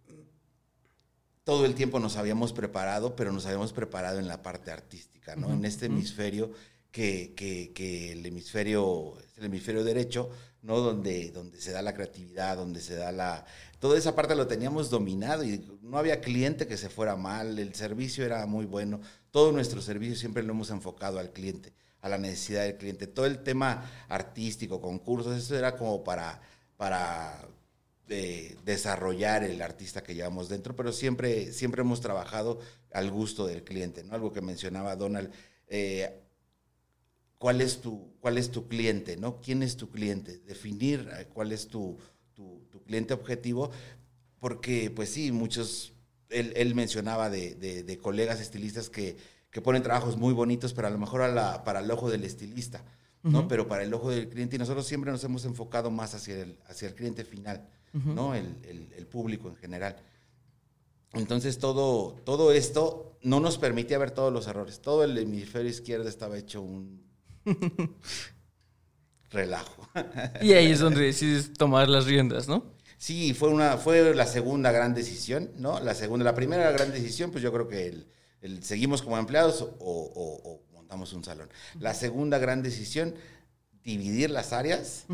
todo 1.46 1.66
el 1.66 1.76
tiempo 1.76 2.00
nos 2.02 2.18
habíamos 2.18 2.52
preparado, 2.52 3.16
pero 3.16 3.32
nos 3.32 3.46
habíamos 3.46 3.72
preparado 3.72 4.20
en 4.20 4.28
la 4.28 4.41
parte 4.43 4.72
artística, 4.72 5.36
¿no? 5.38 5.54
En 5.54 5.64
este 5.64 5.86
hemisferio 5.86 6.52
que, 6.91 7.34
que- 7.36 7.72
que 7.74 8.12
el 8.12 8.26
hemisferio, 8.26 9.18
es 9.20 9.38
el 9.38 9.46
hemisferio 9.46 9.84
derecho, 9.86 10.30
¿no? 10.64 10.80
Donde, 10.80 11.32
donde 11.32 11.62
se 11.62 11.72
da 11.72 11.82
la 11.82 11.93
creatividad, 11.93 12.58
donde 12.58 12.82
se 12.82 12.96
da 12.96 13.12
la... 13.12 13.46
Toda 13.80 13.98
esa 13.98 14.16
parte 14.16 14.36
lo 14.36 14.48
teníamos 14.48 14.89
dominado 14.89 15.43
y 15.43 15.64
no 15.82 15.98
había 16.00 16.20
cliente 16.20 16.66
que 16.68 16.78
se 16.78 16.89
fuera 16.89 17.16
mal, 17.16 17.60
el 17.60 17.76
servicio 17.76 18.26
era 18.26 18.46
muy 18.48 18.66
bueno, 18.66 19.00
todo 19.30 19.52
nuestro 19.52 19.82
servicio 19.82 20.16
siempre 20.16 20.41
lo 20.43 20.54
hemos 20.54 20.72
enfocado 20.72 21.20
al 21.20 21.32
cliente, 21.32 21.74
a 22.02 22.10
la 22.10 22.18
necesidad 22.18 22.64
del 22.64 22.78
cliente. 22.78 23.06
Todo 23.06 23.28
el 23.28 23.43
tema 23.43 23.88
artístico, 24.10 24.82
concursos, 24.82 25.38
eso 25.38 25.56
era 25.56 25.76
como 25.78 26.04
para, 26.04 26.41
para 26.78 27.48
de 28.08 28.58
desarrollar 28.64 29.43
el 29.43 29.62
artista 29.62 30.03
que 30.03 30.14
llevamos 30.16 30.47
dentro, 30.49 30.76
pero 30.76 30.91
siempre, 30.91 31.51
siempre 31.53 31.82
hemos 31.82 32.01
trabajado 32.01 32.60
al 32.91 33.10
gusto 33.12 33.47
del 33.47 33.64
cliente, 33.64 34.03
¿no? 34.03 34.14
Algo 34.14 34.32
que 34.32 34.41
mencionaba 34.41 34.95
Donald, 34.95 35.32
eh, 35.68 36.22
¿cuál, 37.38 37.62
es 37.62 37.82
tu, 37.82 38.14
¿cuál 38.20 38.38
es 38.38 38.51
tu 38.51 38.68
cliente, 38.68 39.18
¿no? 39.18 39.39
¿Quién 39.41 39.64
es 39.64 39.78
tu 39.78 39.89
cliente? 39.89 40.39
Definir 40.39 41.10
eh, 41.18 41.28
cuál 41.34 41.51
es 41.51 41.68
tu, 41.68 41.97
tu, 42.34 42.68
tu 42.72 42.84
cliente 42.84 43.14
objetivo, 43.14 43.72
porque 44.39 44.91
pues 44.91 45.10
sí, 45.10 45.32
muchos, 45.32 45.93
él, 46.30 46.53
él 46.56 46.76
mencionaba 46.76 47.30
de, 47.30 47.56
de- 47.56 47.84
de 47.84 47.97
colegas 47.97 48.39
estilistas 48.39 48.89
que, 48.89 49.18
que 49.51 49.62
ponen 49.62 49.84
trabajos 49.84 50.18
muy 50.18 50.34
bonitos, 50.34 50.74
pero 50.74 50.88
a 50.88 50.91
lo 50.91 50.97
mejor 50.99 51.22
a 51.22 51.28
la- 51.30 51.64
para 51.64 51.80
el 51.80 51.89
ojo 51.91 52.10
del 52.10 52.24
estilista, 52.24 52.84
¿no? 53.24 53.47
Pero 53.47 53.68
para 53.68 53.82
el 53.82 53.91
ojo 53.91 54.12
del 54.12 54.30
cliente, 54.30 54.56
y 54.56 54.60
nosotros 54.60 54.86
siempre 54.86 55.12
nos 55.12 55.24
hemos 55.24 55.45
enfocado 55.45 55.89
más 55.89 56.14
hacia 56.14 56.39
el, 56.43 56.60
hacia 56.68 56.88
el 56.89 56.93
cliente 56.93 57.24
final, 57.26 57.68
¿no? 58.04 58.36
El, 58.36 58.46
el- 58.64 58.93
el 58.98 59.08
público 59.08 59.48
en 59.50 59.56
general. 59.56 59.96
Entonces 61.14 61.58
todo, 61.60 62.14
todo 62.26 62.52
esto 62.52 63.18
no 63.22 63.39
nos 63.39 63.58
permitía 63.58 63.98
ver 63.98 64.12
todos 64.12 64.34
los 64.34 64.48
errores. 64.48 64.82
Todo 64.82 65.04
el 65.06 65.18
hemisferio 65.18 65.70
izquierdo 65.72 66.10
estaba 66.10 66.38
hecho 66.38 66.62
un 66.62 67.02
relajo. 69.32 69.88
Y 70.41 70.54
ahí 70.54 70.72
es 70.72 70.80
donde 70.80 71.02
decides 71.02 71.54
tomar 71.54 71.89
las 71.89 72.06
riendas, 72.06 72.48
¿no? 72.48 72.64
Sí, 72.98 73.34
fue 73.34 73.50
una, 73.50 73.78
fue 73.78 74.14
la 74.16 74.26
segunda 74.26 74.72
gran 74.72 74.93
decisión, 74.93 75.52
¿no? 75.58 75.80
La 75.80 75.93
segunda, 75.93 76.24
la 76.24 76.36
primera 76.36 76.72
gran 76.72 76.91
decisión, 76.91 77.32
pues 77.32 77.43
yo 77.43 77.52
creo 77.52 77.68
que 77.68 77.88
el, 77.88 78.08
el 78.41 78.64
seguimos 78.64 79.02
como 79.02 79.18
empleados 79.18 79.62
o, 79.62 79.68
o- 79.80 80.52
o 80.52 80.62
montamos 80.74 81.12
un 81.14 81.24
salón. 81.24 81.50
La 81.80 81.93
segunda 81.93 82.38
gran 82.38 82.62
decisión, 82.64 83.16
dividir 83.84 84.30
las 84.30 84.54
áreas 84.54 85.06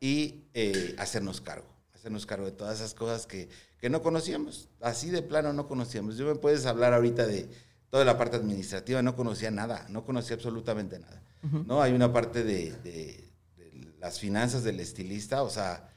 y 0.00 0.44
eh, 0.54 0.94
hacernos 0.98 1.40
cargo, 1.40 1.66
hacernos 2.08 2.24
cargo 2.26 2.46
de 2.46 2.52
todas 2.52 2.78
esas 2.78 2.94
cosas 2.94 3.26
que, 3.26 3.48
que 3.78 3.90
no 3.90 4.02
conocíamos, 4.02 4.68
así 4.80 5.10
de 5.10 5.20
plano 5.22 5.52
no 5.52 5.68
conocíamos. 5.68 6.16
Yo 6.16 6.26
me 6.26 6.34
puedes 6.36 6.64
hablar 6.64 6.94
ahorita 6.94 7.26
de 7.26 7.48
toda 7.90 8.04
la 8.06 8.16
parte 8.16 8.36
administrativa, 8.36 9.02
no 9.02 9.14
conocía 9.14 9.50
nada, 9.50 9.86
no 9.90 10.04
conocía 10.06 10.36
absolutamente 10.36 10.98
nada. 10.98 11.22
¿no? 11.66 11.82
Hay 11.82 11.92
una 11.92 12.10
parte 12.12 12.42
de, 12.44 12.72
de- 12.82 13.28
de 13.56 13.92
las 14.00 14.18
finanzas 14.18 14.64
del 14.64 14.80
estilista, 14.80 15.42
o 15.42 15.50
sea, 15.50 15.90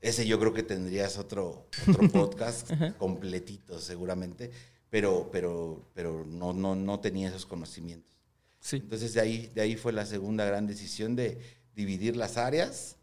ese 0.00 0.24
yo 0.26 0.38
creo 0.38 0.54
que 0.54 0.62
tendrías 0.62 1.18
otro, 1.18 1.66
otro 1.88 2.08
podcast 2.12 2.70
completito 2.96 3.80
seguramente, 3.80 4.50
pero, 4.88 5.28
pero, 5.32 5.84
pero 5.94 6.24
no, 6.24 6.52
no, 6.52 6.76
no 6.76 7.00
tenía 7.00 7.28
esos 7.28 7.44
conocimientos. 7.44 8.16
Sí. 8.60 8.76
Entonces 8.76 9.12
de 9.14 9.20
ahí, 9.20 9.50
de 9.54 9.62
ahí 9.62 9.74
fue 9.76 9.92
la 9.92 10.06
segunda 10.06 10.44
gran 10.44 10.66
decisión 10.68 11.16
de 11.16 11.38
dividir 11.74 12.16
las 12.16 12.36
áreas 12.36 12.96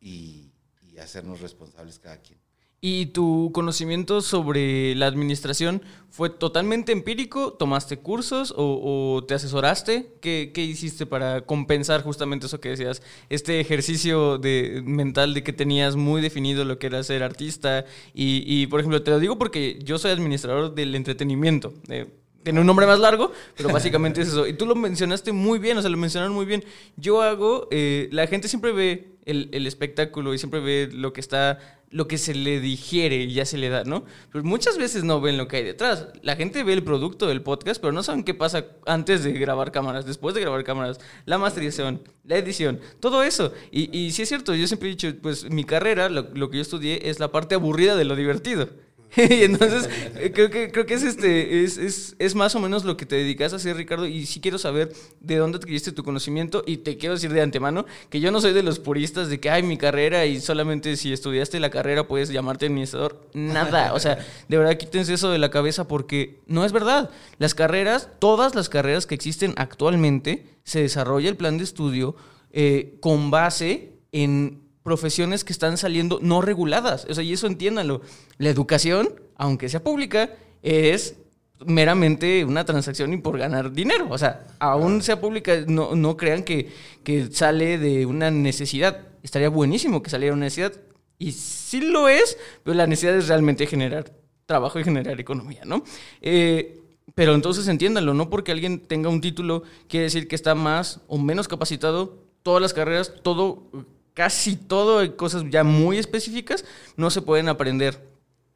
y, 0.00 0.51
y 0.92 0.98
hacernos 0.98 1.40
responsables 1.40 1.98
cada 1.98 2.20
quien. 2.20 2.38
¿Y 2.84 3.06
tu 3.06 3.52
conocimiento 3.54 4.22
sobre 4.22 4.96
la 4.96 5.06
administración 5.06 5.82
fue 6.10 6.30
totalmente 6.30 6.90
empírico? 6.90 7.52
¿Tomaste 7.52 7.98
cursos 7.98 8.52
o, 8.56 9.24
te 9.28 9.34
asesoraste? 9.34 10.14
¿Qué, 10.20 10.50
¿Qué, 10.52 10.64
hiciste 10.64 11.06
para 11.06 11.42
compensar 11.42 12.02
justamente 12.02 12.46
eso 12.46 12.58
que 12.58 12.70
decías? 12.70 13.00
Este 13.28 13.60
ejercicio 13.60 14.36
de, 14.36 14.82
mental 14.84 15.32
de 15.32 15.44
que 15.44 15.52
tenías 15.52 15.94
muy 15.94 16.20
definido 16.22 16.64
lo 16.64 16.80
que 16.80 16.88
era 16.88 17.04
ser 17.04 17.22
artista. 17.22 17.84
Y, 18.14 18.42
y 18.46 18.66
por 18.66 18.80
ejemplo, 18.80 19.00
te 19.00 19.12
lo 19.12 19.20
digo 19.20 19.38
porque 19.38 19.78
yo 19.84 19.96
soy 19.96 20.10
administrador 20.10 20.74
del 20.74 20.96
entretenimiento. 20.96 21.72
Eh, 21.88 22.08
tiene 22.42 22.60
un 22.60 22.66
nombre 22.66 22.86
más 22.86 22.98
largo, 22.98 23.32
pero 23.56 23.70
básicamente 23.70 24.22
es 24.22 24.28
eso. 24.28 24.46
Y 24.46 24.54
tú 24.54 24.66
lo 24.66 24.74
mencionaste 24.74 25.32
muy 25.32 25.58
bien, 25.58 25.78
o 25.78 25.80
sea, 25.82 25.90
lo 25.90 25.96
mencionaron 25.96 26.34
muy 26.34 26.46
bien. 26.46 26.64
Yo 26.96 27.22
hago, 27.22 27.68
eh, 27.70 28.08
la 28.12 28.26
gente 28.26 28.48
siempre 28.48 28.72
ve 28.72 29.12
el, 29.24 29.66
espectáculo 29.66 30.34
y 30.34 30.38
siempre 30.38 30.60
ve 30.60 30.88
lo 30.92 31.12
que 31.12 31.20
está 31.20 31.58
lo 31.92 32.08
que 32.08 32.16
se 32.16 32.34
le 32.34 32.58
digiere 32.58 33.16
y 33.16 33.34
ya 33.34 33.44
se 33.44 33.58
le 33.58 33.68
da, 33.68 33.84
¿no? 33.84 34.04
Pero 34.32 34.42
muchas 34.44 34.78
veces 34.78 35.04
no 35.04 35.20
ven 35.20 35.36
lo 35.36 35.46
que 35.46 35.58
hay 35.58 35.62
detrás. 35.62 36.06
La 36.22 36.36
gente 36.36 36.64
ve 36.64 36.72
el 36.72 36.82
producto 36.82 37.26
del 37.26 37.42
podcast, 37.42 37.82
pero 37.82 37.92
no 37.92 38.02
saben 38.02 38.24
qué 38.24 38.32
pasa 38.32 38.64
antes 38.86 39.22
de 39.22 39.32
grabar 39.32 39.72
cámaras, 39.72 40.06
después 40.06 40.34
de 40.34 40.40
grabar 40.40 40.64
cámaras, 40.64 41.00
la 41.26 41.36
masterización, 41.36 42.00
la 42.24 42.38
edición, 42.38 42.80
todo 42.98 43.22
eso. 43.22 43.52
Y, 43.70 43.94
y 43.96 44.12
sí 44.12 44.22
es 44.22 44.28
cierto, 44.30 44.54
yo 44.54 44.66
siempre 44.66 44.88
he 44.88 44.92
dicho, 44.92 45.12
pues 45.20 45.50
mi 45.50 45.64
carrera, 45.64 46.08
lo, 46.08 46.28
lo 46.32 46.48
que 46.48 46.56
yo 46.56 46.62
estudié, 46.62 47.10
es 47.10 47.20
la 47.20 47.30
parte 47.30 47.56
aburrida 47.56 47.94
de 47.94 48.06
lo 48.06 48.16
divertido. 48.16 48.70
y 49.16 49.42
entonces 49.42 49.88
creo 50.32 50.50
que, 50.50 50.70
creo 50.70 50.86
que 50.86 50.94
es, 50.94 51.02
este, 51.02 51.64
es, 51.64 51.76
es, 51.76 52.16
es, 52.18 52.34
más 52.34 52.54
o 52.54 52.60
menos 52.60 52.84
lo 52.84 52.96
que 52.96 53.04
te 53.04 53.16
dedicas 53.16 53.52
a 53.52 53.56
hacer, 53.56 53.76
Ricardo. 53.76 54.06
Y 54.06 54.24
sí 54.24 54.40
quiero 54.40 54.58
saber 54.58 54.92
de 55.20 55.36
dónde 55.36 55.58
adquiriste 55.58 55.92
tu 55.92 56.02
conocimiento. 56.02 56.62
Y 56.66 56.78
te 56.78 56.96
quiero 56.96 57.14
decir 57.14 57.32
de 57.32 57.42
antemano 57.42 57.84
que 58.08 58.20
yo 58.20 58.30
no 58.30 58.40
soy 58.40 58.52
de 58.52 58.62
los 58.62 58.78
puristas 58.78 59.28
de 59.28 59.38
que 59.38 59.50
hay 59.50 59.62
mi 59.62 59.76
carrera 59.76 60.24
y 60.24 60.40
solamente 60.40 60.96
si 60.96 61.12
estudiaste 61.12 61.60
la 61.60 61.70
carrera 61.70 62.08
puedes 62.08 62.30
llamarte 62.30 62.66
administrador. 62.66 63.28
Nada. 63.34 63.92
O 63.92 64.00
sea, 64.00 64.18
de 64.48 64.56
verdad 64.56 64.78
quítense 64.78 65.12
eso 65.14 65.30
de 65.30 65.38
la 65.38 65.50
cabeza 65.50 65.86
porque 65.86 66.40
no 66.46 66.64
es 66.64 66.72
verdad. 66.72 67.10
Las 67.38 67.54
carreras, 67.54 68.08
todas 68.18 68.54
las 68.54 68.68
carreras 68.68 69.06
que 69.06 69.14
existen 69.14 69.52
actualmente, 69.56 70.46
se 70.64 70.80
desarrolla 70.80 71.28
el 71.28 71.36
plan 71.36 71.58
de 71.58 71.64
estudio 71.64 72.16
eh, 72.52 72.96
con 73.00 73.30
base 73.30 73.92
en 74.12 74.62
profesiones 74.82 75.44
que 75.44 75.52
están 75.52 75.76
saliendo 75.76 76.18
no 76.22 76.40
reguladas. 76.40 77.06
O 77.08 77.14
sea, 77.14 77.24
y 77.24 77.32
eso 77.32 77.46
entiéndanlo. 77.46 78.02
La 78.38 78.50
educación, 78.50 79.20
aunque 79.36 79.68
sea 79.68 79.82
pública, 79.82 80.30
es 80.62 81.16
meramente 81.64 82.44
una 82.44 82.64
transacción 82.64 83.12
y 83.12 83.18
por 83.18 83.38
ganar 83.38 83.72
dinero. 83.72 84.06
O 84.10 84.18
sea, 84.18 84.46
aún 84.58 85.02
sea 85.02 85.20
pública, 85.20 85.64
no, 85.66 85.94
no 85.94 86.16
crean 86.16 86.42
que, 86.42 86.70
que 87.04 87.30
sale 87.30 87.78
de 87.78 88.06
una 88.06 88.30
necesidad. 88.30 89.00
Estaría 89.22 89.48
buenísimo 89.48 90.02
que 90.02 90.10
saliera 90.10 90.34
una 90.34 90.46
necesidad. 90.46 90.72
Y 91.18 91.32
sí 91.32 91.80
lo 91.80 92.08
es, 92.08 92.36
pero 92.64 92.74
la 92.74 92.86
necesidad 92.86 93.16
es 93.16 93.28
realmente 93.28 93.66
generar 93.66 94.12
trabajo 94.46 94.80
y 94.80 94.84
generar 94.84 95.20
economía, 95.20 95.62
¿no? 95.64 95.84
Eh, 96.20 96.80
pero 97.14 97.34
entonces 97.34 97.68
entiéndanlo, 97.68 98.14
no 98.14 98.30
porque 98.30 98.52
alguien 98.52 98.80
tenga 98.80 99.08
un 99.08 99.20
título 99.20 99.62
quiere 99.88 100.04
decir 100.04 100.28
que 100.28 100.34
está 100.34 100.54
más 100.54 101.00
o 101.08 101.18
menos 101.18 101.48
capacitado. 101.48 102.22
Todas 102.42 102.60
las 102.60 102.74
carreras, 102.74 103.12
todo 103.22 103.70
casi 104.14 104.56
todo, 104.56 105.16
cosas 105.16 105.44
ya 105.50 105.64
muy 105.64 105.98
específicas, 105.98 106.64
no 106.96 107.10
se 107.10 107.22
pueden 107.22 107.48
aprender 107.48 108.12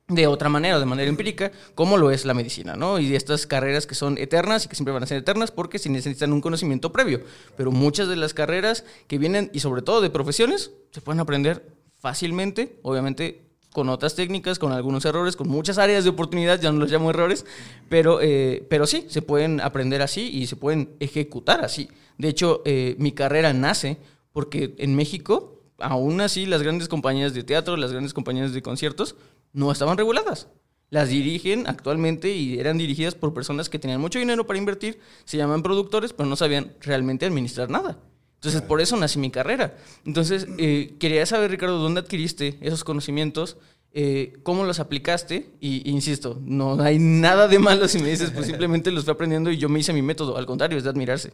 de 0.09 0.29
otra 0.29 0.49
manera, 0.49 0.79
de 0.79 0.87
manera 0.87 1.09
empírica, 1.09 1.51
como 1.75 1.97
lo 1.97 2.13
es 2.13 2.25
la 2.25 2.35
medicina, 2.35 2.77
¿no? 2.77 3.01
Y 3.01 3.17
estas 3.17 3.47
carreras 3.47 3.87
que 3.87 3.97
son 3.97 4.19
eternas 4.19 4.65
y 4.65 4.69
que 4.69 4.77
siempre 4.77 4.95
van 4.95 5.03
a 5.03 5.07
ser 5.07 5.19
eternas 5.19 5.51
porque 5.51 5.81
se 5.81 5.89
necesitan 5.89 6.33
un 6.33 6.41
conocimiento 6.41 6.93
previo. 6.93 7.23
Pero 7.57 7.73
muchas 7.73 8.07
de 8.07 8.17
las 8.17 8.33
carreras 8.33 8.85
que 9.09 9.19
vienen, 9.19 9.51
y 9.53 9.61
sobre 9.61 9.83
todo 9.83 10.01
de 10.01 10.11
profesiones, 10.11 10.71
se 10.93 11.01
pueden 11.01 11.21
aprender 11.21 11.67
fácilmente, 11.99 12.79
obviamente 12.83 13.43
con 13.73 13.91
otras 13.91 14.15
técnicas, 14.15 14.59
con 14.59 14.73
algunos 14.73 15.05
errores, 15.05 15.37
con 15.37 15.49
muchas 15.49 15.77
áreas 15.77 16.05
de 16.05 16.09
oportunidad, 16.09 16.59
ya 16.59 16.73
no 16.73 16.79
los 16.79 16.91
llamo 16.91 17.11
errores, 17.11 17.45
pero, 17.91 18.21
eh, 18.23 18.65
pero 18.71 18.87
sí, 18.87 19.05
se 19.09 19.21
pueden 19.21 19.61
aprender 19.61 20.01
así 20.01 20.31
y 20.33 20.47
se 20.47 20.57
pueden 20.57 20.97
ejecutar 20.99 21.63
así. 21.63 21.91
De 22.17 22.29
hecho, 22.29 22.63
eh, 22.65 22.97
mi 22.99 23.13
carrera 23.13 23.53
nace 23.53 23.99
porque 24.37 24.75
en 24.77 24.95
México, 24.95 25.63
aún 25.79 26.21
así, 26.21 26.45
las 26.45 26.63
grandes 26.63 26.89
compañías 26.89 27.33
de 27.33 27.43
teatro, 27.43 27.79
las 27.79 27.91
grandes 27.91 28.13
compañías 28.13 28.53
de 28.53 28.61
conciertos, 28.61 29.17
no 29.55 29.73
estaban 29.73 29.97
reguladas. 29.97 30.49
Las 30.91 31.09
dirigen 31.09 31.67
actualmente 31.67 32.35
y 32.35 32.59
eran 32.59 32.77
dirigidas 32.77 33.15
por 33.15 33.33
personas 33.33 33.71
que 33.71 33.79
tenían 33.79 33.99
mucho 33.99 34.19
dinero 34.19 34.47
para 34.47 34.59
invertir, 34.59 35.01
se 35.25 35.39
llaman 35.39 35.63
productores, 35.63 36.13
pero 36.13 36.29
no 36.29 36.37
sabían 36.37 36.75
realmente 36.83 37.25
administrar 37.25 37.71
nada. 37.71 37.99
Entonces, 38.35 38.61
por 38.61 38.83
eso 38.83 38.95
nací 38.99 39.19
mi 39.19 39.31
carrera. 39.31 39.75
Entonces, 40.05 40.47
eh, 40.59 40.97
quería 41.01 41.25
saber, 41.25 41.51
Ricardo, 41.51 41.79
¿dónde 41.79 42.01
adquiriste 42.01 42.59
esos 42.61 42.85
conocimientos? 42.85 43.57
Eh, 43.93 44.35
¿Cómo 44.43 44.65
los 44.65 44.81
aplicaste? 44.81 45.49
Y 45.61 45.91
insisto, 45.91 46.39
no 46.43 46.79
hay 46.83 46.99
nada 46.99 47.49
de 47.49 47.59
malo 47.59 47.89
si 47.89 48.01
me 48.01 48.11
dices, 48.11 48.33
pues 48.33 48.45
simplemente 48.49 48.91
los 48.91 49.05
fui 49.05 49.15
aprendiendo 49.15 49.51
y 49.51 49.57
yo 49.57 49.71
me 49.71 49.79
hice 49.79 49.95
mi 49.95 50.03
método. 50.03 50.37
Al 50.37 50.45
contrario, 50.45 50.77
es 50.77 50.85
de 50.85 50.91
admirarse. 50.91 51.33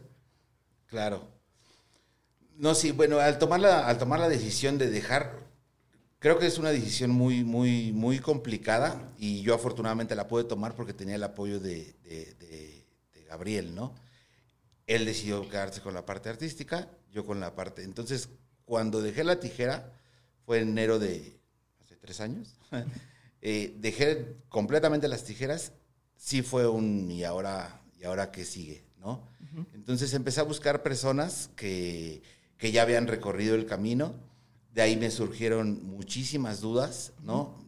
Claro. 0.87 1.42
No, 2.63 2.77
sí, 2.77 2.93
bueno, 2.93 3.19
al 3.19 3.41
tomar 3.41 3.59
la, 3.59 3.89
al 3.89 3.99
tomar 3.99 4.21
la 4.21 4.29
decisión 4.29 4.79
de 4.79 4.89
dejar, 4.89 5.37
creo 6.21 6.39
que 6.39 6.47
es 6.47 6.59
una 6.59 6.71
decisión 6.71 7.11
muy, 7.11 7.43
muy, 7.43 7.91
muy 7.91 8.21
complicada 8.21 9.13
y 9.19 9.43
yo 9.43 9.53
afortunadamente 9.53 10.15
la 10.15 10.29
pude 10.29 10.45
tomar 10.45 10.77
porque 10.77 10.95
tenía 10.95 11.17
el 11.17 11.25
apoyo 11.25 11.59
de, 11.59 11.93
de, 12.05 12.35
de, 12.39 12.87
de 13.15 13.25
Gabriel, 13.25 13.75
¿no? 13.75 13.97
Él 14.87 15.05
decidió 15.05 15.49
quedarse 15.49 15.81
con 15.81 15.93
la 15.93 16.07
parte 16.07 16.29
artística, 16.29 16.89
yo 17.11 17.27
con 17.27 17.41
la 17.41 17.57
parte. 17.57 17.83
Entonces, 17.83 18.29
cuando 18.65 19.03
dejé 19.03 19.25
la 19.25 19.41
tijera, 19.41 19.93
fue 20.47 20.61
en 20.61 20.69
enero 20.69 21.01
de 21.01 21.41
hace 21.81 21.97
tres 21.97 22.21
años, 22.21 22.55
eh, 23.43 23.75
dejé 23.81 24.37
completamente 24.49 25.09
las 25.09 25.25
tijeras, 25.25 25.73
sí 26.17 26.43
fue 26.43 26.69
un 26.69 27.11
y 27.11 27.25
ahora, 27.25 27.83
y 27.99 28.05
ahora 28.05 28.31
qué 28.31 28.45
sigue, 28.45 28.85
¿no? 28.99 29.29
Uh 29.41 29.59
-huh. 29.59 29.67
Entonces 29.75 30.15
empecé 30.15 30.39
a 30.39 30.45
buscar 30.45 30.85
personas 30.85 31.51
que 31.57 32.23
que 32.63 32.71
ya 32.71 32.83
habían 32.83 33.09
recorrido 33.09 33.57
el 33.57 33.67
camino. 33.67 34.15
De 34.73 34.83
ahí 34.83 34.97
me 34.97 35.11
surgieron 35.11 35.83
muchísimas 35.85 36.61
dudas, 36.61 37.13
¿no? 37.25 37.59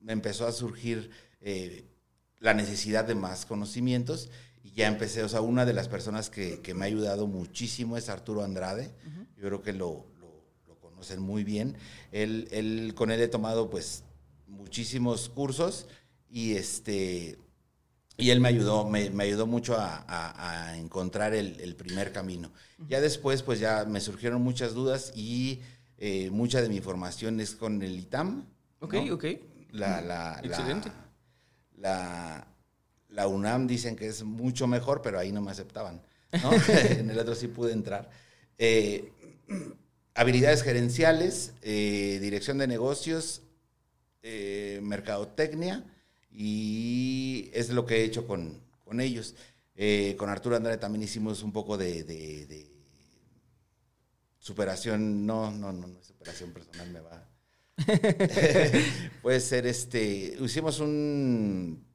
Me 0.00 0.12
empezó 0.12 0.48
a 0.48 0.50
surgir 0.50 1.12
eh, 1.40 1.84
la 2.40 2.52
necesidad 2.52 3.04
de 3.04 3.14
más 3.14 3.46
conocimientos 3.46 4.28
y 4.64 4.72
ya 4.72 4.88
empecé, 4.88 5.22
o 5.22 5.28
sea, 5.28 5.40
una 5.40 5.64
de 5.64 5.72
las 5.72 5.86
personas 5.86 6.30
que, 6.30 6.58
que 6.62 6.74
me 6.74 6.84
ha 6.84 6.88
ayudado 6.88 7.28
muchísimo 7.28 7.96
es 7.96 8.08
Arturo 8.08 8.42
Andrade. 8.42 8.86
Uh 9.06 9.08
-huh. 9.08 9.26
Yo 9.36 9.42
creo 9.46 9.62
que 9.62 9.72
lo, 9.72 10.04
lo, 10.18 10.42
lo 10.66 10.80
conocen 10.80 11.22
muy 11.22 11.44
bien. 11.44 11.76
Él, 12.10 12.48
él, 12.50 12.94
con 12.96 13.12
él 13.12 13.20
he 13.20 13.28
tomado 13.28 13.70
pues 13.70 14.02
muchísimos 14.48 15.28
cursos 15.28 15.86
y 16.28 16.54
este 16.54 17.38
y 18.20 18.30
él 18.30 18.40
me 18.40 18.48
ayudó, 18.48 18.84
me, 18.84 19.10
me 19.10 19.24
ayudó 19.24 19.46
mucho 19.46 19.76
a, 19.76 20.04
a, 20.08 20.70
a 20.70 20.76
encontrar 20.76 21.34
el, 21.34 21.60
el, 21.60 21.76
primer 21.76 22.12
camino. 22.12 22.50
Ya 22.88 23.00
después, 23.00 23.44
pues 23.44 23.60
ya 23.60 23.84
me 23.84 24.00
surgieron 24.00 24.42
muchas 24.42 24.74
dudas 24.74 25.12
y 25.14 25.60
eh, 25.98 26.28
mucha 26.30 26.60
de 26.60 26.68
mi 26.68 26.80
formación 26.80 27.38
es 27.38 27.54
con 27.54 27.80
el 27.80 27.96
ITAM. 27.96 28.44
Ok, 28.80 28.94
¿no? 28.94 29.14
ok. 29.14 29.24
La, 29.70 30.00
la, 30.00 30.40
Excelente. 30.42 30.90
La, 31.76 32.48
la, 33.08 33.28
UNAM 33.28 33.68
dicen 33.68 33.94
que 33.94 34.08
es 34.08 34.24
mucho 34.24 34.66
mejor, 34.66 35.00
pero 35.00 35.20
ahí 35.20 35.30
no 35.30 35.40
me 35.40 35.52
aceptaban. 35.52 36.02
¿no? 36.42 36.50
en 36.90 37.10
el 37.10 37.18
otro 37.20 37.36
sí 37.36 37.46
pude 37.46 37.72
entrar. 37.72 38.10
Eh, 38.58 39.12
habilidades 40.14 40.64
gerenciales, 40.64 41.52
eh, 41.62 42.18
dirección 42.20 42.58
de 42.58 42.66
negocios, 42.66 43.42
mercadotecnia 44.82 45.84
y 46.30 47.50
es 47.52 47.70
lo 47.70 47.86
que 47.86 47.96
he 47.96 48.04
hecho 48.04 48.26
con, 48.26 48.60
con 48.84 49.00
ellos. 49.00 49.34
Eh, 49.74 50.16
con 50.18 50.28
Arturo 50.28 50.56
Andrade 50.56 50.78
también 50.78 51.04
hicimos 51.04 51.42
un 51.42 51.52
poco 51.52 51.76
de, 51.76 52.02
de, 52.02 52.46
de, 52.46 52.68
superación, 54.38 55.24
no, 55.24 55.52
no, 55.52 55.72
no, 55.72 55.86
no, 55.86 56.02
superación 56.02 56.52
personal 56.52 56.90
me 56.90 57.00
va. 57.00 57.28
Puede 59.22 59.40
ser 59.40 59.66
este, 59.66 60.36
hicimos 60.40 60.80
un, 60.80 61.86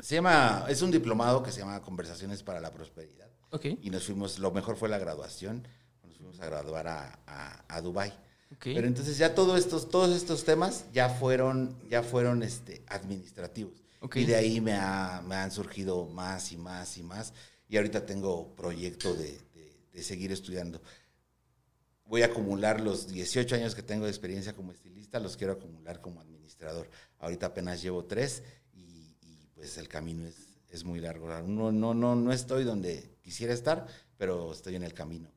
se 0.00 0.16
llama, 0.16 0.66
es 0.68 0.82
un 0.82 0.90
diplomado 0.90 1.42
que 1.42 1.52
se 1.52 1.60
llama 1.60 1.80
Conversaciones 1.80 2.42
para 2.42 2.60
la 2.60 2.72
Prosperidad. 2.72 3.30
Okay. 3.50 3.78
Y 3.82 3.90
nos 3.90 4.04
fuimos, 4.04 4.40
lo 4.40 4.50
mejor 4.50 4.76
fue 4.76 4.88
la 4.88 4.98
graduación, 4.98 5.68
nos 6.02 6.16
fuimos 6.16 6.40
a 6.40 6.46
graduar 6.46 6.88
a, 6.88 7.20
a, 7.26 7.64
a 7.68 7.80
Dubái. 7.80 8.12
Okay. 8.54 8.74
Pero 8.74 8.86
entonces 8.86 9.18
ya 9.18 9.34
todos 9.34 9.58
estos, 9.58 9.88
todos 9.88 10.14
estos 10.16 10.44
temas 10.44 10.84
ya 10.92 11.08
fueron, 11.08 11.76
ya 11.90 12.02
fueron 12.02 12.42
este, 12.42 12.82
administrativos. 12.86 13.82
Okay. 14.00 14.22
Y 14.22 14.26
de 14.26 14.36
ahí 14.36 14.60
me, 14.60 14.74
ha, 14.74 15.22
me, 15.26 15.34
han 15.34 15.50
surgido 15.50 16.06
más 16.06 16.52
y 16.52 16.56
más 16.56 16.96
y 16.96 17.02
más. 17.02 17.32
Y 17.68 17.76
ahorita 17.76 18.06
tengo 18.06 18.54
proyecto 18.54 19.14
de, 19.14 19.32
de, 19.54 19.76
de, 19.92 20.02
seguir 20.02 20.30
estudiando. 20.30 20.80
Voy 22.04 22.22
a 22.22 22.26
acumular 22.26 22.80
los 22.80 23.08
18 23.08 23.56
años 23.56 23.74
que 23.74 23.82
tengo 23.82 24.04
de 24.04 24.10
experiencia 24.10 24.52
como 24.52 24.70
estilista, 24.70 25.18
los 25.18 25.36
quiero 25.36 25.54
acumular 25.54 26.00
como 26.00 26.20
administrador. 26.20 26.88
Ahorita 27.18 27.46
apenas 27.46 27.82
llevo 27.82 28.04
tres 28.04 28.44
y, 28.72 29.16
y 29.22 29.48
pues 29.54 29.76
el 29.76 29.88
camino 29.88 30.24
es, 30.24 30.36
es 30.68 30.84
muy 30.84 31.00
largo. 31.00 31.28
No, 31.42 31.72
no, 31.72 31.94
no, 31.94 32.14
no 32.14 32.32
estoy 32.32 32.62
donde 32.62 33.16
quisiera 33.22 33.52
estar, 33.52 33.88
pero 34.16 34.52
estoy 34.52 34.76
en 34.76 34.84
el 34.84 34.94
camino. 34.94 35.30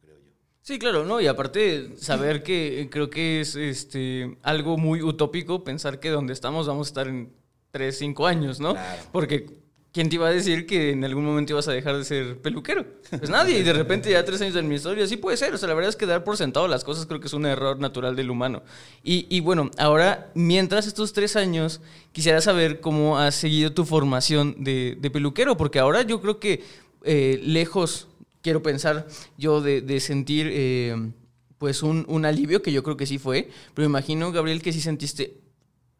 Sí, 0.69 0.77
claro, 0.77 1.03
¿no? 1.03 1.19
Y 1.19 1.25
aparte, 1.25 1.97
saber 1.97 2.43
que 2.43 2.89
creo 2.91 3.09
que 3.09 3.41
es 3.41 3.55
este 3.55 4.37
algo 4.43 4.77
muy 4.77 5.01
utópico 5.01 5.63
pensar 5.63 5.99
que 5.99 6.09
donde 6.09 6.31
estamos 6.31 6.67
vamos 6.67 6.85
a 6.85 6.89
estar 6.91 7.07
en 7.07 7.33
3, 7.71 7.97
5 7.97 8.27
años, 8.27 8.59
¿no? 8.59 8.73
Claro. 8.73 9.01
Porque 9.11 9.47
¿quién 9.91 10.09
te 10.09 10.17
iba 10.17 10.27
a 10.27 10.31
decir 10.31 10.67
que 10.67 10.91
en 10.91 11.03
algún 11.03 11.25
momento 11.25 11.53
ibas 11.53 11.67
a 11.67 11.71
dejar 11.71 11.97
de 11.97 12.03
ser 12.03 12.39
peluquero? 12.39 12.85
Pues 13.09 13.31
nadie, 13.31 13.57
y 13.57 13.63
de 13.63 13.73
repente 13.73 14.11
ya 14.11 14.23
tres 14.23 14.43
años 14.43 14.55
en 14.57 14.67
mi 14.67 14.75
historia, 14.75 15.07
sí 15.07 15.17
puede 15.17 15.37
ser. 15.37 15.55
O 15.55 15.57
sea, 15.57 15.67
la 15.67 15.73
verdad 15.73 15.89
es 15.89 15.95
que 15.95 16.05
dar 16.05 16.23
por 16.23 16.37
sentado 16.37 16.67
las 16.67 16.83
cosas 16.83 17.07
creo 17.07 17.19
que 17.19 17.25
es 17.25 17.33
un 17.33 17.47
error 17.47 17.79
natural 17.79 18.15
del 18.15 18.29
humano. 18.29 18.61
Y, 19.01 19.25
y 19.27 19.39
bueno, 19.39 19.71
ahora, 19.79 20.29
mientras 20.35 20.85
estos 20.85 21.13
tres 21.13 21.35
años, 21.35 21.81
quisiera 22.11 22.41
saber 22.41 22.79
cómo 22.79 23.17
has 23.17 23.33
seguido 23.33 23.73
tu 23.73 23.85
formación 23.85 24.55
de, 24.59 24.95
de 25.01 25.09
peluquero, 25.09 25.57
porque 25.57 25.79
ahora 25.79 26.03
yo 26.03 26.21
creo 26.21 26.39
que 26.39 26.61
eh, 27.03 27.39
lejos, 27.43 28.08
quiero 28.41 28.61
pensar 28.63 29.07
yo, 29.37 29.61
de, 29.61 29.81
sentir 29.99 30.47
eh, 30.51 31.11
pues 31.57 31.83
un, 31.83 32.05
alivio, 32.25 32.61
que 32.61 32.71
yo 32.71 32.83
creo 32.83 32.97
que 32.97 33.05
sí 33.05 33.17
fue, 33.17 33.49
pero 33.73 33.87
me 33.87 33.91
imagino, 33.91 34.31
Gabriel, 34.31 34.61
que 34.61 34.73
sí 34.73 34.81
sentiste 34.81 35.41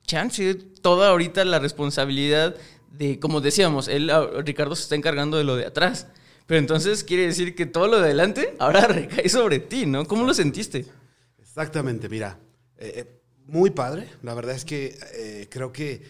chance, 0.05 0.55
toda 0.55 1.09
ahorita 1.09 1.45
la 1.45 1.59
responsabilidad 1.59 2.55
de, 2.97 3.19
como 3.19 3.41
decíamos, 3.41 3.87
él, 3.87 4.09
ah, 4.09 4.27
Ricardo 4.43 4.75
se 4.75 4.83
está 4.83 4.95
encargando 4.95 5.37
de 5.37 5.43
lo 5.43 5.55
de 5.55 5.65
atrás. 5.65 6.07
Pero 6.47 6.57
entonces 6.59 7.03
quiere 7.03 7.27
decir 7.27 7.53
que 7.53 7.67
todo 7.67 7.87
lo 7.87 7.97
de 7.99 8.05
adelante 8.05 8.55
ahora 8.57 8.81
recae 8.87 9.29
sobre 9.29 9.59
ti, 9.59 9.85
¿no? 9.85 10.05
¿Cómo 10.05 10.25
lo 10.25 10.33
sentiste? 10.33 10.85
Exactamente, 11.37 12.09
mira, 12.09 12.39
eh, 12.77 12.93
eh, 12.95 13.21
muy 13.45 13.69
padre. 13.69 14.09
La 14.23 14.33
verdad 14.33 14.55
es 14.55 14.65
que 14.65 15.47
creo 15.51 15.71
que 15.71 16.01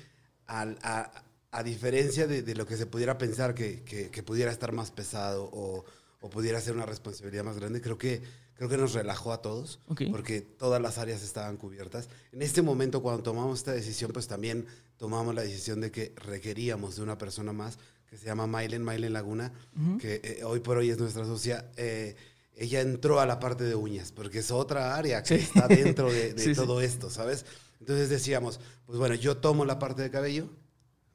al- 0.47 0.77
a, 0.81 1.11
a 1.51 1.63
diferencia 1.63 2.25
de, 2.27 2.41
de 2.41 2.55
lo 2.55 2.65
que 2.65 2.77
se 2.77 2.85
pudiera 2.85 3.17
pensar 3.17 3.53
que, 3.53 3.83
que- 3.83 4.09
que 4.09 4.23
pudiera 4.23 4.51
estar 4.51 4.71
más 4.71 4.91
pesado 4.91 5.49
o, 5.51 5.83
o 6.21 6.29
pudiera 6.29 6.59
ser 6.61 6.75
una 6.75 6.85
responsabilidad 6.85 7.43
más 7.43 7.57
grande, 7.57 7.81
creo 7.81 7.97
que, 7.97 8.21
creo 8.55 8.67
que 8.69 8.77
nos 8.77 8.93
relajó 8.93 9.31
a 9.31 9.41
todos 9.41 9.79
porque 10.11 10.41
todas 10.41 10.81
las 10.81 10.97
áreas 10.97 11.23
estaban 11.23 11.55
cubiertas. 11.57 12.09
En 12.31 12.41
este 12.41 12.61
momento, 12.61 13.01
cuando 13.01 13.23
tomamos 13.23 13.59
esta 13.59 13.71
decisión, 13.71 14.11
pues 14.11 14.27
también 14.27 14.65
tomamos 14.97 15.33
la 15.33 15.41
decisión 15.43 15.79
de 15.81 15.91
que 15.91 16.13
requeríamos 16.17 16.97
de 16.97 17.03
una 17.03 17.17
persona 17.17 17.53
más 17.53 17.77
que 18.09 18.17
se 18.17 18.25
llama 18.25 18.47
Mailen, 18.47 18.83
Mailen 18.83 19.13
Laguna, 19.13 19.53
que 19.99 20.19
eh, 20.23 20.43
hoy 20.43 20.59
por 20.61 20.77
hoy 20.77 20.89
es 20.89 20.97
nuestra 20.99 21.25
socia. 21.25 21.69
eh, 21.77 22.15
ella 22.61 22.81
entró 22.81 23.21
a 23.21 23.25
la 23.25 23.39
parte 23.39 23.63
de 23.63 23.75
uñas, 23.75 24.11
porque 24.11 24.39
es 24.39 24.51
otra 24.51 24.97
área 24.97 25.23
que 25.23 25.37
Sí. 25.37 25.43
está 25.45 25.69
dentro 25.69 26.11
de, 26.11 26.33
de 26.33 26.41
Sí, 26.43 26.49
sí. 26.49 26.55
todo 26.55 26.81
esto, 26.81 27.09
¿sabes? 27.09 27.45
Entonces 27.79 28.09
decíamos, 28.09 28.59
pues 28.85 28.99
bueno, 28.99 29.15
yo 29.15 29.37
tomo 29.37 29.63
la 29.63 29.79
parte 29.79 30.01
de 30.01 30.09
cabello, 30.09 30.49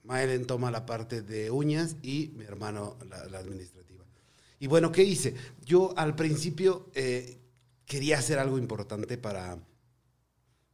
Mailen 0.05 0.47
toma 0.47 0.71
la 0.71 0.87
parte 0.87 1.21
de 1.21 1.51
uñas 1.51 1.97
y 2.03 2.33
mi 2.37 2.45
hermano 2.45 2.97
la, 3.11 3.27
la 3.27 3.39
administrativa. 3.41 3.84
Y 4.65 4.67
bueno, 4.67 4.91
¿qué 4.91 5.03
hice? 5.03 5.35
Yo 5.67 5.93
al 5.95 6.17
principio 6.17 6.89
eh, 6.95 7.37
quería 7.85 8.19
hacer 8.19 8.39
algo 8.39 8.57
importante 8.57 9.19
para, 9.19 9.59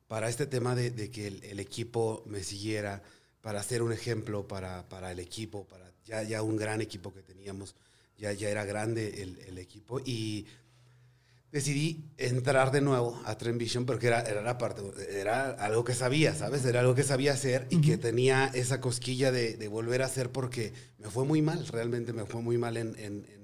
para 0.07 0.29
este 0.29 0.47
tema 0.47 0.77
de, 0.77 0.93
de 0.93 1.11
que 1.11 1.27
el, 1.27 1.43
el 1.43 1.59
equipo 1.59 2.23
me 2.25 2.45
siguiera, 2.45 3.03
para 3.41 3.61
ser 3.65 3.83
un 3.83 3.93
ejemplo 3.93 4.47
para, 4.47 4.89
para 4.89 5.11
el 5.11 5.19
equipo, 5.19 5.67
para 5.67 5.91
ya, 6.05 6.23
ya 6.23 6.41
un 6.41 6.57
gran 6.57 6.81
equipo 6.81 7.13
que 7.13 7.23
teníamos, 7.23 7.75
ya, 8.17 8.33
ya 8.33 8.49
era 8.49 8.65
grande 8.65 9.25
el, 9.25 9.41
el 9.49 9.59
equipo 9.59 9.99
y 9.99 10.47
decidí 11.51 12.05
entrar 12.17 12.71
de 12.71 12.83
nuevo 12.83 13.21
a 13.25 13.37
Trend 13.37 13.59
Vision 13.59 13.87
porque 13.87 14.07
era, 14.07 14.21
era 14.21 14.41
la 14.41 14.57
parte, 14.57 14.83
era 15.19 15.51
algo 15.51 15.83
que 15.83 15.95
sabía, 15.95 16.33
¿sabes? 16.33 16.65
Era 16.65 16.79
algo 16.79 16.95
que 16.95 17.03
sabía 17.03 17.33
hacer 17.33 17.67
y 17.71 17.81
que 17.81 17.99
tenía 17.99 18.53
esa 18.55 18.81
cosquilla 18.81 19.33
de, 19.33 19.57
de 19.57 19.67
volver 19.67 20.03
a 20.03 20.07
hacer 20.07 20.31
porque 20.31 20.73
me 20.99 21.11
fue 21.11 21.25
muy 21.25 21.43
mal, 21.43 21.67
realmente 21.67 22.13
me 22.13 22.25
fue 22.25 22.41
muy 22.41 22.57
mal 22.57 22.77
en, 22.77 22.95
en, 22.97 23.40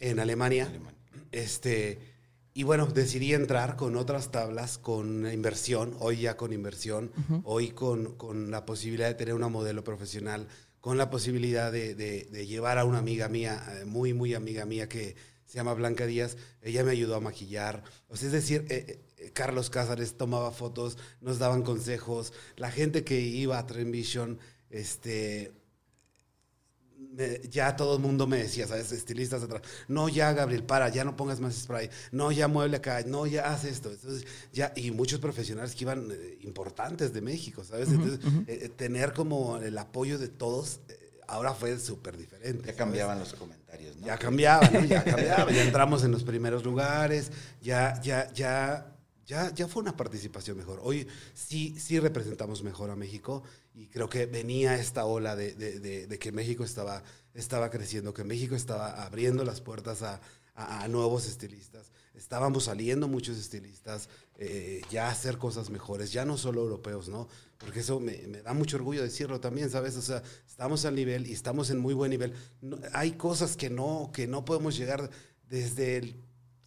en- 0.00 0.18
Alemania. 0.20 0.66
Alemania. 0.66 1.00
Este, 1.32 1.98
y 2.52 2.62
bueno, 2.62 2.86
decidí 2.86 3.34
entrar 3.34 3.76
con 3.76 3.96
otras 3.96 4.30
tablas, 4.30 4.78
con 4.78 5.30
inversión, 5.32 5.96
hoy 5.98 6.20
ya 6.22 6.36
con 6.36 6.52
inversión, 6.52 7.10
hoy 7.44 7.70
con, 7.70 8.14
con 8.16 8.50
la 8.50 8.64
posibilidad 8.64 9.08
de 9.08 9.14
tener 9.14 9.34
una 9.34 9.48
modelo 9.48 9.82
profesional, 9.82 10.46
con 10.80 10.96
la 10.98 11.10
posibilidad 11.10 11.72
de, 11.72 11.94
de- 11.94 12.28
de 12.30 12.46
llevar 12.46 12.78
a 12.78 12.84
una 12.84 12.98
amiga 12.98 13.28
mía, 13.28 13.62
eh, 13.80 13.84
muy, 13.84 14.12
muy 14.12 14.34
amiga 14.34 14.64
mía, 14.66 14.88
que 14.88 15.16
se 15.46 15.54
llama 15.56 15.74
Blanca 15.74 16.06
Díaz, 16.06 16.36
ella 16.62 16.84
me 16.84 16.92
ayudó 16.92 17.16
a 17.16 17.20
maquillar. 17.20 17.82
O 18.08 18.16
sea, 18.16 18.26
es 18.28 18.32
decir, 18.32 18.66
eh, 18.70 19.00
eh, 19.18 19.30
Carlos 19.32 19.70
Cázares 19.70 20.16
tomaba 20.16 20.50
fotos, 20.52 20.96
nos 21.20 21.38
daban 21.38 21.62
consejos, 21.62 22.32
la 22.56 22.70
gente 22.70 23.02
que 23.04 23.20
iba 23.20 23.58
a 23.58 23.66
Trend 23.66 23.90
Vision, 23.92 24.38
este, 24.70 25.52
me- 27.16 27.40
ya 27.48 27.76
todo 27.76 27.96
el 27.96 28.02
mundo 28.02 28.26
me 28.26 28.38
decía, 28.38 28.66
¿sabes? 28.66 28.92
Estilistas 28.92 29.42
atrás. 29.42 29.62
No, 29.88 30.08
ya, 30.08 30.32
Gabriel, 30.32 30.62
para, 30.64 30.88
ya 30.88 31.04
no 31.04 31.16
pongas 31.16 31.40
más 31.40 31.54
spray. 31.54 31.90
No, 32.12 32.32
ya 32.32 32.48
mueble 32.48 32.76
acá. 32.78 33.02
No, 33.06 33.26
ya 33.26 33.52
haz 33.52 33.64
esto. 33.64 33.90
Entonces, 33.90 34.26
ya, 34.52 34.72
y 34.76 34.90
muchos 34.90 35.20
profesionales 35.20 35.74
que 35.74 35.84
iban 35.84 36.08
eh, 36.10 36.38
importantes 36.42 37.12
de 37.12 37.20
México, 37.20 37.64
¿sabes? 37.64 37.88
Entonces, 37.90 38.20
eh, 38.46 38.60
eh, 38.64 38.68
tener 38.68 39.12
como 39.12 39.58
el 39.58 39.76
apoyo 39.78 40.18
de 40.18 40.28
todos, 40.28 40.80
eh, 40.88 40.98
ahora 41.28 41.54
fue 41.54 41.78
súper 41.78 42.16
diferente. 42.16 42.58
Ya 42.58 42.64
¿sabes? 42.66 42.76
cambiaban 42.76 43.18
los 43.18 43.32
comentarios, 43.34 43.96
¿no? 43.96 44.06
Ya 44.06 44.18
cambiaba, 44.18 44.68
¿no? 44.70 44.84
Ya 44.84 45.02
cambiaba. 45.04 45.50
Ya 45.50 45.62
entramos 45.62 46.04
en 46.04 46.12
los 46.12 46.24
primeros 46.24 46.64
lugares. 46.64 47.30
Ya, 47.62 48.00
ya, 48.02 48.32
ya, 48.32 48.93
ya, 49.26 49.52
ya 49.54 49.68
fue 49.68 49.82
una 49.82 49.96
participación 49.96 50.56
mejor. 50.56 50.80
Hoy 50.82 51.06
sí, 51.34 51.74
sí 51.78 51.98
representamos 52.00 52.62
mejor 52.62 52.90
a 52.90 52.96
México 52.96 53.42
y 53.74 53.86
creo 53.88 54.08
que 54.08 54.26
venía 54.26 54.76
esta 54.76 55.04
ola 55.04 55.34
de, 55.36 55.54
de- 55.54 56.06
de- 56.06 56.18
que 56.18 56.32
México 56.32 56.64
estaba, 56.64 57.02
estaba 57.34 57.70
creciendo, 57.70 58.12
que 58.14 58.24
México 58.24 58.54
estaba 58.54 59.02
abriendo 59.04 59.44
las 59.44 59.60
puertas 59.60 60.02
a, 60.02 60.20
a- 60.54 60.86
nuevos 60.88 61.26
estilistas. 61.26 61.90
Estábamos 62.14 62.64
saliendo 62.64 63.08
muchos 63.08 63.36
estilistas 63.38 64.08
eh, 64.38 64.82
ya 64.90 65.08
a 65.08 65.10
hacer 65.10 65.36
cosas 65.38 65.68
mejores, 65.70 66.12
ya 66.12 66.24
no 66.24 66.38
solo 66.38 66.62
europeos, 66.62 67.08
¿no? 67.08 67.26
Porque 67.58 67.80
eso 67.80 67.98
me, 67.98 68.18
me 68.28 68.40
da 68.42 68.52
mucho 68.54 68.76
orgullo 68.76 69.02
decirlo 69.02 69.40
también, 69.40 69.68
¿sabes? 69.70 69.96
O 69.96 70.02
sea, 70.02 70.22
estamos 70.46 70.84
al 70.84 70.94
nivel 70.94 71.26
y 71.26 71.32
estamos 71.32 71.70
en 71.70 71.78
muy 71.78 71.92
buen 71.94 72.10
nivel. 72.10 72.32
Hay 72.92 73.12
cosas 73.12 73.56
que 73.56 73.68
no, 73.70 74.10
que 74.12 74.26
no 74.28 74.44
podemos 74.44 74.76
llegar 74.76 75.10
desde 75.48 75.96
el 75.96 76.16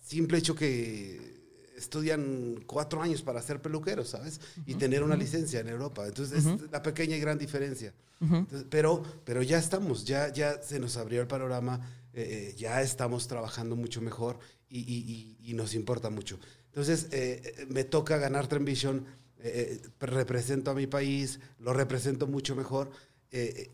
simple 0.02 0.38
hecho 0.38 0.54
que 0.56 1.37
estudian 1.78 2.64
cuatro 2.66 3.02
años 3.02 3.22
para 3.22 3.42
ser 3.42 3.62
peluqueros, 3.62 4.10
¿sabes? 4.10 4.42
Y 4.66 4.74
tener 4.76 5.04
una 5.04 5.16
licencia 5.16 5.60
en 5.60 5.70
Europa. 5.70 6.06
Entonces, 6.08 6.44
es 6.46 6.72
la 6.72 6.82
pequeña 6.82 7.16
y 7.16 7.20
gran 7.20 7.38
diferencia. 7.38 7.94
Entonces, 8.40 8.66
pero, 8.70 9.04
pero 9.26 9.42
ya 9.44 9.60
estamos, 9.60 10.04
ya, 10.06 10.32
ya 10.34 10.62
se 10.64 10.80
nos 10.80 10.98
abrió 10.98 11.22
el 11.22 11.28
panorama, 11.28 11.80
eh, 12.14 12.50
eh, 12.52 12.56
ya 12.58 12.82
estamos 12.82 13.28
trabajando 13.28 13.76
mucho 13.76 14.02
mejor 14.02 14.40
y, 14.70 14.80
y- 14.80 15.38
y- 15.44 15.52
y 15.52 15.54
nos 15.54 15.76
importa 15.76 16.10
mucho. 16.10 16.40
Entonces, 16.68 17.08
eh, 17.12 17.42
eh, 17.60 17.66
me 17.70 17.84
toca 17.84 18.18
ganar 18.18 18.48
Trend 18.48 18.66
Vision, 18.66 19.06
eh, 19.40 19.80
eh, 19.84 19.90
represento 20.00 20.72
a 20.72 20.74
mi 20.74 20.88
país, 20.88 21.40
lo 21.60 21.74
represento 21.74 22.26
mucho 22.28 22.56
mejor. 22.56 22.90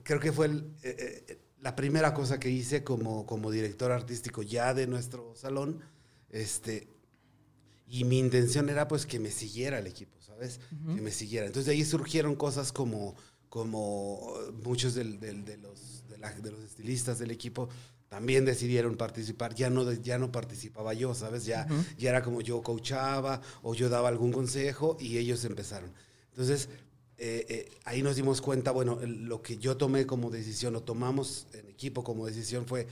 Creo 0.04 0.20
que 0.20 0.32
fue 0.34 0.48
el, 0.48 0.74
la 1.62 1.76
primera 1.76 2.14
cosa 2.14 2.38
que 2.40 2.50
hice 2.50 2.84
como, 2.84 3.26
como 3.26 3.50
director 3.50 3.92
artístico 3.94 4.42
ya 4.42 4.74
de 4.74 4.88
nuestro 4.88 5.34
salón. 5.36 5.80
Este, 6.30 6.88
y 7.98 8.04
mi 8.06 8.18
intención 8.18 8.70
era 8.70 8.88
pues 8.88 9.06
que 9.06 9.20
me 9.20 9.30
siguiera 9.30 9.78
el 9.78 9.86
equipo, 9.88 10.20
¿sabes? 10.22 10.60
Que 10.96 11.02
me 11.02 11.12
siguiera. 11.12 11.46
Entonces 11.46 11.68
de 11.68 11.74
ahí 11.74 11.86
surgieron 11.86 12.36
cosas 12.36 12.72
como, 12.72 13.16
como 13.50 14.34
muchos 14.64 14.96
del- 14.96 15.20
del- 15.20 15.46
de, 15.46 15.58
los, 15.58 16.04
de, 16.10 16.18
la- 16.18 16.34
de 16.34 16.52
los 16.52 16.64
estilistas 16.64 17.20
del 17.20 17.30
equipo 17.32 17.70
también 18.10 18.46
decidieron 18.46 18.96
participar. 18.98 19.54
Ya 19.56 19.70
no, 19.70 19.92
ya 19.94 20.18
no 20.18 20.32
participaba 20.32 20.94
yo, 20.96 21.14
¿sabes? 21.14 21.46
Ya, 21.46 21.68
ya 21.98 22.10
era 22.10 22.24
como 22.24 22.42
yo 22.42 22.62
coachaba 22.64 23.42
o 23.62 23.76
yo 23.76 23.90
daba 23.90 24.10
algún 24.10 24.32
consejo 24.32 24.98
y 25.00 25.18
ellos 25.20 25.46
empezaron. 25.46 25.92
Entonces 26.32 26.70
eh, 27.20 27.46
eh, 27.48 27.72
ahí 27.86 28.02
nos 28.02 28.16
dimos 28.16 28.42
cuenta, 28.42 28.72
bueno, 28.72 29.00
lo 29.06 29.42
que 29.44 29.58
yo 29.58 29.78
tomé 29.78 30.06
como 30.08 30.32
decisión 30.32 30.76
o 30.76 30.82
tomamos 30.82 31.46
en 31.54 31.70
equipo 31.70 32.04
como 32.04 32.26
decisión 32.26 32.66
fue 32.66 32.88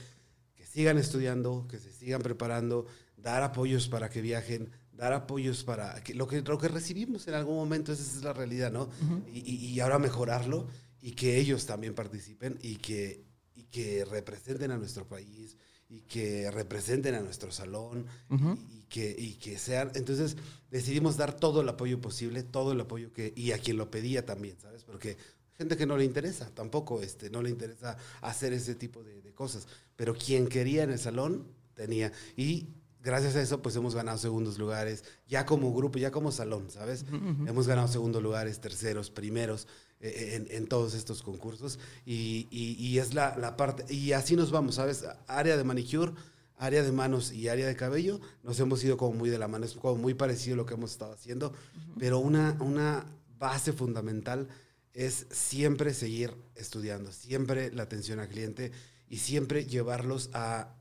que 0.54 0.64
sigan 0.64 0.96
estudiando, 0.96 1.66
que 1.68 1.78
se 1.80 1.92
sigan 1.92 2.22
preparando, 2.22 2.86
dar 3.16 3.42
apoyos 3.42 3.88
para 3.88 4.08
que 4.08 4.20
viajen, 4.22 4.70
dar 4.92 5.12
apoyos 5.12 5.64
para 5.64 6.02
que 6.02 6.14
lo 6.14 6.26
que, 6.26 6.42
lo 6.42 6.58
que 6.58 6.68
recibimos 6.68 7.26
en 7.28 7.34
algún 7.34 7.56
momento, 7.56 7.92
esa 7.92 8.02
es 8.02 8.22
la 8.22 8.32
realidad, 8.32 8.70
¿no? 8.72 8.88
y, 9.32 9.38
y- 9.40 9.66
y 9.72 9.80
ahora 9.80 9.98
mejorarlo 9.98 10.68
y 11.00 11.12
que 11.12 11.38
ellos 11.38 11.66
también 11.66 11.94
participen 11.94 12.58
y 12.62 12.76
que, 12.76 13.24
y 13.54 13.64
que 13.64 14.04
representen 14.04 14.70
a 14.70 14.76
nuestro 14.78 15.06
país 15.08 15.56
y 15.88 16.02
que 16.02 16.50
representen 16.50 17.14
a 17.14 17.20
nuestro 17.20 17.50
salón 17.52 18.06
y, 18.30 18.78
y 18.78 18.82
que, 18.88 19.14
y 19.18 19.34
que 19.34 19.58
sean... 19.58 19.90
Entonces 19.94 20.36
decidimos 20.70 21.16
dar 21.16 21.34
todo 21.34 21.60
el 21.62 21.68
apoyo 21.68 22.00
posible, 22.00 22.42
todo 22.42 22.72
el 22.72 22.80
apoyo 22.80 23.12
que... 23.12 23.32
y 23.36 23.52
a 23.52 23.58
quien 23.58 23.76
lo 23.76 23.90
pedía 23.90 24.24
también, 24.24 24.56
¿sabes? 24.60 24.84
Porque 24.84 25.16
gente 25.58 25.76
que 25.76 25.84
no 25.86 25.96
le 25.98 26.04
interesa, 26.04 26.50
tampoco 26.54 27.02
este, 27.02 27.28
no 27.30 27.42
le 27.42 27.50
interesa 27.50 27.96
hacer 28.22 28.52
ese 28.54 28.74
tipo 28.74 29.02
de, 29.02 29.20
de 29.20 29.32
cosas. 29.34 29.66
Pero 29.96 30.14
quien 30.14 30.46
quería 30.48 30.82
en 30.84 30.90
el 30.92 30.98
salón, 30.98 31.46
tenía. 31.74 32.10
Y 32.36 32.68
gracias 33.02 33.34
a 33.36 33.42
eso, 33.42 33.60
pues 33.62 33.74
hemos 33.76 33.94
ganado 33.94 34.18
segundos 34.18 34.58
lugares, 34.58 35.04
ya 35.28 35.44
como 35.46 35.72
grupo, 35.74 35.98
ya 35.98 36.10
como 36.10 36.30
salón, 36.32 36.70
¿sabes? 36.70 37.04
Hemos 37.48 37.66
ganado 37.66 37.88
segundos 37.88 38.22
lugares, 38.22 38.60
terceros, 38.60 39.10
primeros. 39.10 39.66
eh, 40.04 40.34
en, 40.34 40.46
en 40.56 40.66
todos 40.66 40.94
estos 40.94 41.22
concursos 41.22 41.78
y, 42.04 42.48
y- 42.50 42.74
y 42.76 42.98
es 42.98 43.14
la, 43.14 43.36
la 43.38 43.56
parte, 43.56 43.84
y 43.94 44.10
así 44.12 44.34
nos 44.34 44.50
vamos, 44.50 44.74
¿sabes? 44.74 45.04
Área 45.28 45.56
de 45.56 45.62
manicure, 45.62 46.12
área 46.56 46.82
de 46.82 46.90
manos 46.90 47.30
y 47.32 47.46
área 47.48 47.68
de 47.68 47.76
cabello, 47.76 48.20
nos 48.42 48.58
hemos 48.58 48.82
ido 48.82 48.96
como 48.96 49.12
muy 49.16 49.30
de 49.30 49.38
la 49.38 49.46
mano, 49.46 49.64
es 49.64 49.74
como 49.74 49.94
muy 49.96 50.14
parecido 50.14 50.54
a 50.54 50.56
lo 50.56 50.66
que 50.66 50.74
hemos 50.74 50.90
estado 50.90 51.12
haciendo, 51.12 51.52
pero 52.00 52.18
una, 52.18 52.56
una 52.60 53.06
base 53.38 53.72
fundamental 53.72 54.48
es 54.92 55.26
siempre 55.30 55.94
seguir 55.94 56.34
estudiando, 56.56 57.12
siempre 57.12 57.70
la 57.72 57.84
atención 57.84 58.18
al 58.18 58.28
cliente 58.28 58.72
y 59.08 59.18
siempre 59.18 59.66
llevarlos 59.66 60.30
a, 60.34 60.74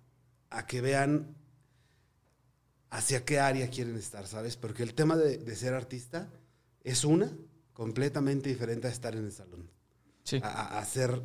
a 0.50 0.66
que 0.66 0.82
vean 0.82 1.36
hacia 2.92 3.26
qué 3.26 3.40
área 3.40 3.70
quieren 3.70 3.96
estar, 3.96 4.28
¿sabes? 4.28 4.56
Porque 4.58 4.84
el 4.84 4.94
tema 4.94 5.18
de, 5.18 5.38
de 5.40 5.56
ser 5.56 5.74
artista 5.74 6.30
es 6.84 7.04
una 7.04 7.32
completamente 7.74 8.50
diferente 8.50 8.88
a 8.88 8.92
estar 8.92 9.16
en 9.16 9.26
el 9.26 9.32
salón. 9.32 9.70
Sí. 10.24 10.40
A, 10.44 10.50
a 10.50 10.80
hacer, 10.80 11.20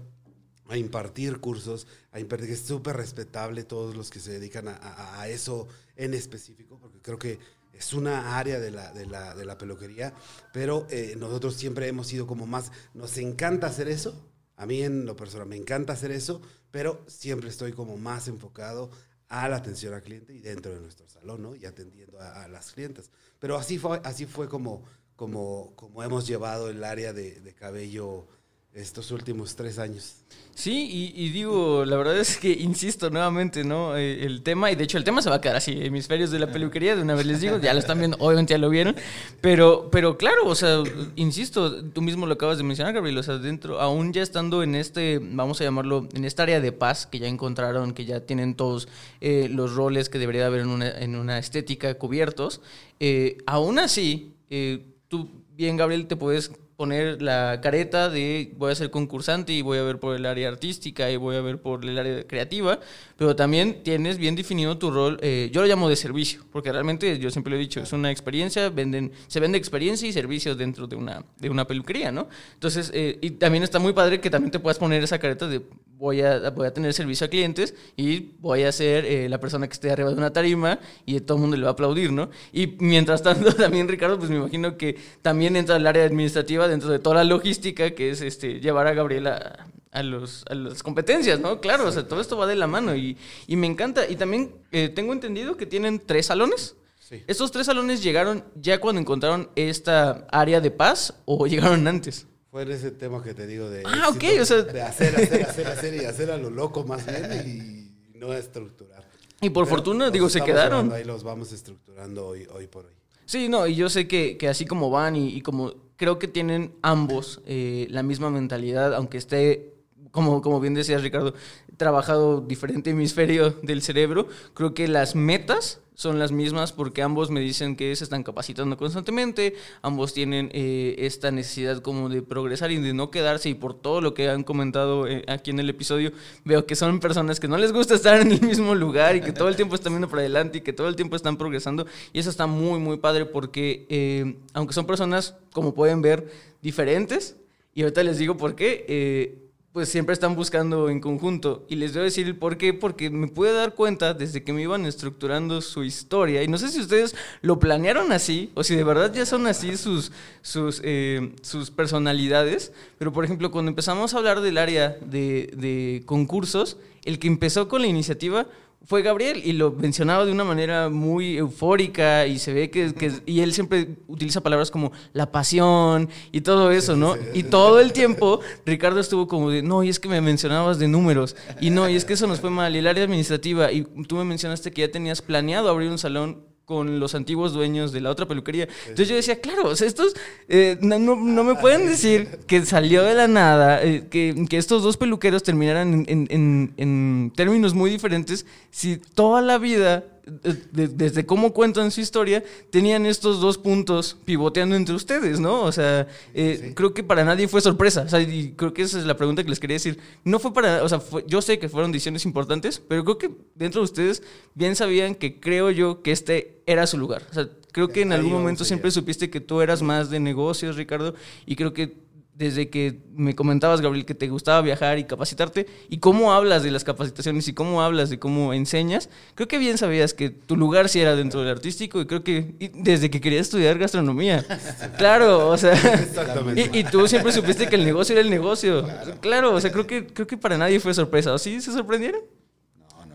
a 0.68 0.76
impartir 0.78 1.38
cursos, 1.38 1.86
a 2.12 2.18
impartir, 2.20 2.48
que 2.48 2.54
es 2.54 2.62
súper 2.62 2.96
respetable 2.96 3.64
todos 3.64 3.94
los 3.94 4.10
que 4.10 4.20
se 4.20 4.32
dedican 4.32 4.68
a, 4.68 4.76
a- 4.76 5.20
a 5.20 5.28
eso 5.28 5.68
en 5.96 6.14
específico, 6.14 6.78
porque 6.78 7.00
creo 7.02 7.18
que 7.18 7.38
es 7.72 7.92
una 7.92 8.38
área 8.38 8.58
de 8.58 8.70
la, 8.70 8.92
de 8.92 9.04
la, 9.04 9.34
de 9.34 9.44
la 9.44 9.58
peluquería, 9.58 10.14
pero 10.52 10.86
eh, 10.88 11.14
nosotros 11.18 11.56
siempre 11.56 11.86
hemos 11.88 12.06
sido 12.06 12.26
como 12.26 12.46
más, 12.46 12.72
nos 12.94 13.18
encanta 13.18 13.66
hacer 13.66 13.88
eso, 13.88 14.26
a 14.56 14.64
mí 14.64 14.82
en 14.82 15.04
lo 15.04 15.14
personal 15.14 15.46
me 15.46 15.56
encanta 15.56 15.92
hacer 15.92 16.10
eso, 16.10 16.40
pero 16.70 17.04
siempre 17.06 17.50
estoy 17.50 17.72
como 17.72 17.98
más 17.98 18.28
enfocado 18.28 18.90
a 19.28 19.48
la 19.48 19.56
atención 19.56 19.94
al 19.94 20.02
cliente 20.02 20.32
y 20.32 20.40
dentro 20.40 20.72
de 20.72 20.80
nuestro 20.80 21.08
salón, 21.08 21.42
¿no? 21.42 21.54
Y 21.54 21.66
atendiendo 21.66 22.20
a, 22.20 22.46
las 22.48 22.72
clientes. 22.72 23.10
Pero 23.38 23.56
así 23.56 23.78
fue, 23.78 24.00
así 24.04 24.26
fue 24.26 24.48
como, 24.48 24.84
como, 25.16 25.72
como 25.74 26.02
hemos 26.02 26.26
llevado 26.26 26.68
el 26.70 26.84
área 26.84 27.12
de, 27.12 27.40
de 27.40 27.54
cabello 27.54 28.28
estos 28.76 29.10
últimos 29.10 29.56
tres 29.56 29.78
años. 29.78 30.16
Sí, 30.54 31.12
y, 31.14 31.22
y 31.22 31.28
digo, 31.30 31.84
la 31.84 31.98
verdad 31.98 32.18
es 32.18 32.38
que 32.38 32.50
insisto 32.60 33.10
nuevamente, 33.10 33.62
¿no? 33.62 33.96
Eh, 33.96 34.24
el 34.24 34.42
tema, 34.42 34.70
y 34.70 34.74
de 34.74 34.84
hecho 34.84 34.96
el 34.96 35.04
tema 35.04 35.20
se 35.20 35.28
va 35.28 35.36
a 35.36 35.40
quedar 35.40 35.56
así, 35.56 35.72
hemisferios 35.82 36.30
de 36.30 36.38
la 36.38 36.50
peluquería, 36.50 36.96
de 36.96 37.02
una 37.02 37.14
vez 37.14 37.26
les 37.26 37.42
digo, 37.42 37.58
ya 37.58 37.74
lo 37.74 37.78
están 37.78 37.98
viendo, 37.98 38.16
obviamente 38.20 38.54
ya 38.54 38.58
lo 38.58 38.70
vieron, 38.70 38.96
pero, 39.42 39.90
pero 39.90 40.16
claro, 40.16 40.46
o 40.46 40.54
sea, 40.54 40.82
insisto, 41.14 41.84
tú 41.84 42.00
mismo 42.00 42.26
lo 42.26 42.34
acabas 42.34 42.56
de 42.56 42.64
mencionar, 42.64 42.94
Gabriel, 42.94 43.18
o 43.18 43.22
sea, 43.22 43.36
dentro, 43.36 43.80
aún 43.80 44.14
ya 44.14 44.22
estando 44.22 44.62
en 44.62 44.74
este, 44.74 45.20
vamos 45.22 45.60
a 45.60 45.64
llamarlo, 45.64 46.08
en 46.14 46.24
esta 46.24 46.44
área 46.44 46.60
de 46.60 46.72
paz 46.72 47.06
que 47.06 47.18
ya 47.18 47.28
encontraron, 47.28 47.92
que 47.92 48.06
ya 48.06 48.20
tienen 48.20 48.54
todos 48.54 48.88
eh, 49.20 49.48
los 49.50 49.74
roles 49.74 50.08
que 50.08 50.18
debería 50.18 50.46
haber 50.46 50.60
en 50.60 50.68
una, 50.68 50.90
en 50.90 51.16
una 51.16 51.38
estética 51.38 51.94
cubiertos, 51.94 52.62
eh, 52.98 53.36
aún 53.46 53.78
así, 53.78 54.32
eh, 54.48 54.86
tú 55.08 55.28
bien, 55.56 55.76
Gabriel, 55.76 56.06
te 56.06 56.16
puedes 56.16 56.52
poner 56.76 57.22
la 57.22 57.60
careta 57.62 58.10
de 58.10 58.52
voy 58.56 58.72
a 58.72 58.74
ser 58.74 58.90
concursante 58.90 59.52
y 59.52 59.62
voy 59.62 59.78
a 59.78 59.82
ver 59.82 59.98
por 59.98 60.14
el 60.14 60.26
área 60.26 60.48
artística 60.48 61.10
y 61.10 61.16
voy 61.16 61.36
a 61.36 61.40
ver 61.40 61.60
por 61.60 61.84
el 61.84 61.98
área 61.98 62.26
creativa, 62.26 62.78
pero 63.16 63.34
también 63.34 63.82
tienes 63.82 64.18
bien 64.18 64.36
definido 64.36 64.76
tu 64.76 64.90
rol, 64.90 65.18
eh, 65.22 65.48
yo 65.52 65.62
lo 65.62 65.66
llamo 65.66 65.88
de 65.88 65.96
servicio, 65.96 66.44
porque 66.52 66.70
realmente 66.70 67.18
yo 67.18 67.30
siempre 67.30 67.50
lo 67.50 67.56
he 67.56 67.60
dicho, 67.60 67.80
es 67.80 67.92
una 67.92 68.10
experiencia, 68.10 68.68
venden, 68.68 69.12
se 69.26 69.40
vende 69.40 69.56
experiencia 69.56 70.06
y 70.06 70.12
servicios 70.12 70.58
dentro 70.58 70.86
de 70.86 70.96
una, 70.96 71.24
de 71.38 71.48
una 71.48 71.66
peluquería, 71.66 72.12
¿no? 72.12 72.28
Entonces, 72.54 72.90
eh, 72.92 73.18
y 73.22 73.30
también 73.30 73.64
está 73.64 73.78
muy 73.78 73.94
padre 73.94 74.20
que 74.20 74.28
también 74.28 74.50
te 74.50 74.58
puedas 74.58 74.78
poner 74.78 75.02
esa 75.02 75.18
careta 75.18 75.48
de 75.48 75.62
voy 75.98 76.20
a, 76.20 76.50
voy 76.50 76.66
a 76.66 76.72
tener 76.72 76.92
servicio 76.92 77.26
a 77.26 77.30
clientes 77.30 77.74
y 77.96 78.32
voy 78.38 78.64
a 78.64 78.72
ser 78.72 79.04
eh, 79.04 79.28
la 79.28 79.40
persona 79.40 79.66
que 79.66 79.72
esté 79.72 79.90
arriba 79.90 80.10
de 80.10 80.16
una 80.16 80.32
tarima 80.32 80.78
y 81.04 81.18
todo 81.20 81.38
el 81.38 81.42
mundo 81.42 81.56
le 81.56 81.62
va 81.62 81.70
a 81.70 81.72
aplaudir, 81.72 82.12
¿no? 82.12 82.30
Y 82.52 82.76
mientras 82.78 83.22
tanto 83.22 83.52
también, 83.54 83.88
Ricardo, 83.88 84.18
pues 84.18 84.30
me 84.30 84.36
imagino 84.36 84.76
que 84.76 84.98
también 85.22 85.56
entra 85.56 85.76
el 85.76 85.86
área 85.86 86.04
administrativa 86.04 86.68
dentro 86.68 86.90
de 86.90 86.98
toda 86.98 87.16
la 87.16 87.24
logística, 87.24 87.90
que 87.92 88.10
es 88.10 88.20
este 88.20 88.60
llevar 88.60 88.86
a 88.86 88.94
Gabriela 88.94 89.66
a, 89.90 90.02
los, 90.02 90.44
a 90.48 90.54
las 90.54 90.82
competencias, 90.82 91.40
¿no? 91.40 91.60
Claro, 91.60 91.88
o 91.88 91.92
sea, 91.92 92.06
todo 92.06 92.20
esto 92.20 92.36
va 92.36 92.46
de 92.46 92.56
la 92.56 92.66
mano 92.66 92.94
y, 92.94 93.16
y 93.46 93.56
me 93.56 93.66
encanta. 93.66 94.08
Y 94.08 94.16
también 94.16 94.54
eh, 94.72 94.88
tengo 94.90 95.12
entendido 95.12 95.56
que 95.56 95.66
tienen 95.66 96.02
tres 96.04 96.26
salones. 96.26 96.76
Sí. 96.98 97.22
¿Estos 97.26 97.52
tres 97.52 97.66
salones 97.66 98.02
llegaron 98.02 98.44
ya 98.56 98.80
cuando 98.80 99.00
encontraron 99.00 99.48
esta 99.56 100.26
área 100.30 100.60
de 100.60 100.70
paz 100.70 101.14
o 101.24 101.46
llegaron 101.48 101.86
antes? 101.88 102.26
Fue 102.50 102.62
en 102.62 102.70
ese 102.70 102.90
tema 102.90 103.22
que 103.22 103.34
te 103.34 103.46
digo 103.46 103.68
de... 103.68 103.82
Ah, 103.84 104.10
éxito, 104.14 104.42
o 104.42 104.44
sea- 104.46 104.62
De 104.62 104.82
hacer, 104.82 105.14
hacer, 105.16 105.42
hacer, 105.44 105.66
hacer 105.66 105.94
y 105.94 106.04
hacer 106.06 106.30
a 106.30 106.36
lo 106.36 106.50
loco 106.50 106.84
más 106.84 107.04
bien 107.06 107.92
y 108.14 108.18
no 108.18 108.32
estructurar. 108.32 109.04
Y 109.40 109.50
por 109.50 109.64
Pero 109.64 109.76
fortuna, 109.76 110.10
digo, 110.10 110.28
se 110.30 110.40
quedaron. 110.40 110.90
Ahí 110.92 111.04
los 111.04 111.22
vamos 111.22 111.52
estructurando 111.52 112.26
hoy, 112.26 112.46
hoy 112.54 112.66
por 112.66 112.86
hoy. 112.86 112.92
Sí, 113.26 113.48
no, 113.48 113.66
y 113.66 113.74
yo 113.74 113.90
sé 113.90 114.06
que, 114.08 114.36
que 114.38 114.48
así 114.48 114.64
como 114.64 114.88
van 114.90 115.16
y, 115.16 115.28
y 115.34 115.42
como 115.42 115.74
creo 115.96 116.18
que 116.18 116.28
tienen 116.28 116.74
ambos 116.82 117.40
eh, 117.46 117.86
la 117.90 118.02
misma 118.02 118.30
mentalidad, 118.30 118.94
aunque 118.94 119.18
esté, 119.18 119.74
como, 120.12 120.40
como 120.40 120.60
bien 120.60 120.74
decías 120.74 121.02
Ricardo, 121.02 121.34
trabajado 121.76 122.40
diferente 122.40 122.90
hemisferio 122.90 123.50
del 123.62 123.82
cerebro, 123.82 124.28
creo 124.54 124.72
que 124.72 124.88
las 124.88 125.14
metas 125.14 125.80
son 125.96 126.18
las 126.18 126.30
mismas 126.30 126.72
porque 126.72 127.02
ambos 127.02 127.30
me 127.30 127.40
dicen 127.40 127.74
que 127.74 127.96
se 127.96 128.04
están 128.04 128.22
capacitando 128.22 128.76
constantemente, 128.76 129.56
ambos 129.82 130.12
tienen 130.12 130.50
eh, 130.52 130.94
esta 130.98 131.30
necesidad 131.30 131.80
como 131.80 132.08
de 132.08 132.22
progresar 132.22 132.70
y 132.70 132.76
de 132.76 132.92
no 132.92 133.10
quedarse 133.10 133.48
y 133.48 133.54
por 133.54 133.74
todo 133.74 134.00
lo 134.00 134.14
que 134.14 134.28
han 134.28 134.44
comentado 134.44 135.08
eh, 135.08 135.24
aquí 135.26 135.50
en 135.50 135.58
el 135.58 135.70
episodio, 135.70 136.12
veo 136.44 136.66
que 136.66 136.76
son 136.76 137.00
personas 137.00 137.40
que 137.40 137.48
no 137.48 137.56
les 137.56 137.72
gusta 137.72 137.94
estar 137.94 138.20
en 138.20 138.30
el 138.30 138.42
mismo 138.42 138.74
lugar 138.74 139.16
y 139.16 139.22
que 139.22 139.32
todo 139.32 139.48
el 139.48 139.56
tiempo 139.56 139.74
están 139.74 139.94
viendo 139.94 140.08
para 140.08 140.20
adelante 140.20 140.58
y 140.58 140.60
que 140.60 140.74
todo 140.74 140.88
el 140.88 140.96
tiempo 140.96 141.16
están 141.16 141.38
progresando 141.38 141.86
y 142.12 142.18
eso 142.18 142.28
está 142.28 142.46
muy 142.46 142.78
muy 142.78 142.98
padre 142.98 143.24
porque 143.24 143.86
eh, 143.88 144.36
aunque 144.52 144.74
son 144.74 144.84
personas 144.84 145.34
como 145.52 145.74
pueden 145.74 146.02
ver 146.02 146.30
diferentes 146.60 147.36
y 147.74 147.82
ahorita 147.82 148.02
les 148.02 148.18
digo 148.18 148.36
por 148.36 148.54
qué, 148.54 149.45
pues 149.76 149.90
siempre 149.90 150.14
están 150.14 150.34
buscando 150.34 150.88
en 150.88 151.00
conjunto. 151.00 151.66
Y 151.68 151.74
les 151.74 151.92
voy 151.92 152.00
a 152.00 152.04
decir 152.04 152.26
el 152.26 152.34
por 152.34 152.56
qué, 152.56 152.72
porque 152.72 153.10
me 153.10 153.28
pude 153.28 153.52
dar 153.52 153.74
cuenta 153.74 154.14
desde 154.14 154.42
que 154.42 154.54
me 154.54 154.62
iban 154.62 154.86
estructurando 154.86 155.60
su 155.60 155.84
historia. 155.84 156.42
Y 156.42 156.48
no 156.48 156.56
sé 156.56 156.70
si 156.70 156.80
ustedes 156.80 157.14
lo 157.42 157.58
planearon 157.58 158.10
así, 158.10 158.50
o 158.54 158.64
si 158.64 158.74
de 158.74 158.82
verdad 158.84 159.12
ya 159.12 159.26
son 159.26 159.46
así 159.46 159.76
sus, 159.76 160.12
sus, 160.40 160.80
eh, 160.82 161.30
personalidades. 161.76 162.72
Pero, 162.96 163.12
por 163.12 163.26
ejemplo, 163.26 163.50
cuando 163.50 163.68
empezamos 163.68 164.14
a 164.14 164.16
hablar 164.16 164.40
del 164.40 164.56
área 164.56 164.96
de 164.98 166.02
concursos, 166.06 166.78
el 167.04 167.18
que 167.18 167.28
empezó 167.28 167.68
con 167.68 167.82
la 167.82 167.88
iniciativa 167.88 168.46
fue 168.86 169.02
Gabriel 169.02 169.42
y 169.44 169.52
lo 169.52 169.72
mencionaba 169.72 170.24
de 170.24 170.32
una 170.32 170.44
manera 170.44 170.88
muy 170.88 171.36
eufórica 171.36 172.26
y 172.26 172.38
se 172.38 172.52
ve 172.52 172.70
que, 172.70 172.94
que- 172.94 173.12
y 173.26 173.40
él 173.40 173.52
siempre 173.52 173.96
utiliza 174.06 174.40
palabras 174.40 174.70
como 174.70 174.92
la 175.12 175.30
pasión 175.32 176.08
y 176.32 176.40
todo 176.42 176.70
eso, 176.70 176.94
¿no? 176.96 177.16
Y 177.34 177.42
todo 177.42 177.80
el 177.80 177.92
tiempo 177.92 178.40
Ricardo 178.64 179.00
estuvo 179.00 179.26
como 179.26 179.50
de, 179.50 179.62
no, 179.62 179.82
y 179.82 179.88
es 179.88 179.98
que 179.98 180.08
me 180.08 180.20
mencionabas 180.20 180.78
de 180.78 180.88
números 180.88 181.34
y 181.60 181.70
no, 181.70 181.88
y 181.88 181.96
es 181.96 182.04
que 182.04 182.12
eso 182.14 182.26
nos 182.26 182.40
fue 182.40 182.50
mal. 182.50 182.74
Y 182.74 182.78
el 182.78 182.86
área 182.86 183.04
administrativa 183.04 183.72
y 183.72 183.82
tú 184.06 184.16
me 184.16 184.24
mencionaste 184.24 184.70
que 184.70 184.82
ya 184.82 184.90
tenías 184.90 185.20
planeado 185.20 185.68
abrir 185.68 185.90
un 185.90 185.98
salón 185.98 186.44
con 186.66 186.98
los 187.00 187.14
antiguos 187.14 187.52
dueños 187.52 187.92
de 187.92 188.00
la 188.00 188.10
otra 188.10 188.26
peluquería. 188.26 188.66
Entonces 188.82 189.08
yo 189.08 189.14
decía, 189.14 189.40
claro, 189.40 189.68
o 189.68 189.76
sea, 189.76 189.86
estos 189.86 190.14
eh, 190.48 190.76
no, 190.82 190.98
no- 190.98 191.14
no 191.16 191.44
me 191.44 191.54
pueden 191.54 191.86
decir 191.86 192.40
que 192.48 192.66
salió 192.66 193.04
de 193.04 193.14
la 193.14 193.28
nada, 193.28 193.82
eh, 193.84 194.06
que, 194.10 194.34
que 194.50 194.58
estos 194.58 194.82
dos 194.82 194.96
peluqueros 194.96 195.44
terminaran 195.44 196.04
en, 196.08 196.26
en- 196.28 196.74
en- 196.76 197.32
términos 197.36 197.72
muy 197.72 197.88
diferentes 197.88 198.46
si 198.72 198.96
toda 198.96 199.42
la 199.42 199.58
vida, 199.58 200.04
de- 200.26 200.88
desde 200.88 201.24
cómo 201.24 201.52
cuentan 201.52 201.90
su 201.92 202.00
historia, 202.00 202.42
tenían 202.70 203.06
estos 203.06 203.40
dos 203.40 203.58
puntos 203.58 204.16
pivoteando 204.24 204.74
entre 204.74 204.94
ustedes, 204.94 205.38
¿no? 205.38 205.62
O 205.62 205.70
sea, 205.72 206.08
eh, 206.34 206.72
creo 206.74 206.92
que 206.94 207.04
para 207.04 207.24
nadie 207.24 207.46
fue 207.46 207.60
sorpresa. 207.60 208.02
O 208.02 208.08
sea, 208.08 208.20
y 208.20 208.52
creo 208.56 208.74
que 208.74 208.82
esa 208.82 208.98
es 208.98 209.06
la 209.06 209.16
pregunta 209.16 209.44
que 209.44 209.50
les 209.50 209.60
quería 209.60 209.76
decir. 209.76 209.98
No 210.24 210.38
fue 210.40 210.52
para, 210.52 210.82
o 210.82 210.88
sea, 210.88 210.98
fue- 211.00 211.24
yo 211.28 211.40
sé 211.42 211.58
que 211.60 211.68
fueron 211.68 211.92
decisiones 211.92 212.24
importantes, 212.24 212.82
pero 212.88 213.04
creo 213.04 213.18
que 213.18 213.30
dentro 213.54 213.80
de 213.80 213.84
ustedes 213.84 214.22
bien 214.54 214.74
sabían 214.74 215.14
que 215.14 215.38
creo 215.38 215.70
yo 215.70 216.02
que 216.02 216.10
este 216.12 216.60
era 216.66 216.86
su 216.88 216.98
lugar. 216.98 217.22
O 217.30 217.34
sea, 217.34 217.48
creo 217.70 217.88
que 217.88 218.00
en 218.02 218.12
algún 218.12 218.32
momento 218.32 218.64
siempre 218.64 218.90
supiste 218.90 219.30
que 219.30 219.40
tú 219.40 219.60
eras 219.60 219.82
más 219.82 220.10
de 220.10 220.18
negocios, 220.18 220.76
Ricardo, 220.76 221.14
y 221.44 221.54
creo 221.54 221.72
que 221.72 221.94
desde 222.36 222.68
que 222.68 222.98
me 223.14 223.34
comentabas, 223.34 223.80
Gabriel, 223.80 224.04
que 224.04 224.14
te 224.14 224.28
gustaba 224.28 224.60
viajar 224.60 224.98
y 224.98 225.04
capacitarte, 225.04 225.66
y 225.88 225.98
cómo 225.98 226.34
hablas 226.34 226.62
de 226.62 226.70
las 226.70 226.84
capacitaciones 226.84 227.48
y 227.48 227.54
cómo 227.54 227.80
hablas 227.82 228.10
de 228.10 228.18
cómo 228.18 228.52
enseñas, 228.52 229.08
creo 229.34 229.48
que 229.48 229.56
bien 229.58 229.78
sabías 229.78 230.12
que 230.12 230.28
tu 230.28 230.54
lugar 230.56 230.88
sí 230.90 231.00
era 231.00 231.16
dentro 231.16 231.40
del 231.40 231.48
artístico, 231.50 232.00
y 232.00 232.06
creo 232.06 232.22
que 232.22 232.54
y 232.58 232.68
desde 232.68 233.10
que 233.10 233.20
querías 233.20 233.42
estudiar 233.46 233.78
gastronomía. 233.78 234.44
Claro, 234.98 235.48
o 235.48 235.56
sea, 235.56 235.72
Exactamente. 235.72 236.70
y, 236.72 236.78
y 236.80 236.84
tú 236.84 237.08
siempre 237.08 237.32
supiste 237.32 237.66
que 237.68 237.76
el 237.76 237.84
negocio 237.84 238.12
era 238.12 238.20
el 238.22 238.30
negocio. 238.30 238.86
Claro, 239.20 239.54
o 239.54 239.60
sea, 239.60 239.72
creo 239.72 239.86
que, 239.86 240.06
creo 240.06 240.26
que 240.26 240.36
para 240.36 240.56
nadie 240.58 240.80
fue 240.80 240.92
sorpresa. 240.94 241.32
¿O 241.32 241.38
sí 241.38 241.60
se 241.60 241.72
sorprendieron? 241.72 242.20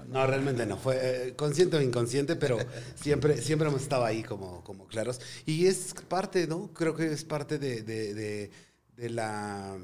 No, 0.10 0.28
realmente 0.28 0.66
no. 0.66 0.78
Fue 0.78 0.98
eh, 1.02 1.34
consciente 1.36 1.78
o 1.78 1.82
inconsciente, 1.82 2.36
pero 2.36 2.58
siempre, 2.96 3.42
siempre 3.42 3.68
hemos 3.70 3.82
estado 3.82 4.04
ahí 4.04 4.24
como, 4.24 4.62
como 4.64 4.86
claros. 4.88 5.22
Y 5.46 5.68
es 5.68 5.94
parte, 6.10 6.48
¿no? 6.48 6.70
Creo 6.74 6.96
que 6.96 7.06
es 7.14 7.24
parte 7.24 7.58
de, 7.58 7.82
de, 7.82 8.14
de- 8.14 8.52
de 9.02 9.10
la, 9.10 9.78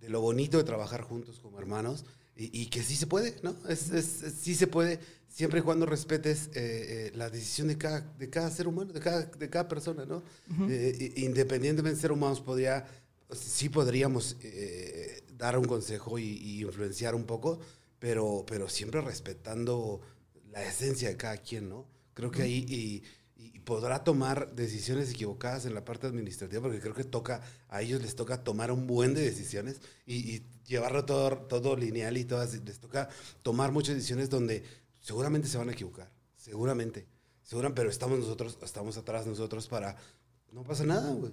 de 0.00 0.08
lo 0.08 0.20
bonito 0.20 0.58
de 0.58 0.64
trabajar 0.64 1.02
juntos 1.02 1.40
como 1.40 1.58
hermanos 1.58 2.04
y, 2.36 2.62
y 2.62 2.66
que 2.66 2.82
sí 2.82 2.96
se 2.96 3.06
puede, 3.06 3.34
¿no? 3.42 3.54
Es, 3.68 3.90
es- 3.90 4.22
es- 4.22 4.34
sí 4.40 4.54
se 4.54 4.66
puede 4.66 4.98
siempre 5.28 5.58
y 5.60 5.62
cuando 5.62 5.86
respetes 5.86 6.46
eh, 6.48 6.50
eh, 6.54 7.12
la 7.16 7.28
decisión 7.30 7.66
de 7.68 7.76
cada, 7.76 8.00
de 8.00 8.30
cada 8.30 8.50
ser 8.50 8.68
humano, 8.68 8.92
de 8.92 9.00
cada, 9.00 9.22
de 9.24 9.50
cada 9.50 9.66
persona, 9.68 10.04
¿no? 10.06 10.22
Eh, 10.70 11.12
independientemente 11.16 11.96
de 11.96 12.00
ser 12.00 12.12
humanos, 12.12 12.40
podría 12.40 12.86
sí 13.32 13.68
podríamos 13.68 14.36
dar 15.36 15.58
un 15.58 15.64
consejo 15.64 16.18
y, 16.18 16.24
y 16.24 16.60
influenciar 16.62 17.14
un 17.16 17.24
poco, 17.24 17.58
pero, 17.98 18.44
pero 18.46 18.68
siempre 18.68 19.00
respetando 19.00 20.00
la 20.52 20.62
esencia 20.64 21.08
de 21.08 21.16
cada 21.16 21.36
quien, 21.38 21.68
¿no? 21.68 21.86
Creo 22.14 22.30
que 22.30 22.42
ahí 22.42 22.64
y, 22.68 23.02
y 23.52 23.60
podrá 23.60 24.04
tomar 24.04 24.54
decisiones 24.54 25.10
equivocadas 25.10 25.66
en 25.66 25.74
la 25.74 25.84
parte 25.84 26.06
administrativa, 26.06 26.62
porque 26.62 26.80
creo 26.80 26.94
que 26.94 27.04
toca, 27.04 27.42
a 27.68 27.82
ellos 27.82 28.00
les 28.00 28.16
toca 28.16 28.42
tomar 28.42 28.70
un 28.72 28.86
buen 28.86 29.14
de 29.14 29.22
decisiones 29.22 29.80
y, 30.06 30.14
y 30.14 30.46
llevarlo 30.66 31.04
todo, 31.04 31.36
todo 31.38 31.76
lineal 31.76 32.16
y 32.16 32.24
todas, 32.24 32.54
les 32.64 32.78
toca 32.78 33.08
tomar 33.42 33.72
muchas 33.72 33.94
decisiones 33.96 34.30
donde 34.30 34.64
seguramente 35.00 35.48
se 35.48 35.58
van 35.58 35.68
a 35.68 35.72
equivocar, 35.72 36.10
seguramente, 36.36 37.06
seguramente, 37.42 37.80
pero 37.80 37.90
estamos 37.90 38.18
nosotros, 38.18 38.58
estamos 38.62 38.96
atrás 38.96 39.26
nosotros 39.26 39.68
para, 39.68 39.96
no 40.52 40.62
pasa 40.62 40.84
nada, 40.84 41.12
güey. 41.12 41.32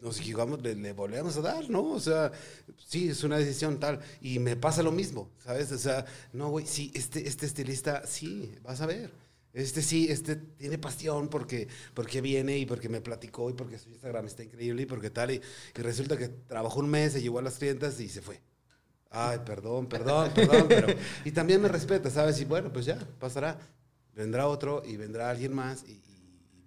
Nos 0.00 0.18
equivocamos, 0.18 0.60
le, 0.62 0.74
le, 0.74 0.92
volvemos 0.92 1.36
a 1.36 1.42
dar, 1.42 1.70
¿no? 1.70 1.92
O 1.92 2.00
sea, 2.00 2.32
sí, 2.76 3.08
es 3.08 3.22
una 3.22 3.38
decisión 3.38 3.78
tal. 3.78 4.00
Y 4.20 4.40
me 4.40 4.56
pasa 4.56 4.82
lo 4.82 4.90
mismo, 4.90 5.30
¿sabes? 5.44 5.70
O 5.70 5.78
sea, 5.78 6.04
no, 6.32 6.50
güey, 6.50 6.66
sí, 6.66 6.90
este, 6.94 7.28
este 7.28 7.46
estilista, 7.46 8.04
sí, 8.04 8.52
vas 8.64 8.80
a 8.80 8.86
ver. 8.86 9.12
Este 9.52 9.82
sí, 9.82 10.06
este 10.10 10.36
tiene 10.36 10.78
pasión 10.78 11.28
porque, 11.28 11.68
porque 11.94 12.20
viene 12.20 12.58
y 12.58 12.66
porque 12.66 12.88
me 12.88 13.00
platicó 13.00 13.50
y 13.50 13.52
porque 13.52 13.78
su 13.78 13.90
Instagram 13.90 14.26
está 14.26 14.42
increíble 14.42 14.82
y 14.82 14.86
porque 14.86 15.10
tal. 15.10 15.30
Y, 15.30 15.42
y 15.76 15.82
resulta 15.82 16.16
que 16.16 16.28
trabajó 16.28 16.80
un 16.80 16.88
mes, 16.88 17.12
se 17.12 17.22
llevó 17.22 17.38
a 17.38 17.42
las 17.42 17.58
clientas 17.58 18.00
y 18.00 18.08
se 18.08 18.22
fue. 18.22 18.40
Ay, 19.14 19.40
perdón, 19.44 19.86
perdón, 19.88 20.32
perdón, 20.34 20.64
pero... 20.68 20.88
Y 21.24 21.32
también 21.32 21.60
me 21.60 21.68
respeta, 21.68 22.08
¿sabes? 22.08 22.40
Y 22.40 22.46
bueno, 22.46 22.72
pues 22.72 22.86
ya, 22.86 22.98
pasará. 23.18 23.58
Vendrá 24.14 24.48
otro 24.48 24.82
y 24.84 24.96
vendrá 24.96 25.28
alguien 25.30 25.54
más 25.54 25.84
y, 25.84 26.00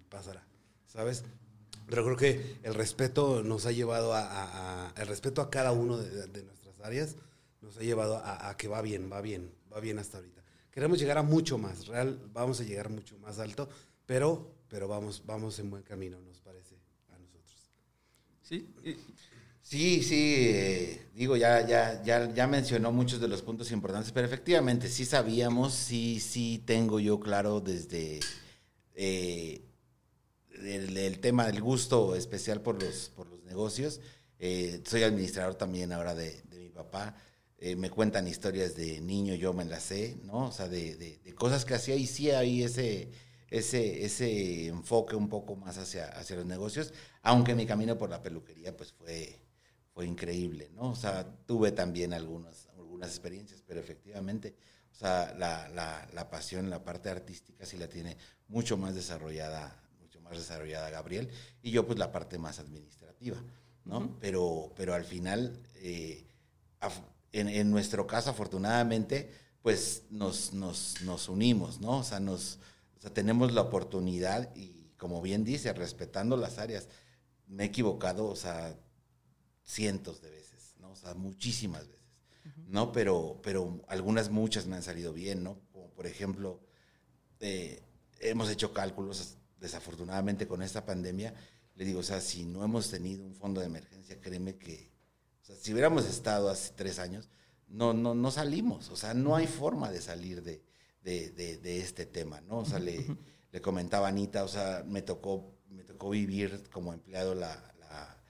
pasará, 0.08 0.46
¿sabes? 0.86 1.24
Pero 1.88 2.04
creo 2.04 2.16
que 2.16 2.56
el 2.62 2.74
respeto 2.74 3.42
nos 3.42 3.66
ha 3.66 3.72
llevado 3.72 4.12
a, 4.14 4.92
el 4.96 5.06
respeto 5.06 5.42
a 5.42 5.50
cada 5.50 5.72
uno 5.72 5.98
de, 5.98 6.42
nuestras 6.42 6.80
áreas 6.80 7.16
nos 7.60 7.76
ha 7.76 7.80
llevado 7.80 8.22
a, 8.24 8.56
que 8.56 8.68
va 8.68 8.80
bien, 8.80 9.10
va 9.12 9.20
bien, 9.20 9.52
va 9.72 9.80
bien 9.80 9.98
hasta 9.98 10.18
ahorita. 10.18 10.42
Queremos 10.76 10.98
llegar 10.98 11.16
a 11.16 11.22
mucho 11.22 11.56
más, 11.56 11.86
real, 11.86 12.20
vamos 12.34 12.60
a 12.60 12.64
llegar 12.64 12.90
mucho 12.90 13.16
más 13.20 13.38
alto, 13.38 13.66
pero, 14.04 14.58
pero 14.68 14.86
vamos, 14.86 15.22
vamos 15.24 15.58
en 15.58 15.70
buen 15.70 15.82
camino, 15.82 16.20
nos 16.20 16.38
parece 16.42 16.74
a 17.14 17.18
nosotros. 17.18 17.70
Sí. 18.42 18.68
Sí, 19.62 20.02
sí, 20.02 20.34
eh, 20.50 21.06
digo, 21.14 21.34
ya, 21.34 21.66
ya, 21.66 22.02
ya, 22.02 22.30
ya 22.30 22.46
mencionó 22.46 22.92
muchos 22.92 23.22
de 23.22 23.26
los 23.26 23.40
puntos 23.40 23.72
importantes, 23.72 24.12
pero 24.12 24.26
efectivamente 24.26 24.88
sí 24.88 25.06
sabíamos, 25.06 25.72
sí, 25.72 26.20
sí 26.20 26.62
tengo 26.66 27.00
yo 27.00 27.20
claro 27.20 27.62
desde 27.62 28.20
eh, 28.94 29.62
el, 30.62 30.94
el, 30.94 31.20
tema 31.20 31.46
del 31.46 31.62
gusto 31.62 32.14
especial 32.14 32.60
por 32.60 32.82
los, 32.82 33.10
por 33.16 33.26
los 33.30 33.42
negocios. 33.44 34.02
Eh, 34.38 34.82
soy 34.84 35.04
administrador 35.04 35.54
también 35.54 35.90
ahora 35.90 36.14
de, 36.14 36.42
de 36.50 36.58
mi 36.58 36.68
papá. 36.68 37.16
Eh, 37.58 37.74
me 37.76 37.90
cuentan 37.90 38.28
historias 38.28 38.74
de 38.76 39.00
niño, 39.00 39.34
yo 39.34 39.52
me 39.54 39.64
las 39.64 39.82
sé, 39.84 40.16
¿no? 40.24 40.48
O 40.48 40.52
sea, 40.52 40.68
de, 40.68 40.96
de, 40.96 41.18
de 41.24 41.34
cosas 41.34 41.64
que 41.64 41.74
hacía 41.74 41.96
y 41.96 42.06
sí 42.06 42.30
hay 42.30 42.62
ese, 42.62 43.10
ese, 43.50 44.04
ese 44.04 44.66
enfoque 44.66 45.16
un 45.16 45.28
poco 45.28 45.56
más 45.56 45.78
hacia, 45.78 46.06
hacia 46.08 46.36
los 46.36 46.46
negocios, 46.46 46.92
aunque 47.22 47.54
mi 47.54 47.66
camino 47.66 47.96
por 47.96 48.10
la 48.10 48.20
peluquería 48.22 48.76
pues 48.76 48.92
fue, 48.92 49.40
fue 49.94 50.06
increíble, 50.06 50.70
¿no? 50.74 50.90
O 50.90 50.96
sea, 50.96 51.24
tuve 51.46 51.72
también 51.72 52.12
algunas, 52.12 52.68
algunas 52.76 53.08
experiencias, 53.08 53.62
pero 53.66 53.80
efectivamente, 53.80 54.54
o 54.92 54.94
sea, 54.94 55.34
la, 55.38 55.68
la, 55.70 56.06
la 56.12 56.28
pasión, 56.30 56.68
la 56.68 56.84
parte 56.84 57.08
artística 57.08 57.64
sí 57.64 57.78
la 57.78 57.88
tiene 57.88 58.16
mucho 58.48 58.76
más 58.76 58.94
desarrollada 58.94 59.82
más 60.26 60.38
desarrollada 60.38 60.90
Gabriel, 60.90 61.30
y 61.62 61.70
yo 61.70 61.86
pues 61.86 61.98
la 61.98 62.10
parte 62.10 62.38
más 62.38 62.58
administrativa, 62.58 63.36
¿no? 63.84 63.98
Uh 63.98 64.02
-huh. 64.02 64.16
pero, 64.20 64.72
pero 64.74 64.94
al 64.94 65.04
final, 65.04 65.56
eh, 65.76 66.26
en, 67.40 67.48
en, 67.48 67.70
nuestro 67.70 68.06
caso, 68.06 68.30
afortunadamente, 68.30 69.30
pues 69.62 70.04
nos, 70.10 70.52
nos, 70.52 71.00
nos 71.02 71.28
unimos, 71.28 71.80
¿no? 71.80 71.98
O 71.98 72.04
sea, 72.04 72.20
nos, 72.20 72.58
o 72.96 73.00
sea, 73.00 73.12
tenemos 73.12 73.52
la 73.52 73.62
oportunidad 73.62 74.54
y, 74.54 74.92
como 74.96 75.20
bien 75.20 75.44
dice, 75.44 75.72
respetando 75.72 76.36
las 76.36 76.58
áreas, 76.58 76.88
me 77.46 77.64
he 77.64 77.66
equivocado, 77.66 78.26
o 78.26 78.36
sea, 78.36 78.78
cientos 79.64 80.20
de 80.22 80.30
veces, 80.30 80.74
¿no? 80.78 80.92
O 80.92 80.96
sea, 80.96 81.14
muchísimas 81.14 81.88
veces, 81.88 82.06
uh 82.44 82.48
-huh. 82.48 82.66
¿no? 82.68 82.92
Pero, 82.92 83.40
pero 83.42 83.82
algunas, 83.88 84.30
muchas 84.30 84.66
me 84.66 84.76
han 84.76 84.82
salido 84.82 85.12
bien, 85.12 85.42
¿no? 85.42 85.58
Como 85.72 85.90
por 85.90 86.06
ejemplo, 86.06 86.60
eh, 87.40 87.82
hemos 88.20 88.50
hecho 88.50 88.72
cálculos 88.72 89.36
desafortunadamente 89.58 90.46
con 90.46 90.62
esta 90.62 90.84
pandemia, 90.84 91.34
le 91.74 91.84
digo, 91.84 92.00
o 92.00 92.02
sea, 92.02 92.20
si 92.20 92.44
no 92.44 92.64
hemos 92.64 92.90
tenido 92.90 93.24
un 93.24 93.34
fondo 93.34 93.60
de 93.60 93.66
emergencia, 93.66 94.20
créeme 94.20 94.56
que, 94.56 94.95
o 95.46 95.48
sea, 95.48 95.56
si 95.56 95.72
hubiéramos 95.72 96.06
estado 96.06 96.50
hace 96.50 96.72
tres 96.74 96.98
años, 96.98 97.28
no, 97.68 97.92
no, 97.92 98.16
no 98.16 98.32
salimos, 98.32 98.90
o 98.90 98.96
sea, 98.96 99.14
no 99.14 99.36
hay 99.36 99.46
forma 99.46 99.92
de 99.92 100.00
salir 100.00 100.42
de, 100.42 100.64
de, 101.02 101.30
de, 101.30 101.58
de 101.58 101.78
este 101.78 102.04
tema, 102.04 102.40
¿no? 102.40 102.58
O 102.58 102.64
sea, 102.64 102.80
le, 102.80 103.06
le, 103.52 103.60
comentaba 103.60 104.06
a 104.06 104.08
Anita, 104.08 104.42
o 104.42 104.48
sea, 104.48 104.82
me 104.84 105.02
tocó, 105.02 105.54
me 105.68 105.84
tocó 105.84 106.10
vivir 106.10 106.68
como 106.72 106.92
empleado 106.92 107.36
la, 107.36 107.72
la, 107.78 108.20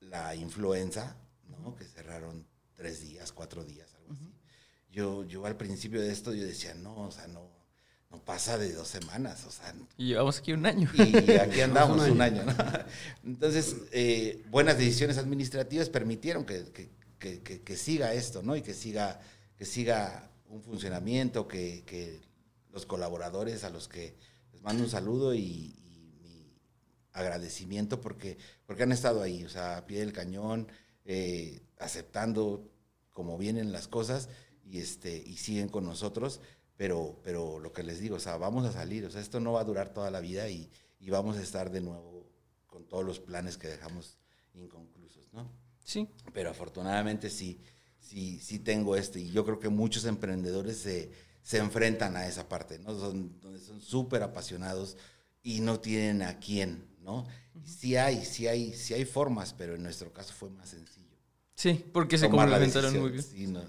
la 0.00 0.34
influenza, 0.34 1.16
¿no? 1.48 1.74
Que 1.74 1.86
cerraron 1.86 2.46
tres 2.74 3.00
días, 3.00 3.32
cuatro 3.32 3.64
días, 3.64 3.94
algo 3.94 4.12
así. 4.12 4.30
Yo, 4.90 5.24
yo 5.24 5.46
al 5.46 5.56
principio 5.56 6.02
de 6.02 6.12
esto, 6.12 6.34
yo 6.34 6.44
decía, 6.44 6.74
no, 6.74 7.06
o 7.06 7.10
sea, 7.10 7.28
no, 7.28 7.48
no 8.12 8.22
pasa 8.22 8.58
de 8.58 8.74
dos 8.74 8.88
semanas, 8.88 9.44
o 9.46 9.50
sea. 9.50 9.74
Y 9.96 10.08
llevamos 10.08 10.38
aquí 10.38 10.52
un 10.52 10.66
año. 10.66 10.88
Y 10.94 11.32
aquí 11.32 11.60
andamos 11.62 12.06
un 12.08 12.20
año, 12.20 12.44
¿no? 12.44 12.54
Entonces, 13.24 13.76
eh, 13.90 14.44
buenas 14.50 14.76
decisiones 14.76 15.16
administrativas 15.16 15.88
permitieron 15.88 16.44
que, 16.44 16.64
que, 17.18 17.40
que, 17.40 17.62
que, 17.62 17.76
siga 17.76 18.12
esto, 18.12 18.42
¿no? 18.42 18.54
Y 18.54 18.60
que 18.60 18.74
siga, 18.74 19.18
que 19.56 19.64
siga 19.64 20.30
un 20.50 20.62
funcionamiento, 20.62 21.48
que, 21.48 21.84
que 21.86 22.20
los 22.70 22.84
colaboradores 22.84 23.64
a 23.64 23.70
los 23.70 23.88
que 23.88 24.14
les 24.52 24.60
mando 24.60 24.84
un 24.84 24.90
saludo 24.90 25.32
y, 25.34 25.40
y, 25.40 26.18
mi 26.20 26.52
agradecimiento 27.14 28.02
porque, 28.02 28.36
porque 28.66 28.82
han 28.82 28.92
estado 28.92 29.22
ahí, 29.22 29.42
o 29.44 29.48
sea, 29.48 29.78
a 29.78 29.86
pie 29.86 30.00
del 30.00 30.12
cañón, 30.12 30.68
eh, 31.06 31.62
aceptando 31.78 32.68
como 33.10 33.38
vienen 33.38 33.72
las 33.72 33.88
cosas 33.88 34.28
y, 34.66 34.80
este, 34.80 35.16
y 35.16 35.38
siguen 35.38 35.70
con 35.70 35.84
nosotros 35.84 36.40
pero, 36.82 37.20
pero 37.22 37.60
lo 37.60 37.72
que 37.72 37.84
les 37.84 38.00
digo, 38.00 38.16
o 38.16 38.18
sea, 38.18 38.36
vamos 38.38 38.66
a 38.66 38.72
salir, 38.72 39.04
o 39.04 39.10
sea, 39.12 39.20
esto 39.20 39.38
no 39.38 39.52
va 39.52 39.60
a 39.60 39.64
durar 39.64 39.94
toda 39.94 40.10
la 40.10 40.18
vida 40.18 40.48
y, 40.48 40.68
y 40.98 41.10
vamos 41.10 41.36
a 41.36 41.40
estar 41.40 41.70
de 41.70 41.80
nuevo 41.80 42.26
con 42.66 42.88
todos 42.88 43.04
los 43.04 43.20
planes 43.20 43.56
que 43.56 43.68
dejamos 43.68 44.18
inconclusos, 44.52 45.32
¿no? 45.32 45.48
Sí. 45.84 46.08
Pero 46.32 46.50
afortunadamente 46.50 47.30
sí, 47.30 47.60
sí, 48.00 48.40
sí 48.40 48.58
tengo 48.58 48.96
esto 48.96 49.20
y 49.20 49.30
yo 49.30 49.44
creo 49.44 49.60
que 49.60 49.68
muchos 49.68 50.06
emprendedores 50.06 50.78
se, 50.78 51.12
se 51.44 51.58
enfrentan 51.58 52.16
a 52.16 52.26
esa 52.26 52.48
parte, 52.48 52.80
¿no? 52.80 52.98
Son, 52.98 53.38
donde 53.40 53.60
son 53.60 53.80
súper 53.80 54.24
apasionados 54.24 54.96
y 55.40 55.60
no 55.60 55.78
tienen 55.78 56.22
a 56.22 56.40
quién, 56.40 56.84
¿no? 57.00 57.18
Uh 57.20 57.60
-huh. 57.60 57.64
Sí 57.64 57.94
hay, 57.94 58.24
sí 58.24 58.48
hay, 58.48 58.72
sí 58.72 58.92
hay 58.92 59.04
formas, 59.04 59.54
pero 59.56 59.76
en 59.76 59.84
nuestro 59.84 60.12
caso 60.12 60.34
fue 60.34 60.50
más 60.50 60.70
sencillo. 60.70 61.16
Sí, 61.54 61.74
porque 61.92 62.18
se 62.18 62.28
complementaron 62.28 62.98
muy 62.98 63.12
bien. 63.12 63.22
Sí, 63.22 63.46
no, 63.46 63.62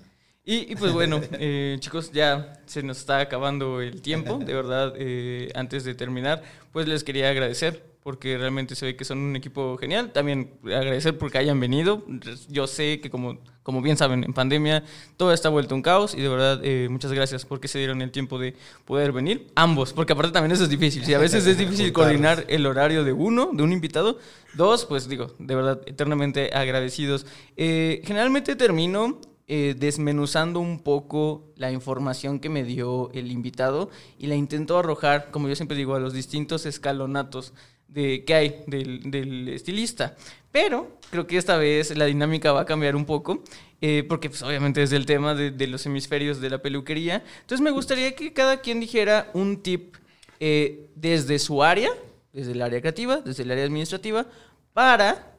y, 0.45 0.71
y, 0.71 0.75
pues 0.75 0.91
bueno, 0.91 1.21
eh, 1.33 1.77
chicos, 1.79 2.11
ya 2.11 2.53
se 2.65 2.83
nos 2.83 2.97
está 2.97 3.19
acabando 3.19 3.81
el 3.81 4.01
tiempo. 4.01 4.37
De 4.37 4.53
verdad, 4.53 4.93
eh, 4.97 5.51
antes 5.55 5.83
de 5.83 5.95
terminar, 5.95 6.43
pues 6.71 6.87
les 6.87 7.03
quería 7.03 7.29
agradecer 7.29 7.93
porque 8.03 8.37
realmente 8.37 8.75
se 8.75 8.85
ve 8.85 8.95
que 8.97 9.05
son 9.05 9.19
un 9.19 9.35
equipo 9.37 9.77
genial. 9.77 10.11
También 10.11 10.51
agradecer 10.65 11.17
porque 11.17 11.37
hayan 11.37 11.59
venido. 11.59 12.03
Yo 12.49 12.67
sé 12.67 12.99
que 12.99 13.09
como, 13.09 13.39
como 13.63 13.81
bien 13.81 13.95
saben, 13.95 14.25
en 14.25 14.33
pandemia 14.33 14.83
todo 15.15 15.31
está 15.31 15.47
vuelto 15.47 15.73
un 15.73 15.81
caos 15.81 16.13
y 16.13 16.19
de 16.21 16.27
verdad 16.27 16.59
eh, 16.63 16.89
muchas 16.89 17.13
gracias 17.13 17.45
porque 17.45 17.69
se 17.69 17.79
dieron 17.79 18.01
el 18.01 18.11
tiempo 18.11 18.37
de 18.37 18.55
poder 18.83 19.13
venir. 19.13 19.47
Ambos, 19.55 19.93
porque 19.93 20.11
aparte 20.11 20.33
también 20.33 20.51
eso 20.51 20.65
es 20.65 20.69
difícil. 20.69 21.05
Si 21.05 21.13
a 21.13 21.19
veces 21.19 21.47
es 21.47 21.57
difícil 21.57 21.93
coordinar 21.93 22.43
el 22.49 22.65
horario 22.65 23.05
de 23.05 23.13
uno, 23.13 23.51
de 23.53 23.63
un 23.63 23.71
invitado. 23.71 24.19
Dos, 24.55 24.85
pues 24.85 25.07
digo, 25.07 25.33
de 25.39 25.55
verdad, 25.55 25.81
eternamente 25.85 26.51
agradecidos. 26.53 27.25
Eh, 27.55 28.01
generalmente 28.03 28.57
termino 28.57 29.19
eh, 29.47 29.75
desmenuzando 29.77 30.59
un 30.59 30.79
poco 30.79 31.51
la 31.55 31.71
información 31.71 32.39
que 32.39 32.49
me 32.49 32.63
dio 32.63 33.11
el 33.13 33.31
invitado 33.31 33.89
y 34.17 34.27
la 34.27 34.35
intento 34.35 34.77
arrojar, 34.77 35.31
como 35.31 35.49
yo 35.49 35.55
siempre 35.55 35.77
digo, 35.77 35.95
a 35.95 35.99
los 35.99 36.13
distintos 36.13 36.65
escalonatos 36.65 37.53
de 37.87 38.23
que 38.25 38.33
hay 38.33 38.63
del, 38.67 39.11
del 39.11 39.49
estilista. 39.49 40.15
Pero 40.51 40.99
creo 41.09 41.27
que 41.27 41.37
esta 41.37 41.57
vez 41.57 41.95
la 41.97 42.05
dinámica 42.05 42.51
va 42.51 42.61
a 42.61 42.65
cambiar 42.65 42.95
un 42.95 43.05
poco, 43.05 43.43
eh, 43.81 44.05
porque 44.07 44.29
pues, 44.29 44.41
obviamente 44.43 44.81
es 44.81 44.91
el 44.91 45.05
tema 45.05 45.35
de, 45.35 45.67
los 45.67 45.85
hemisferios 45.85 46.39
de 46.39 46.49
la 46.49 46.61
peluquería. 46.61 47.23
Entonces 47.41 47.61
me 47.61 47.71
gustaría 47.71 48.15
que 48.15 48.33
cada 48.33 48.61
quien 48.61 48.79
dijera 48.79 49.29
un 49.33 49.61
tip 49.61 49.95
eh, 50.39 50.89
desde 50.95 51.37
su 51.39 51.63
área, 51.63 51.89
desde 52.31 52.53
el 52.53 52.61
área 52.61 52.79
creativa, 52.81 53.17
desde 53.17 53.43
el 53.43 53.51
área 53.51 53.63
administrativa, 53.63 54.25
para 54.73 55.32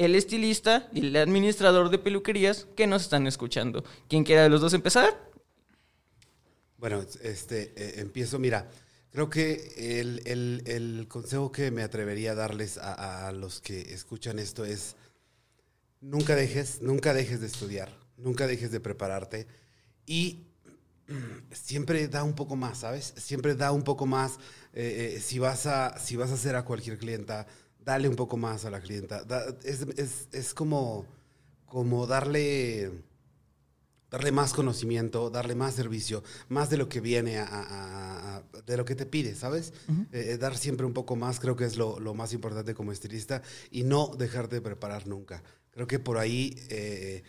el 0.00 0.14
estilista 0.14 0.88
y 0.94 1.00
el 1.00 1.16
administrador 1.16 1.90
de 1.90 1.98
peluquerías 1.98 2.66
que 2.74 2.86
nos 2.86 3.02
están 3.02 3.26
escuchando. 3.26 3.84
¿Quién 4.08 4.24
quiera 4.24 4.42
de 4.42 4.48
los 4.48 4.62
dos 4.62 4.72
empezar? 4.72 5.30
Bueno, 6.78 7.04
este, 7.22 7.74
eh, 7.76 8.00
empiezo, 8.00 8.38
mira, 8.38 8.70
creo 9.10 9.28
que 9.28 9.74
el, 9.76 10.22
el, 10.64 11.06
consejo 11.06 11.52
que 11.52 11.70
me 11.70 11.82
atrevería 11.82 12.32
a 12.32 12.34
darles 12.34 12.78
a, 12.78 13.28
a, 13.28 13.32
los 13.32 13.60
que 13.60 13.92
escuchan 13.92 14.38
esto 14.38 14.64
es, 14.64 14.96
nunca 16.00 16.34
dejes, 16.34 16.80
nunca 16.80 17.12
dejes 17.12 17.42
de 17.42 17.48
estudiar, 17.48 17.94
nunca 18.16 18.46
dejes 18.46 18.70
de 18.70 18.80
prepararte 18.80 19.46
y 20.06 20.46
siempre 21.52 22.08
da 22.08 22.24
un 22.24 22.34
poco 22.34 22.56
más, 22.56 22.78
¿sabes? 22.78 23.12
Siempre 23.18 23.54
da 23.54 23.70
un 23.70 23.82
poco 23.82 24.06
más. 24.06 24.38
Eh, 24.72 25.16
eh, 25.16 25.20
si, 25.20 25.38
vas 25.38 25.66
a, 25.66 25.98
si 25.98 26.16
vas 26.16 26.30
a 26.30 26.34
hacer 26.34 26.56
a 26.56 26.64
cualquier 26.64 26.96
clienta, 26.96 27.46
dale 27.84 28.08
un 28.08 28.16
poco 28.16 28.36
más 28.36 28.64
a 28.64 28.70
la 28.70 28.80
clienta. 28.80 29.24
Da- 29.24 29.46
es, 29.64 29.82
es- 29.96 30.28
es 30.32 30.54
como, 30.54 31.06
como 31.66 32.06
darle, 32.06 32.90
darle 34.10 34.32
más 34.32 34.52
conocimiento, 34.52 35.30
darle 35.30 35.54
más 35.54 35.74
servicio, 35.74 36.22
más 36.48 36.68
de 36.70 36.76
lo 36.76 36.88
que 36.88 37.00
viene, 37.00 37.38
a, 37.38 37.44
a- 37.46 38.36
a- 38.38 38.42
de 38.66 38.76
lo 38.76 38.84
que 38.84 38.94
te 38.96 39.06
pide, 39.06 39.34
¿sabes? 39.34 39.72
Eh, 40.12 40.32
eh, 40.32 40.38
dar 40.38 40.56
siempre 40.56 40.84
un 40.86 40.92
poco 40.92 41.14
más, 41.16 41.38
creo 41.40 41.56
que 41.56 41.64
es 41.64 41.76
lo, 41.76 42.00
lo 42.00 42.14
más 42.14 42.32
importante 42.32 42.74
como 42.74 42.92
estilista 42.92 43.42
y 43.70 43.84
no 43.84 44.08
dejarte 44.18 44.56
de 44.56 44.62
preparar 44.62 45.06
nunca. 45.06 45.42
Creo 45.70 45.86
que 45.86 45.98
por 46.00 46.18
ahí 46.18 46.56
eh, 46.68 47.22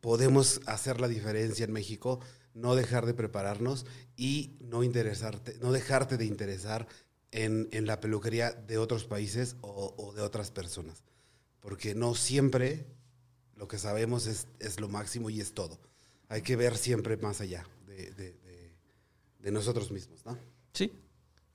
podemos 0.00 0.60
hacer 0.66 1.00
la 1.00 1.08
diferencia 1.08 1.64
en 1.64 1.72
México, 1.72 2.20
no 2.54 2.74
dejar 2.74 3.06
de 3.06 3.14
prepararnos 3.14 3.86
y 4.16 4.56
no 4.60 4.82
interesarte, 4.82 5.56
no 5.60 5.72
dejarte 5.72 6.16
de 6.16 6.24
interesar 6.24 6.86
en, 7.32 7.68
en 7.72 7.86
la 7.86 8.00
peluquería 8.00 8.52
de 8.52 8.78
otros 8.78 9.04
países 9.04 9.56
o, 9.60 9.94
o 9.96 10.12
de 10.12 10.22
otras 10.22 10.50
personas. 10.50 11.02
Porque 11.60 11.94
no 11.94 12.14
siempre 12.14 12.86
lo 13.56 13.68
que 13.68 13.78
sabemos 13.78 14.26
es, 14.26 14.46
es 14.58 14.80
lo 14.80 14.88
máximo 14.88 15.30
y 15.30 15.40
es 15.40 15.52
todo. 15.52 15.78
Hay 16.28 16.42
que 16.42 16.56
ver 16.56 16.76
siempre 16.76 17.16
más 17.16 17.40
allá 17.40 17.66
de, 17.86 18.10
de- 18.12 18.32
de- 18.32 18.70
de 19.40 19.50
nosotros 19.50 19.90
mismos, 19.90 20.24
¿no? 20.26 20.36
¿Sí? 20.72 20.92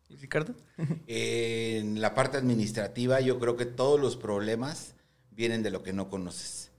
¿Y 0.09 0.15
Ricardo? 0.17 0.53
En 1.07 2.01
la 2.01 2.13
parte 2.13 2.37
administrativa, 2.37 3.19
yo 3.21 3.39
creo 3.39 3.55
que 3.57 3.65
todos 3.65 3.99
los 3.99 4.15
problemas 4.17 4.93
vienen 5.31 5.63
de 5.63 5.71
lo 5.71 5.83
que 5.83 5.93
no 5.93 6.09
conoces. 6.09 6.71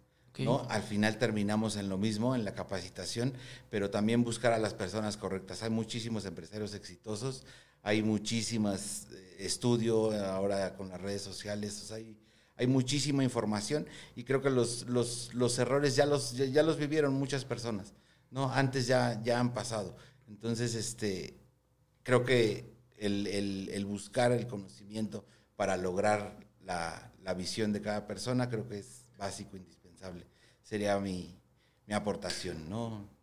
¿no? 0.44 0.66
Al 0.68 0.82
final 0.82 1.18
terminamos 1.18 1.76
en 1.76 1.88
lo 1.88 1.97
mismo, 1.97 2.34
en 2.34 2.44
la 2.44 2.55
capacitación, 2.55 3.32
pero 3.70 3.88
también 3.90 4.22
buscar 4.22 4.53
a 4.53 4.59
las 4.59 4.74
personas 4.74 5.16
correctas. 5.16 5.62
Hay 5.62 5.70
muchísimos 5.70 6.26
empresarios 6.26 6.74
exitosos, 6.74 7.44
hay 7.87 8.03
muchísimas 8.03 9.07
eh, 9.12 9.37
estudio 9.39 10.11
ahora 10.11 10.74
con 10.74 10.89
las 10.89 11.01
redes 11.01 11.22
sociales, 11.22 11.93
hay, 11.93 12.66
muchísima 12.66 13.22
información 13.22 13.87
y 14.16 14.24
creo 14.24 14.43
que 14.43 14.51
los, 14.51 15.59
errores 15.59 15.95
ya 15.95 16.05
los, 16.05 16.32
ya, 16.37 16.64
los 16.64 16.78
vivieron 16.78 17.14
muchas 17.14 17.45
personas, 17.45 17.95
¿no? 18.32 18.51
Antes 18.51 18.89
ya, 18.89 19.22
ya 19.22 19.39
han 19.39 19.55
pasado. 19.55 19.97
Entonces, 20.26 20.74
este, 20.74 21.39
creo 22.03 22.24
que 22.24 22.74
el 22.99 23.84
buscar 23.87 24.32
el 24.32 24.49
conocimiento 24.49 25.24
para 25.55 25.76
lograr 25.76 26.45
la, 26.62 27.12
la 27.22 27.34
visión 27.34 27.72
de 27.72 27.82
cada 27.82 28.09
persona 28.09 28.49
creo 28.49 28.66
que 28.66 28.80
es 28.80 29.05
básico, 29.16 29.57
indispensable. 29.57 30.26
Sería 30.62 30.99
mi, 30.99 31.39
mi 31.87 31.95
aportación, 31.95 32.68
¿no? 32.68 33.16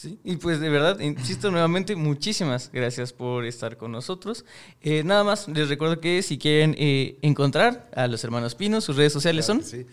Sí, 0.00 0.18
y 0.24 0.36
pues 0.36 0.60
de 0.60 0.70
verdad, 0.70 0.98
insisto 1.00 1.50
nuevamente, 1.50 1.94
muchísimas 1.94 2.70
gracias 2.72 3.12
por 3.12 3.44
estar 3.44 3.76
con 3.76 3.92
nosotros. 3.92 4.46
Eh, 4.80 5.02
nada 5.04 5.24
más, 5.24 5.46
les 5.46 5.68
recuerdo 5.68 6.00
que 6.00 6.22
si 6.22 6.38
quieren 6.38 6.74
eh, 6.78 7.18
encontrar 7.20 7.90
a 7.94 8.06
los 8.06 8.24
hermanos 8.24 8.54
Pino, 8.54 8.80
sus 8.80 8.96
redes 8.96 9.12
sociales 9.12 9.44
Claro 9.44 9.60
son... 9.60 9.70
sí. 9.70 9.86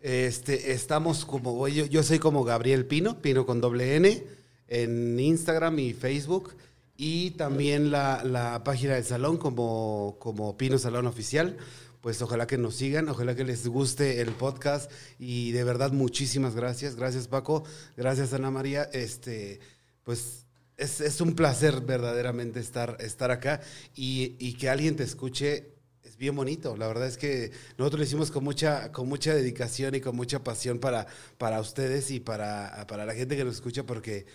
Este, 0.00 0.72
estamos 0.72 1.26
como, 1.26 1.68
yo, 1.68 1.84
yo 1.84 2.02
soy 2.02 2.18
como 2.18 2.42
Gabriel 2.42 2.86
Pino, 2.86 3.20
Pino 3.20 3.44
con 3.44 3.60
doble 3.60 3.96
N, 3.96 4.24
en 4.66 5.20
Instagram 5.20 5.78
y 5.78 5.92
Facebook. 5.92 6.54
Y 6.96 7.32
también 7.32 7.90
la, 7.90 8.24
la 8.24 8.64
página 8.64 8.94
del 8.94 9.04
salón 9.04 9.36
como, 9.36 10.16
como 10.20 10.56
Pino 10.56 10.78
Salón 10.78 11.06
Oficial. 11.06 11.58
Pues 12.00 12.22
ojalá 12.22 12.46
que 12.46 12.56
nos 12.56 12.76
sigan, 12.76 13.08
ojalá 13.08 13.34
que 13.34 13.44
les 13.44 13.66
guste 13.66 14.20
el 14.20 14.30
podcast. 14.30 14.90
Y 15.18 15.52
de 15.52 15.64
verdad, 15.64 15.92
muchísimas 15.92 16.54
gracias. 16.54 16.96
Gracias, 16.96 17.28
Paco. 17.28 17.64
Gracias, 17.96 18.32
Ana 18.32 18.50
María. 18.50 18.84
Este, 18.92 19.60
pues 20.02 20.46
es, 20.76 21.00
es 21.00 21.20
un 21.20 21.34
placer 21.34 21.82
verdaderamente 21.82 22.58
estar, 22.58 22.96
estar 23.00 23.30
acá 23.30 23.60
y, 23.94 24.34
y 24.38 24.54
que 24.54 24.70
alguien 24.70 24.96
te 24.96 25.04
escuche 25.04 25.74
es 26.02 26.16
bien 26.16 26.34
bonito. 26.34 26.76
La 26.76 26.88
verdad 26.88 27.06
es 27.06 27.18
que 27.18 27.52
nosotros 27.76 28.00
lo 28.00 28.04
hicimos 28.04 28.30
con 28.30 28.44
mucha, 28.44 28.90
con 28.92 29.08
mucha 29.08 29.34
dedicación 29.34 29.94
y 29.94 30.00
con 30.00 30.16
mucha 30.16 30.42
pasión 30.42 30.78
para, 30.78 31.06
para 31.38 31.60
ustedes 31.60 32.10
y 32.10 32.20
para, 32.20 32.86
para 32.88 33.04
la 33.04 33.14
gente 33.14 33.36
que 33.36 33.44
nos 33.44 33.56
escucha 33.56 33.84
porque 33.84 34.26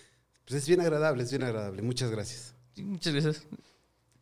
pues 0.45 0.61
es 0.61 0.67
bien 0.67 0.81
agradable, 0.81 1.23
es 1.23 1.31
bien 1.31 1.43
agradable. 1.43 1.81
Muchas 1.81 2.11
gracias. 2.11 2.53
Muchas 2.77 3.13
gracias. 3.13 3.47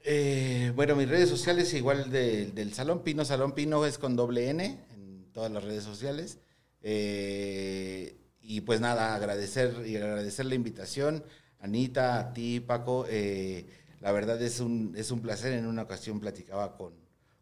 Eh, 0.04 0.72
bueno, 0.76 0.96
mis 0.96 1.08
redes 1.08 1.30
sociales 1.30 1.74
igual 1.74 2.10
de- 2.12 2.48
del 2.52 2.74
Salón 2.74 3.04
Pino. 3.04 3.24
Salón 3.26 3.54
Pino 3.54 3.86
es 3.86 3.98
con 3.98 4.16
doble 4.16 4.50
N 4.50 4.80
en 4.94 5.26
todas 5.32 5.52
las 5.52 5.64
redes 5.64 5.84
sociales. 5.84 6.40
Eh, 6.82 8.18
y 8.42 8.62
pues 8.62 8.82
nada, 8.82 9.16
agradecer 9.16 9.84
y 9.88 9.96
agradecer 9.96 10.46
la 10.46 10.56
invitación. 10.56 11.24
Anita, 11.60 12.20
a 12.20 12.34
ti, 12.34 12.60
Paco. 12.60 13.06
eh, 13.10 13.66
la 14.02 14.12
verdad 14.12 14.42
es 14.42 14.60
un, 14.60 14.94
es 14.98 15.12
un 15.12 15.22
placer. 15.22 15.54
En 15.54 15.66
una 15.66 15.84
ocasión 15.84 16.20
platicaba 16.20 16.76
con, 16.76 16.94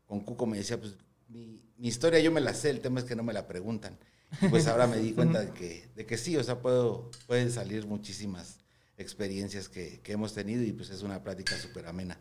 con 0.05 0.19
Cuco, 0.21 0.45
me 0.45 0.57
decía, 0.59 0.79
pues 0.79 0.95
mi, 1.29 1.63
mi 1.77 1.87
historia 1.87 2.19
yo 2.19 2.31
me 2.31 2.41
la 2.41 2.53
sé, 2.53 2.69
el 2.69 2.81
tema 2.81 2.99
es 2.99 3.05
que 3.05 3.15
no 3.15 3.23
me 3.23 3.33
la 3.33 3.47
preguntan. 3.47 3.97
Y 4.41 4.47
pues 4.49 4.67
ahora 4.67 4.85
me 4.85 4.97
di 4.97 5.11
cuenta 5.15 5.39
de 5.41 5.49
que, 5.51 5.89
de 5.95 6.05
que 6.05 6.17
sí, 6.17 6.37
o 6.37 6.43
sea, 6.43 6.59
puedo, 6.61 7.09
pueden 7.25 7.51
salir 7.51 7.87
muchísimas 7.87 8.59
experiencias 8.97 9.67
que, 9.67 9.99
que 10.01 10.11
hemos 10.11 10.33
tenido 10.35 10.61
y 10.61 10.71
pues 10.73 10.91
es 10.91 11.01
una 11.01 11.23
plática 11.23 11.57
súper 11.57 11.87
amena. 11.87 12.19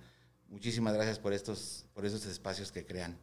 Muchísimas 0.50 0.94
gracias 0.94 1.18
por 1.18 1.32
estos, 1.32 1.86
por 1.94 2.04
esos 2.04 2.26
espacios 2.26 2.72
que 2.72 2.84
crean. 2.84 3.16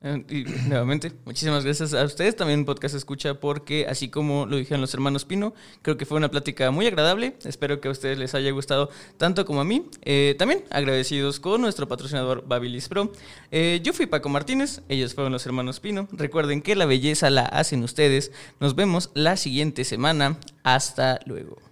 Eh, 0.00 0.24
Y 0.28 0.44
nuevamente, 0.68 1.12
muchísimas 1.24 1.64
gracias 1.64 1.94
a 1.94 2.02
ustedes. 2.04 2.34
También 2.34 2.64
Podcast 2.64 2.94
Escucha, 2.94 3.34
porque 3.34 3.86
así 3.88 4.08
como 4.08 4.46
lo 4.46 4.56
dijeron 4.56 4.80
los 4.80 4.94
hermanos 4.94 5.24
Pino, 5.24 5.54
creo 5.82 5.96
que 5.96 6.06
fue 6.06 6.16
una 6.16 6.30
plática 6.30 6.70
muy 6.70 6.86
agradable. 6.86 7.36
Espero 7.44 7.80
que 7.80 7.88
a 7.88 7.90
ustedes 7.90 8.18
les 8.18 8.34
haya 8.34 8.50
gustado 8.50 8.90
tanto 9.18 9.44
como 9.44 9.60
a 9.60 9.64
mí. 9.64 9.86
Eh, 10.02 10.34
también 10.38 10.64
agradecidos 10.70 11.40
con 11.40 11.60
nuestro 11.60 11.86
patrocinador 11.88 12.46
Babilis 12.46 12.88
Pro. 12.88 13.12
Eh, 13.50 13.80
yo 13.82 13.92
fui 13.92 14.06
Paco 14.06 14.28
Martínez, 14.28 14.80
ellos 14.88 15.14
fueron 15.14 15.32
los 15.32 15.44
hermanos 15.46 15.78
Pino. 15.78 16.08
Recuerden 16.10 16.62
que 16.62 16.74
la 16.74 16.86
belleza 16.86 17.30
la 17.30 17.42
hacen 17.42 17.84
ustedes. 17.84 18.32
Nos 18.60 18.74
vemos 18.74 19.10
la 19.14 19.36
siguiente 19.36 19.84
semana. 19.84 20.38
Hasta 20.64 21.20
luego. 21.26 21.71